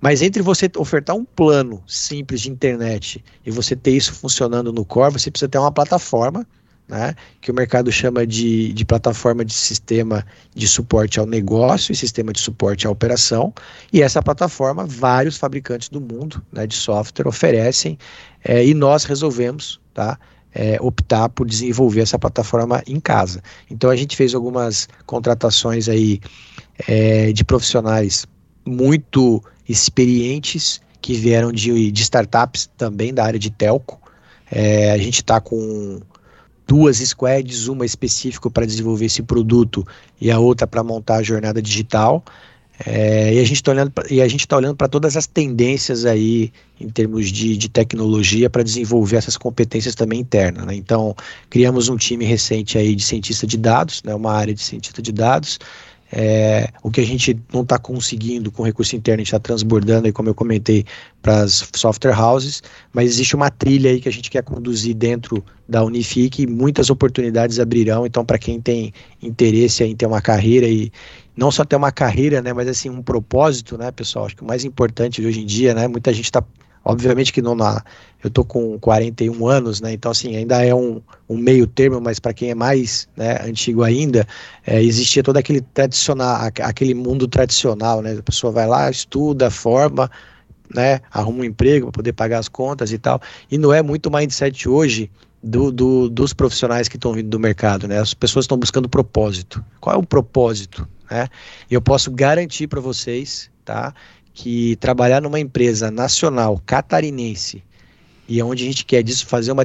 Mas 0.00 0.22
entre 0.22 0.42
você 0.42 0.70
ofertar 0.76 1.16
um 1.16 1.24
plano 1.24 1.82
simples 1.86 2.42
de 2.42 2.50
internet 2.50 3.24
e 3.44 3.50
você 3.50 3.74
ter 3.74 3.90
isso 3.90 4.12
funcionando 4.12 4.72
no 4.72 4.84
core, 4.84 5.12
você 5.12 5.30
precisa 5.30 5.48
ter 5.48 5.58
uma 5.58 5.72
plataforma 5.72 6.46
né, 6.88 7.14
que 7.40 7.50
o 7.50 7.54
mercado 7.54 7.92
chama 7.92 8.26
de, 8.26 8.72
de 8.72 8.84
plataforma 8.84 9.44
de 9.44 9.52
sistema 9.52 10.24
de 10.54 10.66
suporte 10.66 11.20
ao 11.20 11.26
negócio 11.26 11.92
e 11.92 11.96
sistema 11.96 12.32
de 12.32 12.40
suporte 12.40 12.86
à 12.86 12.90
operação. 12.90 13.52
E 13.92 14.02
essa 14.02 14.22
plataforma, 14.22 14.86
vários 14.86 15.36
fabricantes 15.36 15.90
do 15.90 16.00
mundo 16.00 16.42
né, 16.50 16.66
de 16.66 16.74
software 16.74 17.28
oferecem 17.28 17.98
é, 18.42 18.64
e 18.64 18.72
nós 18.72 19.04
resolvemos 19.04 19.78
tá, 19.92 20.18
é, 20.54 20.78
optar 20.80 21.28
por 21.28 21.46
desenvolver 21.46 22.00
essa 22.00 22.18
plataforma 22.18 22.82
em 22.86 22.98
casa. 22.98 23.42
Então 23.70 23.90
a 23.90 23.96
gente 23.96 24.16
fez 24.16 24.34
algumas 24.34 24.88
contratações 25.04 25.88
aí 25.88 26.20
é, 26.86 27.32
de 27.32 27.44
profissionais 27.44 28.26
muito 28.64 29.42
experientes 29.68 30.80
que 31.02 31.14
vieram 31.14 31.52
de, 31.52 31.92
de 31.92 32.02
startups 32.02 32.68
também 32.76 33.12
da 33.12 33.24
área 33.24 33.38
de 33.38 33.50
telco. 33.50 34.00
É, 34.50 34.90
a 34.92 34.98
gente 34.98 35.16
está 35.16 35.40
com 35.40 36.00
duas 36.68 36.98
squads, 36.98 37.66
uma 37.66 37.86
específica 37.86 38.50
para 38.50 38.66
desenvolver 38.66 39.06
esse 39.06 39.22
produto 39.22 39.84
e 40.20 40.30
a 40.30 40.38
outra 40.38 40.66
para 40.66 40.84
montar 40.84 41.16
a 41.16 41.22
jornada 41.22 41.62
digital. 41.62 42.22
É, 42.86 43.34
e 43.34 43.40
a 43.40 43.44
gente 43.44 43.56
está 43.56 43.72
olhando 43.72 43.92
olhando 44.56 44.76
para 44.76 44.86
todas 44.86 45.16
as 45.16 45.26
tendências 45.26 46.04
aí 46.04 46.52
em 46.80 46.88
termos 46.88 47.32
de, 47.32 47.56
de 47.56 47.68
tecnologia 47.68 48.48
para 48.48 48.62
desenvolver 48.62 49.16
essas 49.16 49.36
competências 49.36 49.96
também 49.96 50.20
internas. 50.20 50.64
Né? 50.64 50.76
Então 50.76 51.16
criamos 51.50 51.88
um 51.88 51.96
time 51.96 52.24
recente 52.24 52.78
aí 52.78 52.94
de 52.94 53.02
cientista 53.02 53.46
de 53.48 53.56
dados, 53.56 54.00
né, 54.04 54.14
uma 54.14 54.32
área 54.32 54.54
de 54.54 54.62
cientista 54.62 55.02
de 55.02 55.10
dados, 55.10 55.58
É, 56.10 56.70
o 56.82 56.90
que 56.90 57.00
a 57.00 57.06
gente 57.06 57.38
não 57.52 57.62
está 57.62 57.78
conseguindo 57.78 58.50
com 58.50 58.62
recurso 58.62 58.96
interno, 58.96 59.16
a 59.16 59.24
gente 59.24 59.28
está 59.28 59.38
transbordando, 59.38 60.06
aí, 60.06 60.12
como 60.12 60.28
eu 60.28 60.34
comentei, 60.34 60.84
para 61.20 61.42
as 61.42 61.68
software 61.74 62.18
houses, 62.18 62.62
mas 62.92 63.10
existe 63.10 63.36
uma 63.36 63.50
trilha 63.50 63.90
aí 63.90 64.00
que 64.00 64.08
a 64.08 64.12
gente 64.12 64.30
quer 64.30 64.42
conduzir 64.42 64.94
dentro 64.94 65.44
da 65.68 65.84
Unifique 65.84 66.42
e 66.42 66.46
muitas 66.46 66.88
oportunidades 66.88 67.60
abrirão. 67.60 68.06
Então, 68.06 68.24
para 68.24 68.38
quem 68.38 68.60
tem 68.60 68.92
interesse 69.22 69.84
em 69.84 69.94
ter 69.94 70.06
uma 70.06 70.22
carreira 70.22 70.66
e 70.66 70.90
não 71.36 71.50
só 71.50 71.64
ter 71.64 71.76
uma 71.76 71.92
carreira, 71.92 72.40
né, 72.40 72.52
mas 72.52 72.66
assim 72.66 72.88
um 72.88 73.02
propósito, 73.02 73.76
né, 73.76 73.90
pessoal? 73.90 74.26
Acho 74.26 74.36
que 74.36 74.42
o 74.42 74.46
mais 74.46 74.64
importante 74.64 75.24
hoje 75.24 75.40
em 75.40 75.46
dia, 75.46 75.74
né, 75.74 75.86
muita 75.86 76.12
gente 76.12 76.24
está 76.24 76.42
Obviamente 76.84 77.32
que 77.32 77.42
não 77.42 77.54
na. 77.54 77.82
Eu 78.22 78.30
tô 78.30 78.44
com 78.44 78.78
41 78.78 79.46
anos, 79.46 79.80
né? 79.80 79.92
Então, 79.92 80.10
assim, 80.10 80.34
ainda 80.36 80.64
é 80.64 80.74
um, 80.74 81.00
um 81.28 81.36
meio 81.36 81.66
termo, 81.66 82.00
mas 82.00 82.18
para 82.18 82.32
quem 82.32 82.50
é 82.50 82.54
mais 82.54 83.08
né, 83.16 83.38
antigo 83.44 83.84
ainda, 83.84 84.26
é, 84.66 84.82
existia 84.82 85.22
todo 85.22 85.36
aquele 85.36 85.60
tradicional, 85.60 86.50
aquele 86.62 86.94
mundo 86.94 87.28
tradicional, 87.28 88.02
né? 88.02 88.16
A 88.18 88.22
pessoa 88.22 88.52
vai 88.52 88.66
lá, 88.66 88.90
estuda, 88.90 89.50
forma, 89.50 90.10
né? 90.74 91.00
Arruma 91.10 91.40
um 91.40 91.44
emprego 91.44 91.86
para 91.86 91.92
poder 91.92 92.12
pagar 92.12 92.38
as 92.38 92.48
contas 92.48 92.92
e 92.92 92.98
tal. 92.98 93.20
E 93.50 93.56
não 93.56 93.72
é 93.72 93.82
muito 93.82 94.10
mindset 94.10 94.68
hoje 94.68 95.10
do, 95.42 95.70
do, 95.70 96.08
dos 96.08 96.32
profissionais 96.32 96.88
que 96.88 96.96
estão 96.96 97.12
vindo 97.12 97.28
do 97.28 97.38
mercado, 97.38 97.86
né? 97.86 97.98
As 97.98 98.14
pessoas 98.14 98.44
estão 98.44 98.58
buscando 98.58 98.88
propósito. 98.88 99.64
Qual 99.80 99.94
é 99.94 99.98
o 99.98 100.04
propósito? 100.04 100.88
Né? 101.10 101.28
Eu 101.70 101.80
posso 101.80 102.10
garantir 102.10 102.66
para 102.66 102.80
vocês, 102.80 103.50
tá? 103.64 103.94
Que 104.40 104.76
trabalhar 104.76 105.20
numa 105.20 105.40
empresa 105.40 105.90
nacional 105.90 106.62
catarinense 106.64 107.60
e 108.28 108.40
onde 108.40 108.62
a 108.62 108.66
gente 108.66 108.84
quer 108.84 109.02
disso 109.02 109.26
fazer 109.26 109.50
uma 109.50 109.64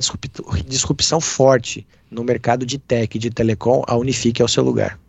disrupção 0.66 1.22
forte 1.22 1.86
no 2.10 2.24
mercado 2.24 2.66
de 2.66 2.80
tech, 2.80 3.20
de 3.20 3.30
telecom, 3.30 3.84
a 3.88 3.96
Unifique 3.96 4.42
é 4.42 4.46
o 4.46 4.48
seu 4.48 4.64
lugar. 4.64 5.00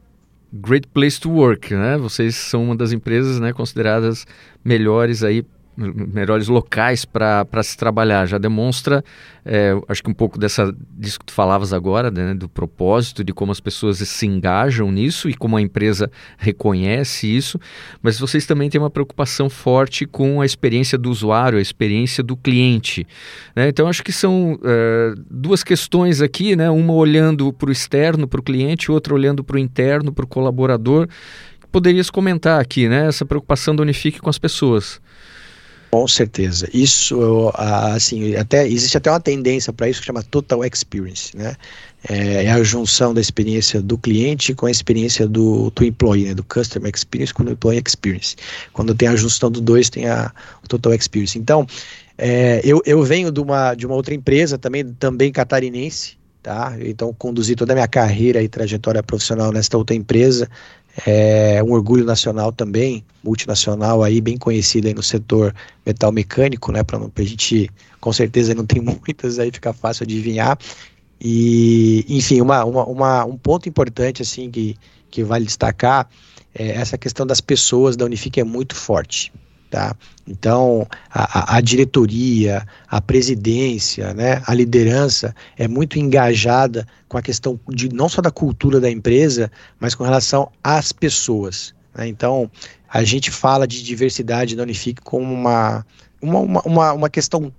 Great 0.52 0.86
place 0.88 1.18
to 1.18 1.30
work, 1.30 1.72
né? 1.74 1.96
Vocês 1.96 2.36
são 2.36 2.62
uma 2.62 2.76
das 2.76 2.92
empresas, 2.92 3.40
né, 3.40 3.54
consideradas 3.54 4.26
melhores 4.62 5.22
aí 5.22 5.42
melhores 5.76 6.48
locais 6.48 7.04
para 7.04 7.62
se 7.62 7.76
trabalhar. 7.76 8.26
Já 8.26 8.38
demonstra, 8.38 9.04
é, 9.44 9.72
acho 9.88 10.02
que 10.02 10.10
um 10.10 10.14
pouco 10.14 10.38
dessa, 10.38 10.74
disso 10.96 11.18
que 11.18 11.26
tu 11.26 11.32
falavas 11.32 11.72
agora, 11.72 12.10
né, 12.10 12.34
do 12.34 12.48
propósito, 12.48 13.24
de 13.24 13.32
como 13.32 13.52
as 13.52 13.60
pessoas 13.60 13.98
se 13.98 14.26
engajam 14.26 14.90
nisso 14.90 15.28
e 15.28 15.34
como 15.34 15.56
a 15.56 15.62
empresa 15.62 16.10
reconhece 16.38 17.26
isso. 17.26 17.58
Mas 18.02 18.18
vocês 18.18 18.46
também 18.46 18.70
têm 18.70 18.80
uma 18.80 18.90
preocupação 18.90 19.50
forte 19.50 20.06
com 20.06 20.40
a 20.40 20.46
experiência 20.46 20.96
do 20.96 21.10
usuário, 21.10 21.58
a 21.58 21.62
experiência 21.62 22.22
do 22.22 22.36
cliente. 22.36 23.06
Né? 23.54 23.68
Então, 23.68 23.88
acho 23.88 24.02
que 24.02 24.12
são 24.12 24.58
é, 24.64 25.14
duas 25.30 25.62
questões 25.62 26.20
aqui, 26.20 26.54
né? 26.56 26.70
uma 26.70 26.92
olhando 26.92 27.52
para 27.52 27.68
o 27.68 27.72
externo, 27.72 28.28
para 28.28 28.40
o 28.40 28.42
cliente, 28.42 28.90
outra 28.90 29.14
olhando 29.14 29.42
para 29.42 29.56
o 29.56 29.58
interno, 29.58 30.12
para 30.12 30.24
o 30.24 30.28
colaborador. 30.28 31.08
Poderias 31.70 32.08
comentar 32.08 32.60
aqui, 32.60 32.88
né? 32.88 33.08
Essa 33.08 33.24
preocupação 33.24 33.74
da 33.74 33.82
Unifique 33.82 34.20
com 34.20 34.30
as 34.30 34.38
pessoas. 34.38 35.00
Com 35.94 36.08
certeza. 36.08 36.68
Isso, 36.74 37.52
assim, 37.54 38.34
até 38.34 38.66
existe 38.66 38.96
até 38.96 39.08
uma 39.08 39.20
tendência 39.20 39.72
para 39.72 39.88
isso 39.88 40.00
que 40.00 40.06
chama 40.06 40.24
Total 40.24 40.64
Experience, 40.64 41.30
né? 41.36 41.54
É, 42.08 42.46
é, 42.46 42.50
a 42.50 42.60
junção 42.64 43.14
da 43.14 43.20
experiência 43.20 43.80
do 43.80 43.96
cliente 43.96 44.56
com 44.56 44.66
a 44.66 44.72
experiência 44.72 45.28
do, 45.28 45.70
do 45.70 45.84
employee, 45.84 46.24
né? 46.24 46.34
do 46.34 46.42
Customer 46.42 46.90
Experience 46.92 47.32
com 47.32 47.44
o 47.44 47.48
Employee 47.48 47.80
Experience. 47.86 48.34
Quando 48.72 48.92
tem 48.92 49.06
a 49.06 49.14
junção 49.14 49.48
dos 49.48 49.62
dois, 49.62 49.88
tem 49.88 50.08
a 50.08 50.32
Total 50.68 50.92
Experience. 50.92 51.38
Então, 51.38 51.64
é, 52.18 52.60
eu, 52.64 52.82
eu 52.84 53.00
venho 53.04 53.30
de 53.30 53.38
uma, 53.38 53.76
de 53.76 53.86
uma 53.86 53.94
outra 53.94 54.14
empresa 54.14 54.58
também, 54.58 54.84
também 54.94 55.30
catarinense, 55.30 56.18
tá? 56.42 56.76
Então, 56.80 57.14
conduzi 57.14 57.54
toda 57.54 57.72
a 57.72 57.76
minha 57.76 57.86
carreira 57.86 58.42
e 58.42 58.48
trajetória 58.48 59.00
profissional 59.00 59.52
nesta 59.52 59.78
outra 59.78 59.94
empresa, 59.94 60.50
é 61.06 61.62
um 61.62 61.72
orgulho 61.72 62.04
nacional 62.04 62.52
também, 62.52 63.04
multinacional 63.22 64.02
aí, 64.02 64.20
bem 64.20 64.36
conhecida 64.36 64.88
aí 64.88 64.94
no 64.94 65.02
setor 65.02 65.54
metal 65.84 66.12
mecânico, 66.12 66.70
né, 66.70 66.82
para 66.82 66.98
a 66.98 67.22
gente, 67.22 67.68
com 68.00 68.12
certeza 68.12 68.54
não 68.54 68.64
tem 68.64 68.80
muitas 68.82 69.38
aí, 69.38 69.50
fica 69.50 69.72
fácil 69.72 70.04
adivinhar, 70.04 70.58
e, 71.20 72.04
enfim, 72.08 72.40
uma, 72.40 72.64
uma, 72.64 72.84
uma, 72.84 73.24
um 73.24 73.36
ponto 73.36 73.68
importante, 73.68 74.22
assim, 74.22 74.50
que, 74.50 74.76
que 75.10 75.24
vale 75.24 75.44
destacar, 75.44 76.08
é 76.54 76.68
essa 76.70 76.96
questão 76.96 77.26
das 77.26 77.40
pessoas 77.40 77.96
da 77.96 78.04
Unifique 78.04 78.38
é 78.38 78.44
muito 78.44 78.76
forte, 78.76 79.32
Tá? 79.74 79.92
Então, 80.24 80.86
a, 81.10 81.56
a, 81.56 81.60
diretoria, 81.60 82.64
a 82.86 83.00
presidência, 83.00 84.14
né, 84.14 84.40
a 84.46 84.54
liderança 84.54 85.34
é 85.58 85.66
muito 85.66 85.98
engajada 85.98 86.86
com 87.08 87.18
a 87.18 87.22
questão 87.22 87.58
de 87.68 87.92
não 87.92 88.08
só 88.08 88.22
da 88.22 88.30
cultura 88.30 88.78
da 88.78 88.88
empresa, 88.88 89.50
mas 89.80 89.92
com 89.92 90.04
relação 90.04 90.48
às 90.62 90.92
pessoas. 90.92 91.74
Né? 91.92 92.06
Então, 92.06 92.48
a 92.88 93.02
gente 93.02 93.32
fala 93.32 93.66
de 93.66 93.82
diversidade 93.82 94.54
na 94.54 94.62
Unifique 94.62 95.02
como 95.02 95.34
uma, 95.34 95.84
uma, 96.22 96.62
uma, 96.62 96.92
uma 96.92 97.10
questão 97.10 97.52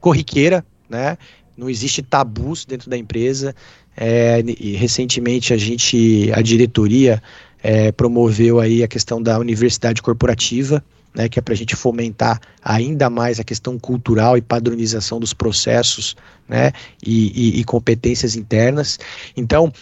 corriqueira, 0.00 0.66
né? 0.88 1.16
não 1.56 1.70
existe 1.70 2.02
tabus 2.02 2.64
dentro 2.64 2.90
da 2.90 2.98
empresa. 2.98 3.54
É, 3.96 4.42
e 4.58 4.72
recentemente 4.74 5.54
a 5.54 5.56
gente, 5.56 6.32
a 6.34 6.42
diretoria, 6.42 7.22
é, 7.62 7.92
promoveu 7.92 8.58
aí 8.58 8.82
a 8.82 8.88
questão 8.88 9.22
da 9.22 9.38
universidade 9.38 10.02
corporativa, 10.02 10.82
né, 11.14 11.28
que 11.28 11.38
é 11.38 11.42
para 11.42 11.54
a 11.54 11.56
gente 11.56 11.74
fomentar 11.74 12.40
ainda 12.62 13.10
mais 13.10 13.40
a 13.40 13.44
questão 13.44 13.78
cultural 13.78 14.36
e 14.36 14.40
padronização 14.40 15.18
dos 15.18 15.32
processos 15.32 16.16
né, 16.48 16.72
e, 17.04 17.56
e, 17.56 17.60
e 17.60 17.64
competências 17.64 18.36
internas. 18.36 18.98
Então, 19.36 19.72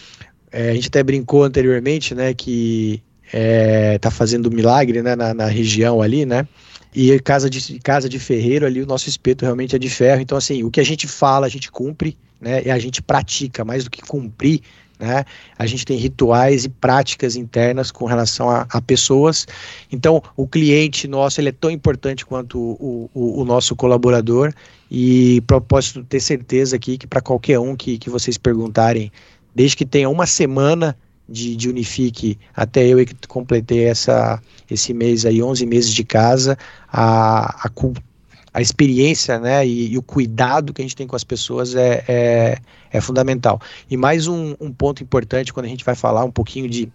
é, 0.51 0.71
a 0.71 0.73
gente 0.73 0.87
até 0.87 1.03
brincou 1.03 1.43
anteriormente 1.43 2.15
né, 2.15 2.33
que 2.33 3.01
está 3.23 3.37
é, 3.37 3.97
tá 3.99 4.11
fazendo 4.11 4.51
milagre 4.51 5.01
né, 5.01 5.15
na, 5.15 5.33
na, 5.33 5.45
região 5.45 6.01
ali, 6.01 6.25
né? 6.25 6.47
E 6.93 7.19
casa 7.19 7.47
de, 7.47 7.79
casa 7.79 8.09
de 8.09 8.17
ferreiro 8.17 8.65
ali, 8.65 8.81
o 8.81 8.85
nosso 8.87 9.07
espeto 9.07 9.45
realmente 9.45 9.75
é 9.75 9.79
de 9.79 9.89
ferro. 9.89 10.21
Então, 10.21 10.35
assim, 10.35 10.63
o 10.63 10.71
que 10.71 10.79
a 10.79 10.83
gente 10.83 11.07
fala, 11.07 11.45
a 11.45 11.49
gente 11.49 11.71
cumpre, 11.71 12.17
né? 12.41 12.63
E 12.65 12.71
a 12.71 12.79
gente 12.79 12.99
pratica, 12.99 13.63
mais 13.63 13.83
do 13.83 13.91
que 13.91 14.01
cumprir, 14.01 14.61
né? 14.99 15.23
A 15.57 15.65
gente 15.65 15.85
tem 15.85 15.97
rituais 15.97 16.65
e 16.65 16.69
práticas 16.69 17.37
internas 17.37 17.89
com 17.89 18.05
relação 18.05 18.49
a, 18.49 18.67
a 18.69 18.81
pessoas. 18.81 19.47
Então, 19.89 20.21
o 20.35 20.45
cliente 20.45 21.07
nosso 21.07 21.39
ele 21.39 21.49
é 21.49 21.53
tão 21.53 21.71
importante 21.71 22.25
quanto 22.25 22.59
o, 22.59 23.09
o, 23.13 23.41
o 23.41 23.45
nosso 23.45 23.75
colaborador. 23.75 24.53
E 24.91 25.41
propósito 25.47 26.03
ter 26.03 26.19
certeza 26.19 26.75
aqui 26.75 26.97
que 26.97 27.07
para 27.07 27.21
qualquer 27.21 27.59
um 27.59 27.75
que, 27.75 27.97
que 27.97 28.09
vocês 28.09 28.37
perguntarem, 28.37 29.11
desde 29.55 29.77
que 29.77 29.85
tenha 29.85 30.09
uma 30.09 30.25
semana 30.25 30.97
de, 31.27 31.55
de 31.55 31.69
Unifique, 31.69 32.37
até 32.55 32.87
eu 32.87 33.05
que 33.05 33.15
completei 33.27 33.85
essa, 33.85 34.41
esse 34.69 34.93
mês 34.93 35.25
aí, 35.25 35.41
11 35.41 35.65
meses 35.65 35.93
de 35.93 36.03
casa, 36.03 36.57
a, 36.91 37.67
a 37.67 37.69
cultura 37.69 38.08
a 38.53 38.61
experiência 38.61 39.39
né, 39.39 39.65
e, 39.65 39.91
e, 39.91 39.97
o 39.97 40.01
cuidado 40.01 40.73
que 40.73 40.81
a 40.81 40.83
gente 40.83 40.95
tem 40.95 41.07
com 41.07 41.15
as 41.15 41.23
pessoas 41.23 41.75
é, 41.75 42.03
é, 42.07 42.57
é 42.91 43.01
fundamental. 43.01 43.61
E 43.89 43.95
mais 43.95 44.27
um, 44.27 44.55
um, 44.59 44.71
ponto 44.71 45.03
importante 45.03 45.53
quando 45.53 45.67
a 45.67 45.69
gente 45.69 45.85
vai 45.85 45.95
falar 45.95 46.23
um 46.23 46.31
pouquinho 46.31 46.67
de 46.69 46.91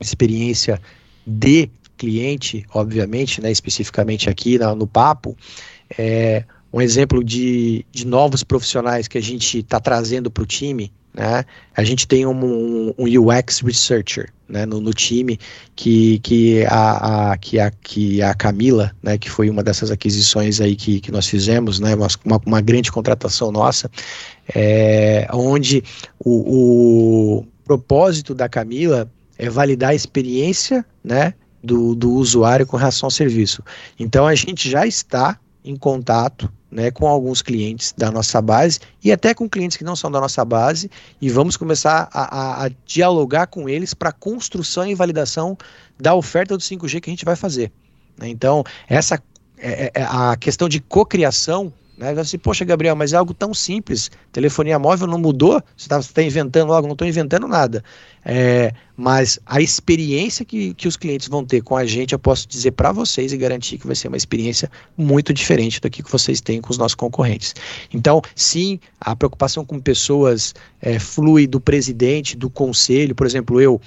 experiência 0.00 0.80
de 1.26 1.70
cliente, 1.96 2.64
obviamente, 2.72 3.40
né, 3.40 3.50
especificamente 3.50 4.28
aqui 4.28 4.58
no, 4.58 4.74
no 4.74 4.86
papo, 4.86 5.36
é 5.98 6.44
um 6.72 6.80
exemplo 6.80 7.24
de, 7.24 7.84
de 7.90 8.06
novos 8.06 8.42
profissionais 8.44 9.08
que 9.08 9.18
a 9.18 9.22
gente 9.22 9.58
está 9.58 9.80
trazendo 9.80 10.30
para 10.30 10.42
o 10.42 10.46
time 10.46 10.92
né? 11.18 11.44
A 11.76 11.82
gente 11.82 12.06
tem 12.06 12.24
um, 12.26 12.94
um 12.96 13.04
UX 13.04 13.60
researcher 13.60 14.32
né, 14.48 14.64
no, 14.64 14.80
no, 14.80 14.92
time 14.92 15.38
que, 15.76 16.18
que, 16.20 16.64
a, 16.66 17.32
a, 17.32 17.36
que, 17.36 17.58
a, 17.58 17.70
que 17.70 18.22
a 18.22 18.34
Camila, 18.34 18.92
né, 19.02 19.18
que 19.18 19.30
foi 19.30 19.50
uma 19.50 19.62
dessas 19.62 19.90
aquisições 19.90 20.60
aí 20.60 20.74
que, 20.74 21.00
que 21.00 21.12
nós 21.12 21.26
fizemos, 21.26 21.78
né, 21.78 21.94
uma, 21.94 22.40
uma 22.46 22.60
grande 22.60 22.90
contratação 22.90 23.52
nossa, 23.52 23.90
é, 24.54 25.28
onde 25.32 25.84
o, 26.18 27.40
o 27.40 27.46
propósito 27.64 28.34
da 28.34 28.48
Camila 28.48 29.10
é 29.36 29.48
validar 29.48 29.90
a 29.90 29.94
experiência 29.94 30.84
né, 31.04 31.34
do, 31.62 31.94
do 31.94 32.12
usuário 32.12 32.66
com 32.66 32.76
relação 32.76 33.06
ao 33.06 33.10
serviço. 33.10 33.62
Então 33.98 34.26
a 34.26 34.34
gente 34.34 34.68
já 34.70 34.86
está 34.86 35.38
em 35.68 35.76
contato 35.76 36.50
né, 36.70 36.90
com 36.90 37.06
alguns 37.06 37.42
clientes 37.42 37.94
da 37.96 38.10
nossa 38.10 38.40
base 38.40 38.80
e 39.04 39.12
até 39.12 39.34
com 39.34 39.46
clientes 39.46 39.76
que 39.76 39.84
não 39.84 39.94
são 39.94 40.10
da 40.10 40.18
nossa 40.18 40.42
base 40.42 40.90
e 41.20 41.28
vamos 41.28 41.58
começar 41.58 42.08
a, 42.10 42.62
a, 42.62 42.64
a 42.64 42.70
dialogar 42.86 43.48
com 43.48 43.68
eles 43.68 43.92
para 43.92 44.10
construção 44.10 44.86
e 44.86 44.94
validação 44.94 45.58
da 46.00 46.14
oferta 46.14 46.56
do 46.56 46.62
5G 46.62 47.00
que 47.00 47.10
a 47.10 47.12
gente 47.12 47.24
vai 47.24 47.36
fazer. 47.36 47.70
Né? 48.16 48.28
Então, 48.28 48.64
essa 48.88 49.22
é, 49.58 49.84
é, 49.84 49.92
é 49.94 50.02
a 50.02 50.36
questão 50.36 50.70
de 50.70 50.80
cocriação 50.80 51.70
né? 51.98 52.10
Assim, 52.12 52.38
Poxa, 52.38 52.64
Gabriel, 52.64 52.94
mas 52.94 53.12
é 53.12 53.16
algo 53.16 53.34
tão 53.34 53.52
simples. 53.52 54.10
Telefonia 54.32 54.78
móvel 54.78 55.08
não 55.08 55.18
mudou? 55.18 55.60
Você 55.76 55.86
está 55.86 56.00
tá 56.00 56.22
inventando 56.22 56.72
algo? 56.72 56.86
Não 56.86 56.92
estou 56.92 57.06
inventando 57.06 57.48
nada. 57.48 57.82
É, 58.24 58.72
mas 58.96 59.38
a 59.44 59.60
experiência 59.60 60.44
que, 60.44 60.72
que 60.74 60.86
os 60.86 60.96
clientes 60.96 61.28
vão 61.28 61.44
ter 61.44 61.60
com 61.60 61.76
a 61.76 61.84
gente, 61.84 62.12
eu 62.12 62.18
posso 62.18 62.46
dizer 62.46 62.70
para 62.72 62.92
vocês 62.92 63.32
e 63.32 63.36
garantir 63.36 63.78
que 63.78 63.86
vai 63.86 63.96
ser 63.96 64.08
uma 64.08 64.16
experiência 64.16 64.70
muito 64.96 65.34
diferente 65.34 65.80
do 65.80 65.90
que 65.90 66.02
vocês 66.08 66.40
têm 66.40 66.60
com 66.60 66.70
os 66.70 66.78
nossos 66.78 66.94
concorrentes. 66.94 67.54
Então, 67.92 68.22
sim, 68.34 68.78
a 69.00 69.16
preocupação 69.16 69.64
com 69.64 69.80
pessoas 69.80 70.54
é, 70.80 70.98
flui 70.98 71.46
do 71.46 71.60
presidente, 71.60 72.36
do 72.36 72.48
conselho. 72.48 73.14
Por 73.14 73.26
exemplo, 73.26 73.60
eu 73.60 73.80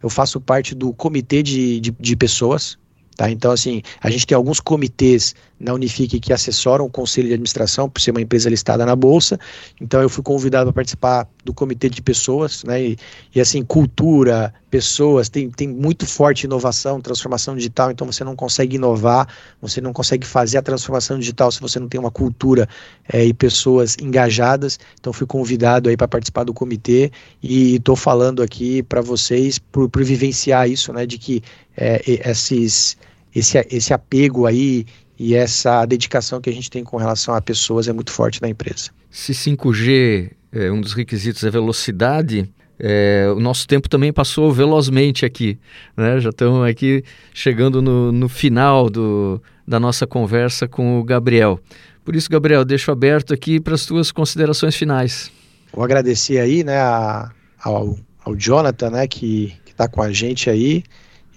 eu 0.00 0.08
faço 0.08 0.40
parte 0.40 0.76
do 0.76 0.92
comitê 0.92 1.42
de, 1.42 1.80
de, 1.80 1.90
de 1.90 2.14
pessoas, 2.14 2.78
Tá? 3.18 3.28
Então, 3.28 3.50
assim, 3.50 3.82
a 4.00 4.08
gente 4.10 4.24
tem 4.24 4.36
alguns 4.36 4.60
comitês 4.60 5.34
na 5.58 5.74
Unifique 5.74 6.20
que 6.20 6.32
assessoram 6.32 6.84
o 6.84 6.90
conselho 6.90 7.28
de 7.28 7.34
administração, 7.34 7.88
por 7.88 8.00
ser 8.00 8.12
uma 8.12 8.20
empresa 8.20 8.48
listada 8.48 8.86
na 8.86 8.94
Bolsa. 8.94 9.38
Então, 9.80 10.00
eu 10.00 10.08
fui 10.08 10.22
convidado 10.22 10.66
para 10.66 10.74
participar 10.74 11.28
do 11.44 11.52
comitê 11.52 11.88
de 11.88 12.00
pessoas, 12.00 12.62
né? 12.64 12.82
E, 12.82 12.98
e, 13.34 13.40
assim, 13.40 13.64
cultura, 13.64 14.54
pessoas, 14.70 15.28
tem, 15.28 15.50
tem 15.50 15.66
muito 15.66 16.06
forte 16.06 16.44
inovação, 16.44 17.00
transformação 17.00 17.56
digital. 17.56 17.90
Então, 17.90 18.06
você 18.06 18.22
não 18.22 18.36
consegue 18.36 18.76
inovar, 18.76 19.26
você 19.60 19.80
não 19.80 19.92
consegue 19.92 20.26
fazer 20.26 20.58
a 20.58 20.62
transformação 20.62 21.18
digital 21.18 21.50
se 21.50 21.60
você 21.60 21.80
não 21.80 21.88
tem 21.88 21.98
uma 21.98 22.10
cultura 22.10 22.68
é, 23.12 23.24
e 23.24 23.34
pessoas 23.34 23.96
engajadas. 24.00 24.78
Então, 25.00 25.12
fui 25.12 25.26
convidado 25.26 25.88
aí 25.88 25.96
para 25.96 26.06
participar 26.06 26.44
do 26.44 26.54
comitê 26.54 27.10
e 27.42 27.76
estou 27.76 27.96
falando 27.96 28.42
aqui 28.42 28.82
para 28.82 29.00
vocês 29.00 29.58
por, 29.58 29.88
por 29.88 30.04
vivenciar 30.04 30.68
isso, 30.70 30.92
né? 30.92 31.04
De 31.04 31.18
que 31.18 31.42
é, 31.76 32.00
esses 32.06 32.96
esse, 33.34 33.58
esse 33.70 33.92
apego 33.92 34.46
aí 34.46 34.86
e 35.18 35.34
essa 35.34 35.84
dedicação 35.84 36.40
que 36.40 36.48
a 36.48 36.52
gente 36.52 36.70
tem 36.70 36.84
com 36.84 36.96
relação 36.96 37.34
a 37.34 37.40
pessoas 37.40 37.88
é 37.88 37.92
muito 37.92 38.12
forte 38.12 38.40
na 38.40 38.48
empresa. 38.48 38.90
Se 39.10 39.32
5G, 39.32 40.30
é, 40.52 40.70
um 40.70 40.80
dos 40.80 40.92
requisitos 40.92 41.42
é 41.42 41.50
velocidade, 41.50 42.48
é, 42.78 43.26
o 43.34 43.40
nosso 43.40 43.66
tempo 43.66 43.88
também 43.88 44.12
passou 44.12 44.52
velozmente 44.52 45.26
aqui. 45.26 45.58
Né? 45.96 46.20
Já 46.20 46.30
estamos 46.30 46.68
aqui 46.68 47.02
chegando 47.34 47.82
no, 47.82 48.12
no 48.12 48.28
final 48.28 48.88
do, 48.88 49.42
da 49.66 49.80
nossa 49.80 50.06
conversa 50.06 50.68
com 50.68 51.00
o 51.00 51.04
Gabriel. 51.04 51.58
Por 52.04 52.14
isso, 52.14 52.30
Gabriel, 52.30 52.64
deixo 52.64 52.92
aberto 52.92 53.34
aqui 53.34 53.58
para 53.58 53.74
as 53.74 53.84
tuas 53.84 54.12
considerações 54.12 54.76
finais. 54.76 55.32
Vou 55.72 55.84
agradecer 55.84 56.38
aí 56.38 56.62
né, 56.62 56.78
a, 56.78 57.30
ao, 57.62 57.98
ao 58.24 58.36
Jonathan, 58.36 58.90
né, 58.90 59.06
que 59.08 59.54
está 59.66 59.88
com 59.88 60.00
a 60.00 60.12
gente 60.12 60.48
aí 60.48 60.84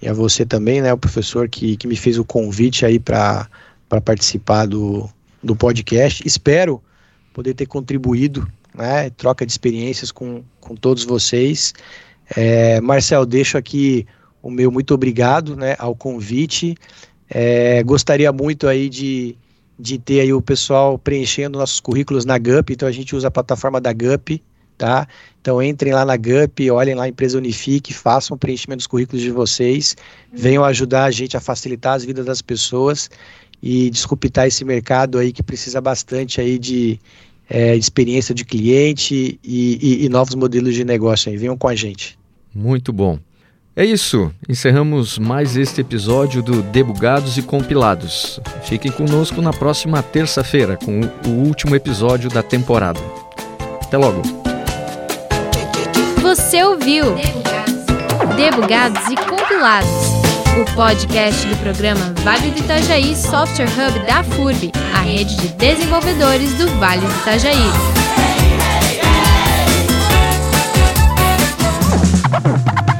e 0.00 0.08
a 0.08 0.12
você 0.12 0.46
também, 0.46 0.80
né, 0.80 0.92
o 0.92 0.98
professor 0.98 1.48
que, 1.48 1.76
que 1.76 1.86
me 1.86 1.94
fez 1.94 2.18
o 2.18 2.24
convite 2.24 2.84
aí 2.86 2.98
para 2.98 3.48
participar 4.00 4.66
do, 4.66 5.08
do 5.42 5.56
podcast. 5.56 6.26
Espero 6.26 6.82
poder 7.32 7.54
ter 7.54 7.66
contribuído, 7.66 8.46
né, 8.74 9.10
troca 9.10 9.44
de 9.44 9.52
experiências 9.52 10.12
com, 10.12 10.42
com 10.60 10.74
todos 10.74 11.04
vocês. 11.04 11.74
É, 12.36 12.80
Marcel, 12.80 13.26
deixo 13.26 13.56
aqui 13.58 14.06
o 14.42 14.50
meu 14.50 14.70
muito 14.70 14.92
obrigado, 14.94 15.56
né, 15.56 15.76
ao 15.78 15.94
convite. 15.94 16.76
É, 17.28 17.82
gostaria 17.82 18.30
muito 18.32 18.68
aí 18.68 18.88
de, 18.88 19.36
de 19.78 19.98
ter 19.98 20.20
aí 20.20 20.32
o 20.32 20.42
pessoal 20.42 20.98
preenchendo 20.98 21.58
nossos 21.58 21.80
currículos 21.80 22.24
na 22.24 22.38
GUP, 22.38 22.72
então 22.72 22.88
a 22.88 22.92
gente 22.92 23.16
usa 23.16 23.28
a 23.28 23.30
plataforma 23.30 23.80
da 23.80 23.92
GUP, 23.92 24.42
tá? 24.76 25.06
Então 25.40 25.62
entrem 25.62 25.92
lá 25.92 26.04
na 26.04 26.16
GUP, 26.16 26.70
olhem 26.70 26.94
lá 26.94 27.04
a 27.04 27.08
empresa 27.08 27.38
Unifique, 27.38 27.94
façam 27.94 28.34
o 28.34 28.38
preenchimento 28.38 28.78
dos 28.78 28.86
currículos 28.86 29.22
de 29.22 29.30
vocês, 29.30 29.96
venham 30.32 30.64
ajudar 30.64 31.04
a 31.04 31.10
gente 31.10 31.36
a 31.36 31.40
facilitar 31.40 31.94
as 31.94 32.04
vidas 32.04 32.26
das 32.26 32.42
pessoas 32.42 33.08
e 33.62 33.88
desculpitar 33.90 34.46
esse 34.46 34.64
mercado 34.64 35.18
aí 35.18 35.32
que 35.32 35.42
precisa 35.42 35.80
bastante 35.80 36.40
aí 36.40 36.58
de 36.58 36.98
é, 37.48 37.76
experiência 37.76 38.34
de 38.34 38.44
cliente 38.44 39.38
e, 39.44 39.78
e, 40.02 40.04
e 40.06 40.08
novos 40.08 40.34
modelos 40.34 40.74
de 40.74 40.84
negócio 40.84 41.30
aí. 41.30 41.36
Venham 41.36 41.56
com 41.56 41.68
a 41.68 41.74
gente. 41.74 42.18
Muito 42.54 42.92
bom. 42.92 43.18
É 43.74 43.86
isso, 43.86 44.30
encerramos 44.46 45.18
mais 45.18 45.56
este 45.56 45.80
episódio 45.80 46.42
do 46.42 46.62
Debugados 46.62 47.38
e 47.38 47.42
Compilados. 47.42 48.38
Fiquem 48.64 48.92
conosco 48.92 49.40
na 49.40 49.50
próxima 49.50 50.02
terça-feira 50.02 50.76
com 50.76 51.00
o 51.26 51.30
último 51.46 51.74
episódio 51.74 52.28
da 52.28 52.42
temporada. 52.42 53.00
Até 53.82 53.96
logo! 53.96 54.20
Você 56.20 56.62
ouviu 56.62 57.04
Debugados 58.36 59.08
e 59.10 59.16
Compilados, 59.16 60.11
o 60.60 60.64
podcast 60.74 61.46
do 61.46 61.56
programa 61.56 62.12
Vale 62.22 62.50
do 62.50 62.58
Itajaí 62.58 63.16
Software 63.16 63.68
Hub 63.68 63.98
da 64.06 64.22
FURB, 64.22 64.70
a 64.94 65.00
rede 65.00 65.34
de 65.36 65.48
desenvolvedores 65.48 66.52
do 66.54 66.68
Vale 66.78 67.00
do 67.00 67.10
Itajaí. 67.20 67.56
Hey, 68.16 68.50
hey, 72.44 72.86
hey! 72.86 72.91